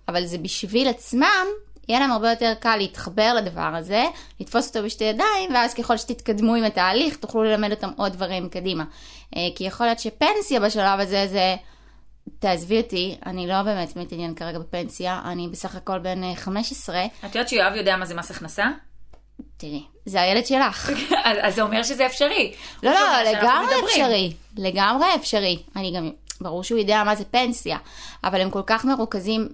אבל 0.09 0.25
זה 0.27 0.39
בשביל 0.39 0.89
עצמם, 0.89 1.47
יהיה 1.89 2.01
להם 2.01 2.13
הרבה 2.13 2.31
יותר 2.31 2.53
קל 2.61 2.77
להתחבר 2.77 3.35
לדבר 3.35 3.61
הזה, 3.77 4.05
לתפוס 4.41 4.69
אותו 4.69 4.87
בשתי 4.87 5.05
ידיים, 5.05 5.55
ואז 5.55 5.75
ככל 5.75 5.97
שתתקדמו 5.97 6.55
עם 6.55 6.65
התהליך, 6.65 7.17
תוכלו 7.17 7.43
ללמד 7.43 7.71
אותם 7.71 7.91
עוד 7.97 8.13
דברים 8.13 8.49
קדימה. 8.49 8.85
אה, 9.37 9.41
כי 9.57 9.65
יכול 9.65 9.87
להיות 9.87 9.99
שפנסיה 9.99 10.61
בשלב 10.61 11.01
הזה 11.01 11.27
זה... 11.31 11.57
תעזבי 12.39 12.81
אותי, 12.81 13.17
אני 13.27 13.47
לא 13.47 13.63
באמת 13.63 13.97
מתעניין 13.97 14.35
כרגע 14.35 14.59
בפנסיה, 14.59 15.21
אני 15.25 15.49
בסך 15.49 15.75
הכל 15.77 15.99
בן 15.99 16.25
אה, 16.25 16.35
15. 16.37 17.05
את 17.05 17.35
יודעת 17.35 17.49
שיואב 17.49 17.73
יודע 17.77 17.97
מה 17.97 18.07
זה 18.07 18.15
מס 18.15 18.31
הכנסה? 18.31 18.67
תראי, 19.57 19.83
זה 20.09 20.23
הילד 20.23 20.47
שלך. 20.47 20.91
אז 21.43 21.55
זה 21.55 21.63
אומר 21.63 21.83
שזה 21.83 22.07
אפשרי. 22.07 22.53
לא, 22.83 22.91
לא, 22.91 23.31
לגמרי. 23.33 23.75
אפשרי. 23.85 24.33
לגמרי 24.57 25.07
אפשרי. 25.15 25.59
אני 25.77 25.93
גם, 25.97 26.11
ברור 26.41 26.65
שהוא 26.65 26.79
יודע 26.79 27.03
מה 27.05 27.15
זה 27.15 27.25
פנסיה, 27.25 27.79
אבל 28.25 28.41
הם 28.41 28.51
כל 28.51 28.63
כך 28.67 28.85
מרוכזים 28.85 29.49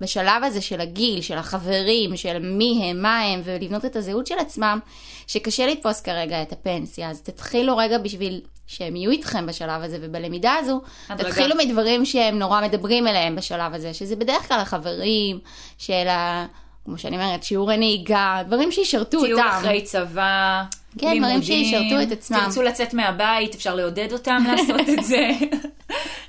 בשלב 0.00 0.44
הזה 0.44 0.60
של 0.60 0.80
הגיל, 0.80 1.20
של 1.20 1.38
החברים, 1.38 2.16
של 2.16 2.38
מי 2.38 2.80
הם, 2.84 3.02
מה 3.02 3.20
הם, 3.20 3.40
ולבנות 3.44 3.84
את 3.84 3.96
הזהות 3.96 4.26
של 4.26 4.38
עצמם, 4.38 4.78
שקשה 5.26 5.66
לתפוס 5.66 6.00
כרגע 6.00 6.42
את 6.42 6.52
הפנסיה. 6.52 7.10
אז 7.10 7.22
תתחילו 7.22 7.76
רגע 7.76 7.98
בשביל 7.98 8.40
שהם 8.66 8.96
יהיו 8.96 9.10
איתכם 9.10 9.46
בשלב 9.46 9.82
הזה, 9.82 9.98
ובלמידה 10.00 10.54
הזו, 10.60 10.80
הדרגה. 11.08 11.30
תתחילו 11.30 11.56
מדברים 11.56 12.04
שהם 12.04 12.38
נורא 12.38 12.60
מדברים 12.60 13.06
אליהם 13.06 13.36
בשלב 13.36 13.74
הזה, 13.74 13.94
שזה 13.94 14.16
בדרך 14.16 14.48
כלל 14.48 14.60
החברים, 14.60 15.38
של 15.78 16.08
ה... 16.08 16.46
כמו 16.84 16.98
שאני 16.98 17.16
אומרת, 17.16 17.42
שיעורי 17.42 17.76
נהיגה, 17.76 18.42
דברים 18.46 18.72
שישרתו 18.72 19.16
אותם. 19.18 19.26
טיול 19.26 19.40
אחרי 19.40 19.82
צבא, 19.82 20.62
כן, 20.98 20.98
דברים 20.98 21.22
לימודים, 21.22 21.42
שישרתו 21.42 22.02
את 22.02 22.12
עצמם. 22.12 22.38
תרצו 22.44 22.62
לצאת 22.62 22.94
מהבית, 22.94 23.54
אפשר 23.54 23.74
לעודד 23.74 24.12
אותם 24.12 24.44
לעשות 24.50 24.88
את 24.98 25.04
זה. 25.04 25.28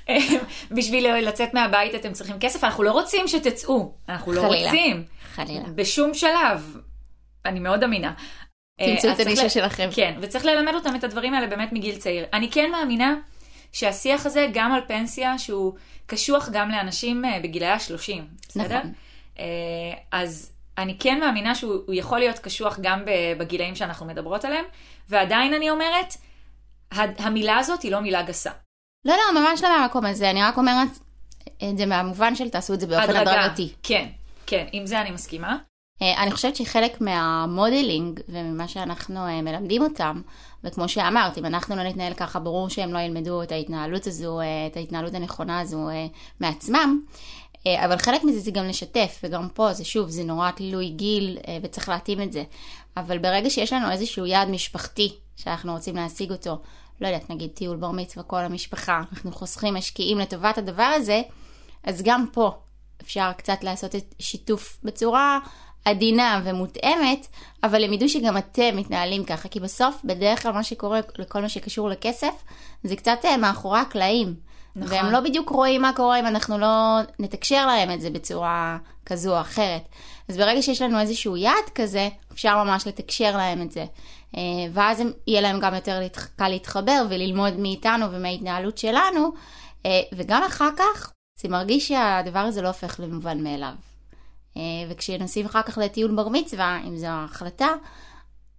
בשביל 0.76 1.14
לצאת 1.16 1.54
מהבית 1.54 1.94
אתם 1.94 2.12
צריכים 2.12 2.36
כסף, 2.40 2.64
אנחנו 2.64 2.82
לא 2.82 2.92
רוצים 2.92 3.28
שתצאו, 3.28 3.92
אנחנו 4.08 4.32
לא 4.32 4.40
חלילה. 4.40 4.66
רוצים. 4.70 5.04
חלילה. 5.34 5.64
בשום 5.74 6.14
שלב. 6.14 6.76
אני 7.46 7.60
מאוד 7.60 7.84
אמינה. 7.84 8.12
תמצאו 8.80 8.90
אה, 8.90 8.98
את 8.98 9.04
אז 9.04 9.16
צריך 9.16 9.28
הנישה 9.28 9.44
ל- 9.44 9.48
שלכם. 9.48 9.88
כן, 9.94 10.14
וצריך 10.20 10.44
ללמד 10.44 10.74
אותם 10.74 10.96
את 10.96 11.04
הדברים 11.04 11.34
האלה 11.34 11.46
באמת 11.46 11.72
מגיל 11.72 11.96
צעיר. 11.96 12.24
אני 12.32 12.50
כן 12.50 12.70
מאמינה 12.70 13.14
שהשיח 13.72 14.26
הזה, 14.26 14.46
גם 14.52 14.72
על 14.72 14.80
פנסיה, 14.88 15.38
שהוא 15.38 15.72
קשוח 16.06 16.48
גם 16.52 16.70
לאנשים 16.70 17.24
אה, 17.24 17.38
בגילאי 17.42 17.68
ה-30, 17.68 18.20
בסדר? 18.48 18.78
נכון. 18.78 18.92
אה, 19.38 19.44
אז 20.12 20.52
אני 20.78 20.96
כן 20.98 21.20
מאמינה 21.20 21.54
שהוא 21.54 21.74
הוא 21.86 21.94
יכול 21.94 22.18
להיות 22.18 22.38
קשוח 22.38 22.78
גם 22.82 23.02
בגילאים 23.38 23.74
שאנחנו 23.74 24.06
מדברות 24.06 24.44
עליהם, 24.44 24.64
ועדיין 25.08 25.54
אני 25.54 25.70
אומרת, 25.70 26.14
המילה 27.18 27.58
הזאת 27.58 27.82
היא 27.82 27.92
לא 27.92 28.00
מילה 28.00 28.22
גסה. 28.22 28.50
לא, 29.04 29.14
לא, 29.14 29.40
ממש 29.40 29.62
לא 29.62 29.78
מהמקום 29.78 30.06
הזה, 30.06 30.30
אני 30.30 30.42
רק 30.42 30.56
אומרת 30.56 30.88
את 31.70 31.78
זה 31.78 31.86
מהמובן 31.86 32.34
של 32.34 32.48
תעשו 32.48 32.74
את 32.74 32.80
זה 32.80 32.86
באופן 32.86 33.16
הדרגתי. 33.16 33.72
כן, 33.82 34.08
כן, 34.46 34.66
עם 34.72 34.86
זה 34.86 35.00
אני 35.00 35.10
מסכימה. 35.10 35.56
אה, 36.02 36.22
אני 36.22 36.30
חושבת 36.30 36.56
שחלק 36.56 37.00
מהמודלינג 37.00 38.20
וממה 38.28 38.68
שאנחנו 38.68 39.26
אה, 39.26 39.42
מלמדים 39.42 39.82
אותם, 39.82 40.22
וכמו 40.64 40.88
שאמרת, 40.88 41.38
אם 41.38 41.44
אנחנו 41.44 41.76
לא 41.76 41.82
נתנהל 41.82 42.14
ככה, 42.14 42.38
ברור 42.38 42.68
שהם 42.68 42.92
לא 42.92 42.98
ילמדו 42.98 43.42
את 43.42 43.52
ההתנהלות 43.52 44.06
הזו, 44.06 44.40
אה, 44.40 44.66
את 44.66 44.76
ההתנהלות 44.76 45.14
הנכונה 45.14 45.60
הזו 45.60 45.88
אה, 45.88 46.06
מעצמם. 46.40 47.00
אה, 47.66 47.84
אבל 47.84 47.98
חלק 47.98 48.24
מזה 48.24 48.40
זה 48.40 48.50
גם 48.50 48.64
לשתף, 48.64 49.20
וגם 49.24 49.48
פה 49.54 49.72
זה 49.72 49.84
שוב, 49.84 50.08
זה 50.08 50.24
נורא 50.24 50.50
תלוי 50.50 50.88
גיל 50.88 51.38
אה, 51.48 51.58
וצריך 51.62 51.88
להתאים 51.88 52.22
את 52.22 52.32
זה. 52.32 52.44
אבל 52.96 53.18
ברגע 53.18 53.50
שיש 53.50 53.72
לנו 53.72 53.90
איזשהו 53.90 54.26
יעד 54.26 54.48
משפחתי 54.48 55.16
שאנחנו 55.36 55.72
רוצים 55.72 55.96
להשיג 55.96 56.32
אותו, 56.32 56.58
לא 57.00 57.06
יודעת, 57.06 57.30
נגיד 57.30 57.50
טיול 57.50 57.76
בר 57.76 57.90
מצווה 57.90 58.22
כל 58.22 58.40
המשפחה, 58.40 59.02
אנחנו 59.12 59.32
חוסכים, 59.32 59.74
משקיעים 59.74 60.18
לטובת 60.18 60.58
הדבר 60.58 60.82
הזה, 60.82 61.22
אז 61.84 62.02
גם 62.02 62.26
פה 62.32 62.52
אפשר 63.02 63.32
קצת 63.36 63.64
לעשות 63.64 63.94
את 63.94 64.14
שיתוף 64.18 64.78
בצורה 64.82 65.38
עדינה 65.84 66.40
ומותאמת, 66.44 67.26
אבל 67.62 67.84
הם 67.84 67.92
ידעו 67.92 68.08
שגם 68.08 68.36
אתם 68.38 68.76
מתנהלים 68.76 69.24
ככה, 69.24 69.48
כי 69.48 69.60
בסוף, 69.60 70.00
בדרך 70.04 70.42
כלל 70.42 70.52
מה 70.52 70.62
שקורה 70.62 71.00
לכל 71.18 71.40
מה 71.42 71.48
שקשור 71.48 71.88
לכסף, 71.88 72.34
זה 72.84 72.96
קצת 72.96 73.18
אה, 73.24 73.36
מאחורי 73.36 73.78
הקלעים. 73.78 74.34
נכון. 74.76 74.96
והם 74.96 75.12
לא 75.12 75.20
בדיוק 75.20 75.50
רואים 75.50 75.82
מה 75.82 75.92
קורה 75.96 76.20
אם 76.20 76.26
אנחנו 76.26 76.58
לא 76.58 76.98
נתקשר 77.18 77.66
להם 77.66 77.90
את 77.90 78.00
זה 78.00 78.10
בצורה 78.10 78.78
כזו 79.06 79.36
או 79.36 79.40
אחרת. 79.40 79.82
אז 80.28 80.36
ברגע 80.36 80.62
שיש 80.62 80.82
לנו 80.82 81.00
איזשהו 81.00 81.36
יעד 81.36 81.68
כזה, 81.74 82.08
אפשר 82.32 82.64
ממש 82.64 82.86
לתקשר 82.86 83.36
להם 83.36 83.62
את 83.62 83.70
זה. 83.70 83.84
אה, 84.36 84.42
ואז 84.72 85.02
יהיה 85.26 85.40
להם 85.40 85.60
גם 85.60 85.74
יותר 85.74 86.00
קל 86.36 86.48
להתחבר 86.48 87.06
וללמוד 87.10 87.56
מאיתנו 87.58 88.06
ומההתנהלות 88.12 88.78
שלנו, 88.78 89.32
אה, 89.86 90.00
וגם 90.12 90.42
אחר 90.42 90.70
כך 90.76 91.12
זה 91.40 91.48
מרגיש 91.48 91.88
שהדבר 91.88 92.38
הזה 92.38 92.62
לא 92.62 92.68
הופך 92.68 93.00
למובן 93.00 93.42
מאליו. 93.44 93.74
אה, 94.56 94.62
וכשנוסעים 94.88 95.46
אחר 95.46 95.62
כך 95.62 95.78
לטיול 95.78 96.16
בר 96.16 96.28
מצווה, 96.28 96.80
אם 96.88 96.96
זו 96.96 97.06
ההחלטה, 97.06 97.68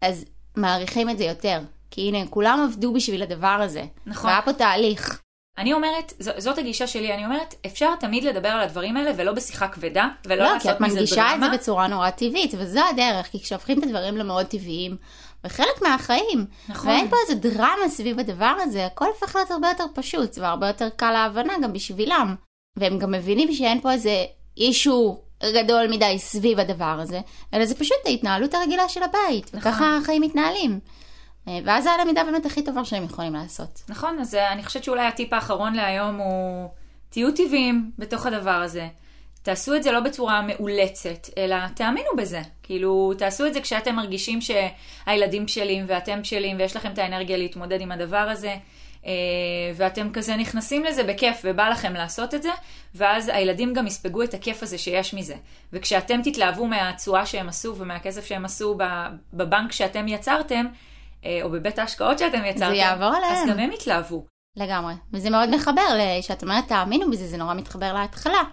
אז 0.02 0.26
מעריכים 0.56 1.10
את 1.10 1.18
זה 1.18 1.24
יותר. 1.24 1.62
כי 1.92 2.02
הנה, 2.02 2.28
כולם 2.28 2.68
עבדו 2.70 2.94
בשביל 2.94 3.24
הדבר 3.24 3.48
הזה. 3.48 3.86
נכון. 4.06 4.30
והיה 4.30 4.42
פה 4.42 4.54
תהליך. 4.54 5.25
אני 5.58 5.74
אומרת, 5.74 6.14
ז- 6.20 6.30
זאת 6.38 6.58
הגישה 6.58 6.88
שלי, 6.88 7.14
אני 7.14 7.26
אומרת, 7.26 7.56
אפשר 7.66 7.96
תמיד 8.00 8.24
לדבר 8.24 8.50
על 8.50 8.62
הדברים 8.62 8.98
האלה 8.98 9.12
ולא 9.16 9.32
בשיחה 9.32 9.68
כבדה, 9.68 10.08
ולא 10.26 10.36
לא, 10.44 10.48
כי 10.48 10.54
לעשות 10.54 10.72
את 10.72 10.82
מזה 10.82 10.96
מנגישה 10.96 11.28
את 11.30 11.40
דרמה. 11.40 11.50
זה 11.52 11.58
בצורה 11.58 11.88
נורא 11.88 12.10
טבעית, 12.10 12.54
וזו 12.58 12.80
הדרך, 12.94 13.28
כי 13.32 13.40
כשהופכים 13.40 13.80
את 13.80 13.84
הדברים 13.84 14.18
למאוד 14.18 14.46
טבעיים, 14.46 14.98
וחלק 15.44 15.82
מהחיים, 15.82 16.46
נכון. 16.70 16.90
ואין 16.90 17.10
פה 17.10 17.16
איזה 17.24 17.36
דרמה 17.50 17.90
סביב 17.90 18.20
הדבר 18.20 18.56
הזה, 18.62 18.86
הכל 18.86 19.06
הופך 19.08 19.36
להיות 19.36 19.52
הרבה 19.52 19.68
יותר 19.68 19.86
פשוט, 19.94 20.38
והרבה 20.38 20.68
יותר 20.68 20.90
קל 20.96 21.12
להבנה 21.12 21.54
גם 21.64 21.74
בשבילם. 21.74 22.36
והם 22.78 23.00
גם 23.00 23.12
מבינים 23.12 23.54
שאין 23.54 23.82
פה 23.82 23.92
איזה 23.92 24.26
אישו 24.58 25.18
גדול 25.54 25.88
מדי 25.88 26.20
סביב 26.20 26.60
הדבר 26.60 26.98
הזה, 27.02 27.20
אלא 27.54 27.66
זה 27.66 27.76
פשוט 27.76 27.98
ההתנהלות 28.06 28.54
הרגילה 28.54 28.90
של 28.90 29.04
הבית, 29.04 29.54
נכון. 29.54 29.72
וככה 29.72 29.98
החיים 30.02 30.22
מתנהלים. 30.22 30.80
אה, 31.48 31.60
ואז 31.66 31.84
זה 31.84 31.92
הלמידה 31.92 32.24
באמת 32.24 32.46
הכי 32.46 32.64
טובה 32.64 32.86
שהם 32.86 33.04
יכולים 33.04 33.34
לעשות. 33.34 33.82
נכון, 33.90 34.20
אז 34.20 34.36
אה, 34.36 34.52
אני 34.52 34.64
חושבת 34.64 34.84
שאולי 34.84 35.06
הטיפ 35.06 35.34
האחרון 35.34 35.74
להיום 35.74 36.16
הוא, 36.16 36.70
תהיו 37.10 37.32
טבעיים 37.32 37.92
בתוך 38.00 38.26
הדבר 38.26 38.52
הזה. 38.52 38.88
תעשו 39.44 39.76
את 39.76 39.84
זה 39.84 39.92
לא 39.92 40.00
בצורה 40.00 40.42
מאולצת, 40.42 41.30
אלא 41.38 41.56
תאמינו 41.76 42.10
בזה. 42.18 42.42
כאילו, 42.64 43.14
תעשו 43.18 43.48
את 43.48 43.54
זה 43.54 43.62
כשאתם 43.62 43.96
מרגישים 43.96 44.40
שהילדים 44.42 45.46
בשלים 45.46 45.86
ואתם 45.88 46.22
בשלים 46.22 46.58
ויש 46.60 46.76
לכם 46.76 46.92
את 46.92 46.98
האנרגיה 46.98 47.38
להתמודד 47.38 47.82
עם 47.82 47.92
הדבר 47.92 48.18
הזה. 48.18 48.56
אה, 49.06 49.12
ואתם 49.76 50.10
כזה 50.14 50.36
נכנסים 50.36 50.84
לזה 50.84 51.04
בכיף 51.04 51.42
ובא 51.44 51.70
לכם 51.70 51.94
לעשות 51.94 52.34
את 52.34 52.44
זה, 52.44 52.50
ואז 52.96 53.32
הילדים 53.34 53.74
גם 53.74 53.88
יספגו 53.88 54.24
את 54.24 54.34
הכיף 54.34 54.64
הזה 54.64 54.78
שיש 54.78 55.14
מזה. 55.14 55.36
וכשאתם 55.74 56.22
תתלהבו 56.24 56.68
מהתשואה 56.68 57.26
שהם 57.26 57.50
עשו 57.50 57.76
ומהכסף 57.76 58.26
שהם 58.26 58.46
עשו 58.46 58.78
בבנק 59.34 59.72
שאתם 59.72 60.08
יצרתם, 60.08 60.66
או 61.44 61.50
בבית 61.52 61.80
ההשקעות 61.80 62.20
שאתם 62.20 62.46
יצרתם, 62.46 62.74
יעבור 62.74 63.08
אז 63.08 63.16
עליהם. 63.16 63.50
גם 63.50 63.60
הם 63.60 63.72
יתלהבו. 63.72 64.26
לגמרי. 64.58 64.94
וזה 65.14 65.30
מאוד 65.30 65.56
מחבר, 65.56 66.00
שאת 66.22 66.44
אומרת 66.44 66.68
תאמינו 66.68 67.12
בזה, 67.12 67.28
זה 67.28 67.38
נורא 67.38 67.54
מתחבר 67.54 67.94
להתחלה. 67.94 68.44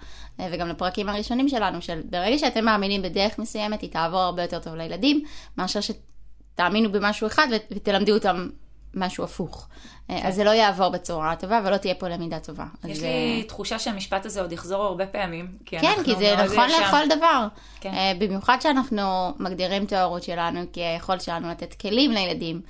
אה, 0.40 0.48
וגם 0.52 0.68
לפרקים 0.68 1.08
הראשונים 1.08 1.48
שלנו, 1.48 1.82
של 1.82 2.00
ברגע 2.10 2.38
שאתם 2.38 2.64
מאמינים 2.64 3.02
בדרך 3.02 3.38
מסוימת, 3.38 3.80
היא 3.80 3.90
תעבור 3.90 4.20
הרבה 4.20 4.42
יותר 4.42 4.58
טוב 4.58 4.74
לילדים, 4.74 5.24
מאשר 5.58 5.80
שתאמינו 5.80 6.92
במשהו 6.92 7.26
אחד 7.26 7.46
ותלמדו 7.70 8.14
אותם 8.14 8.48
משהו 8.94 9.24
הפוך. 9.24 9.68
אה, 10.10 10.28
אז 10.28 10.34
זה 10.34 10.44
לא 10.44 10.50
יעבור 10.50 10.88
בצורה 10.88 11.36
טובה 11.36 11.60
ולא 11.64 11.76
תהיה 11.76 11.94
פה 11.94 12.08
למידה 12.08 12.38
טובה. 12.38 12.64
יש 12.84 12.98
אז, 12.98 13.02
לי 13.02 13.44
תחושה 13.48 13.78
שהמשפט 13.78 14.26
הזה 14.26 14.40
עוד 14.40 14.52
יחזור 14.52 14.82
הרבה 14.82 15.06
פעמים. 15.06 15.48
כי 15.64 15.78
כן, 15.78 15.94
כי 16.04 16.16
זה 16.16 16.34
נכון 16.44 16.68
שם. 16.68 16.82
לכל 16.82 17.16
דבר. 17.16 17.46
כן. 17.80 17.94
אה, 17.94 18.12
במיוחד 18.18 18.56
שאנחנו 18.60 19.34
מגדירים 19.38 19.84
את 19.84 19.92
ההורות 19.92 20.22
שלנו 20.22 20.60
כיכולת 20.72 21.20
שלנו 21.20 21.48
לתת 21.48 21.74
כלים 21.74 22.10
לילדים, 22.10 22.60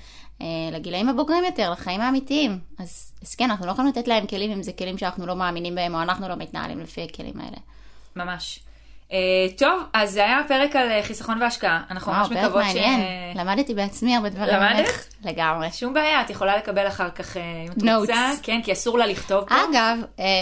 אה, 0.41 0.47
לגילאים 0.73 1.09
הבוגרים 1.09 1.45
יותר, 1.45 1.71
לחיים 1.71 2.01
האמיתיים. 2.01 2.59
אז, 2.79 3.13
אז 3.23 3.35
כן, 3.35 3.51
אנחנו 3.51 3.67
לא 3.67 3.73
יכולים 3.73 3.91
לתת 3.91 4.09
להם 4.09 4.27
כלים 4.27 4.53
אם 4.53 4.63
זה 4.63 4.73
כלים 4.73 4.99
שאנחנו 4.99 5.27
לא 5.27 5.37
מאמינים 5.37 5.75
בהם, 5.75 5.95
או 5.95 6.03
אנחנו 6.03 6.29
לא 6.29 6.37
מתנהלים 6.37 6.81
לפי 6.81 7.03
הכלים 7.03 7.41
האלה. 7.41 7.57
ממש. 8.17 8.61
אה, 9.13 9.19
טוב, 9.59 9.83
אז 9.93 10.11
זה 10.11 10.25
היה 10.25 10.41
פרק 10.49 10.77
על 10.77 10.91
אה, 10.91 11.03
חיסכון 11.03 11.43
והשקעה. 11.43 11.83
אנחנו 11.91 12.13
וואו, 12.13 12.31
ממש 12.31 12.39
מקוות 12.39 12.65
ש... 12.73 12.77
למדתי 13.35 13.75
בעצמי 13.75 14.17
הרבה 14.17 14.29
דברים. 14.29 14.55
למדת? 14.55 15.15
לגמרי. 15.25 15.73
שום 15.73 15.95
בעיה, 15.95 16.21
את 16.21 16.31
יכולה 16.31 16.57
לקבל 16.57 16.89
אחר 16.89 17.11
כך, 17.11 17.37
אה, 17.37 17.43
אם 17.67 17.73
את. 17.73 18.01
רוצה. 18.01 18.31
כן, 18.43 18.61
כי 18.65 18.73
אסור 18.73 18.99
לה 18.99 19.07
לכתוב 19.07 19.45
פה. 19.49 19.55
אגב, 19.55 19.99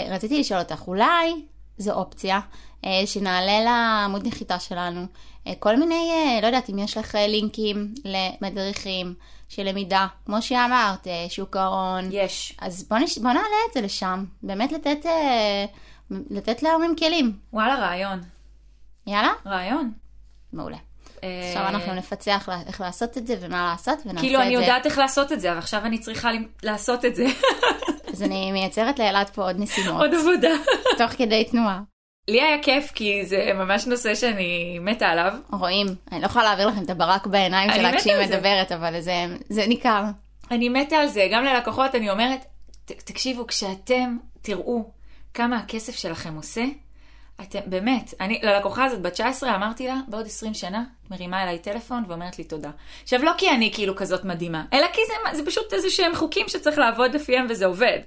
רציתי 0.09 0.39
לשאול 0.39 0.59
אותך, 0.59 0.87
אולי 0.87 1.33
זו 1.77 1.91
אופציה 1.91 2.39
שנעלה 3.05 3.61
לעמוד 3.63 4.27
נחיתה 4.27 4.59
שלנו 4.59 5.05
כל 5.59 5.75
מיני, 5.75 6.39
לא 6.41 6.47
יודעת 6.47 6.69
אם 6.69 6.79
יש 6.79 6.97
לך 6.97 7.15
לינקים 7.27 7.93
למדריכים 8.05 9.13
של 9.49 9.63
למידה, 9.63 10.07
כמו 10.25 10.41
שאמרת, 10.41 11.07
שוק 11.29 11.57
ההון. 11.57 12.09
יש. 12.11 12.57
אז 12.61 12.83
בוא, 12.89 12.97
נש... 12.97 13.17
בוא 13.17 13.29
נעלה 13.29 13.57
את 13.69 13.73
זה 13.73 13.81
לשם, 13.81 14.25
באמת 14.43 14.71
לתת, 14.71 15.05
לתת 16.29 16.63
להורים 16.63 16.95
כלים. 16.95 17.33
וואלה, 17.53 17.75
רעיון. 17.75 18.21
יאללה? 19.11 19.31
רעיון. 19.45 19.91
מעולה. 20.53 20.77
אה, 21.23 21.47
עכשיו 21.47 21.67
אנחנו 21.67 21.93
נפצח 21.93 22.49
איך 22.67 22.81
לעשות 22.81 23.17
את 23.17 23.27
זה 23.27 23.35
ומה 23.41 23.63
לעשות, 23.71 23.99
ונעשה 24.05 24.11
את 24.11 24.15
זה. 24.15 24.19
כאילו, 24.27 24.41
אני 24.41 24.53
יודעת 24.53 24.85
איך 24.85 24.97
לעשות 24.97 25.31
את 25.31 25.41
זה, 25.41 25.49
אבל 25.51 25.57
עכשיו 25.57 25.81
אני 25.85 25.97
צריכה 25.99 26.29
לעשות 26.63 27.05
את 27.05 27.15
זה. 27.15 27.25
אז 28.13 28.23
אני 28.23 28.51
מייצרת 28.51 28.99
לאלעד 28.99 29.29
פה 29.29 29.41
עוד 29.43 29.59
משימות, 29.59 30.01
עוד 30.01 30.13
עבודה. 30.13 30.49
תוך 30.97 31.11
כדי 31.11 31.43
תנועה. 31.51 31.81
לי 32.27 32.41
היה 32.41 32.63
כיף, 32.63 32.91
כי 32.95 33.25
זה 33.25 33.51
ממש 33.55 33.87
נושא 33.87 34.15
שאני 34.15 34.79
מתה 34.81 35.07
עליו. 35.07 35.33
רואים, 35.51 35.87
אני 36.11 36.21
לא 36.21 36.25
יכולה 36.25 36.45
להעביר 36.45 36.67
לכם 36.67 36.83
את 36.83 36.89
הברק 36.89 37.27
בעיניים 37.27 37.71
שלה 37.73 37.97
כשהיא. 37.97 38.15
מדברת, 38.27 38.71
אבל 38.71 39.01
זה, 39.01 39.13
זה 39.49 39.67
ניכר. 39.67 40.03
אני 40.51 40.69
מתה 40.69 40.95
על 40.95 41.07
זה, 41.07 41.27
גם 41.31 41.43
ללקוחות 41.43 41.95
אני 41.95 42.09
אומרת, 42.09 42.45
"ת- 42.85 42.91
תקשיבו, 42.91 43.47
כשאתם 43.47 44.17
תראו 44.41 44.91
כמה 45.33 45.57
הכסף 45.57 45.95
שלכם 45.95 46.35
עושה, 46.35 46.63
אתם, 47.43 47.59
באמת, 47.65 48.13
אני 48.19 48.39
ללקוחה 48.43 48.85
הזאת 48.85 49.01
בת 49.01 49.13
19 49.13 49.55
אמרתי 49.55 49.87
לה, 49.87 49.95
בעוד 50.07 50.25
20 50.25 50.53
שנה, 50.53 50.83
את 51.05 51.11
מרימה 51.11 51.43
אליי 51.43 51.59
טלפון 51.59 52.03
ואומרת 52.07 52.37
לי 52.37 52.43
תודה. 52.43 52.69
עכשיו, 53.03 53.23
לא 53.23 53.31
כי 53.37 53.49
אני 53.49 53.71
כאילו 53.73 53.95
כזאת 53.95 54.25
מדהימה, 54.25 54.63
אלא 54.73 54.87
כי 54.93 55.01
זה, 55.07 55.37
זה 55.37 55.45
פשוט 55.45 55.73
איזה 55.73 55.89
שהם 55.89 56.15
חוקים 56.15 56.49
שצריך 56.49 56.77
לעבוד 56.77 57.15
לפיהם 57.15 57.45
וזה 57.49 57.65
עובד. 57.65 57.99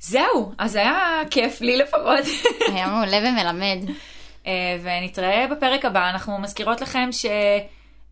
זהו, 0.00 0.52
אז 0.58 0.76
היה 0.76 1.20
כיף 1.30 1.60
לי 1.60 1.76
לפחות. 1.76 2.24
היה 2.72 2.86
מעולה 2.86 3.18
ומלמד. 3.18 3.78
אה, 4.46 4.76
ונתראה 4.82 5.46
בפרק 5.50 5.84
הבא. 5.84 6.10
אנחנו 6.10 6.38
מזכירות 6.38 6.80
לכם 6.80 7.08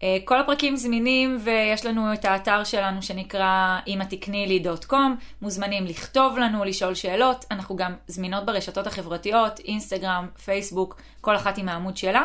שכל 0.00 0.40
הפרקים 0.40 0.76
זמינים 0.76 1.38
ויש 1.40 1.86
לנו 1.86 2.12
את 2.14 2.24
האתר 2.24 2.64
שלנו 2.64 3.02
שנקרא 3.02 3.78
אמא 3.86 4.04
תקני 4.04 4.46
לי 4.46 4.58
דוט 4.58 4.84
קום. 4.84 5.16
מוזמנים 5.42 5.86
לכתוב 5.86 6.38
לנו, 6.38 6.64
לשאול 6.64 6.94
שאלות. 6.94 7.44
אנחנו 7.50 7.76
גם 7.76 7.92
זמינות 8.06 8.46
ברשתות 8.46 8.86
החברתיות, 8.86 9.60
אינסטגרם, 9.60 10.26
פייסבוק, 10.44 11.00
כל 11.20 11.36
אחת 11.36 11.58
עם 11.58 11.68
העמוד 11.68 11.96
שלה. 11.96 12.22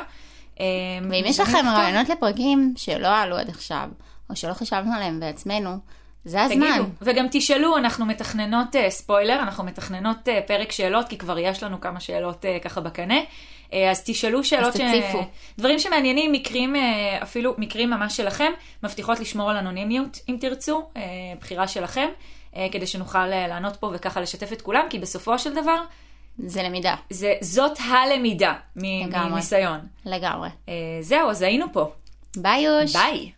אה, 0.59 0.65
ואם 1.09 1.23
יש 1.25 1.39
לכם. 1.39 1.65
רעיונות 1.65 2.09
לפרקים 2.09 2.73
שלא 2.77 3.17
עלו 3.17 3.37
עד 3.37 3.49
עכשיו, 3.49 3.89
או 4.29 4.35
שלא 4.35 4.53
חשבנו 4.53 4.93
עליהם 4.93 5.19
בעצמנו, 5.19 5.77
זה 6.25 6.41
הזמן. 6.41 6.67
תגידו, 6.71 6.85
וגם 7.01 7.25
תשאלו, 7.31 7.77
אנחנו 7.77 8.05
מתכננות 8.05 8.75
uh, 8.75 8.89
ספוילר, 8.89 9.39
אנחנו 9.39 9.63
מתכננות 9.63 10.27
פרק 10.47 10.71
שאלות, 10.71 11.07
כי 11.07 11.17
כבר 11.17 11.39
יש 11.39 11.63
לנו 11.63 11.81
כמה 11.81 11.99
שאלות 11.99 12.45
ככה 12.63 12.81
בקנה. 12.81 13.19
Uh, 13.71 13.75
אז 13.91 14.03
תשאלו 14.05 14.43
שאלות, 14.43 14.73
תציפו. 14.73 15.23
דברים 15.57 15.79
שמעניינים, 15.79 16.31
מקרים, 16.31 16.75
uh, 16.75 16.79
אפילו 17.23 17.53
מקרים 17.57 17.89
ממש 17.89 18.17
שלכם, 18.17 18.51
מבטיחות 18.83 19.19
לשמור 19.19 19.49
על 19.51 19.57
אנונימיות, 19.57 20.19
אם 20.29 20.37
תרצו, 20.39 20.89
uh, 20.93 20.97
בחירה 21.39 21.67
שלכם, 21.67 22.07
כדי 22.71 22.87
שנוכל 22.87 23.27
לענות 23.27 23.75
פה 23.75 23.91
וככה 23.93 24.21
לשתף 24.21 24.53
את 24.53 24.61
כולם, 24.61 24.85
כי 24.89 24.99
בסופו 24.99 25.39
של 25.39 25.53
דבר, 25.53 25.81
זה 26.39 26.63
למידה, 26.63 26.95
זה, 27.09 27.33
זאת 27.41 27.79
הלמידה 27.89 28.53
מ- 28.75 29.07
לגמרי. 29.07 29.31
מניסיון. 29.31 29.79
לגמרי. 30.05 30.49
Uh, 30.65 30.69
זהו, 31.01 31.29
אז 31.29 31.41
היינו 31.41 31.65
פה. 31.73 31.91
ביי 32.37 32.61
יוש. 32.61 32.93
ביי. 32.95 33.31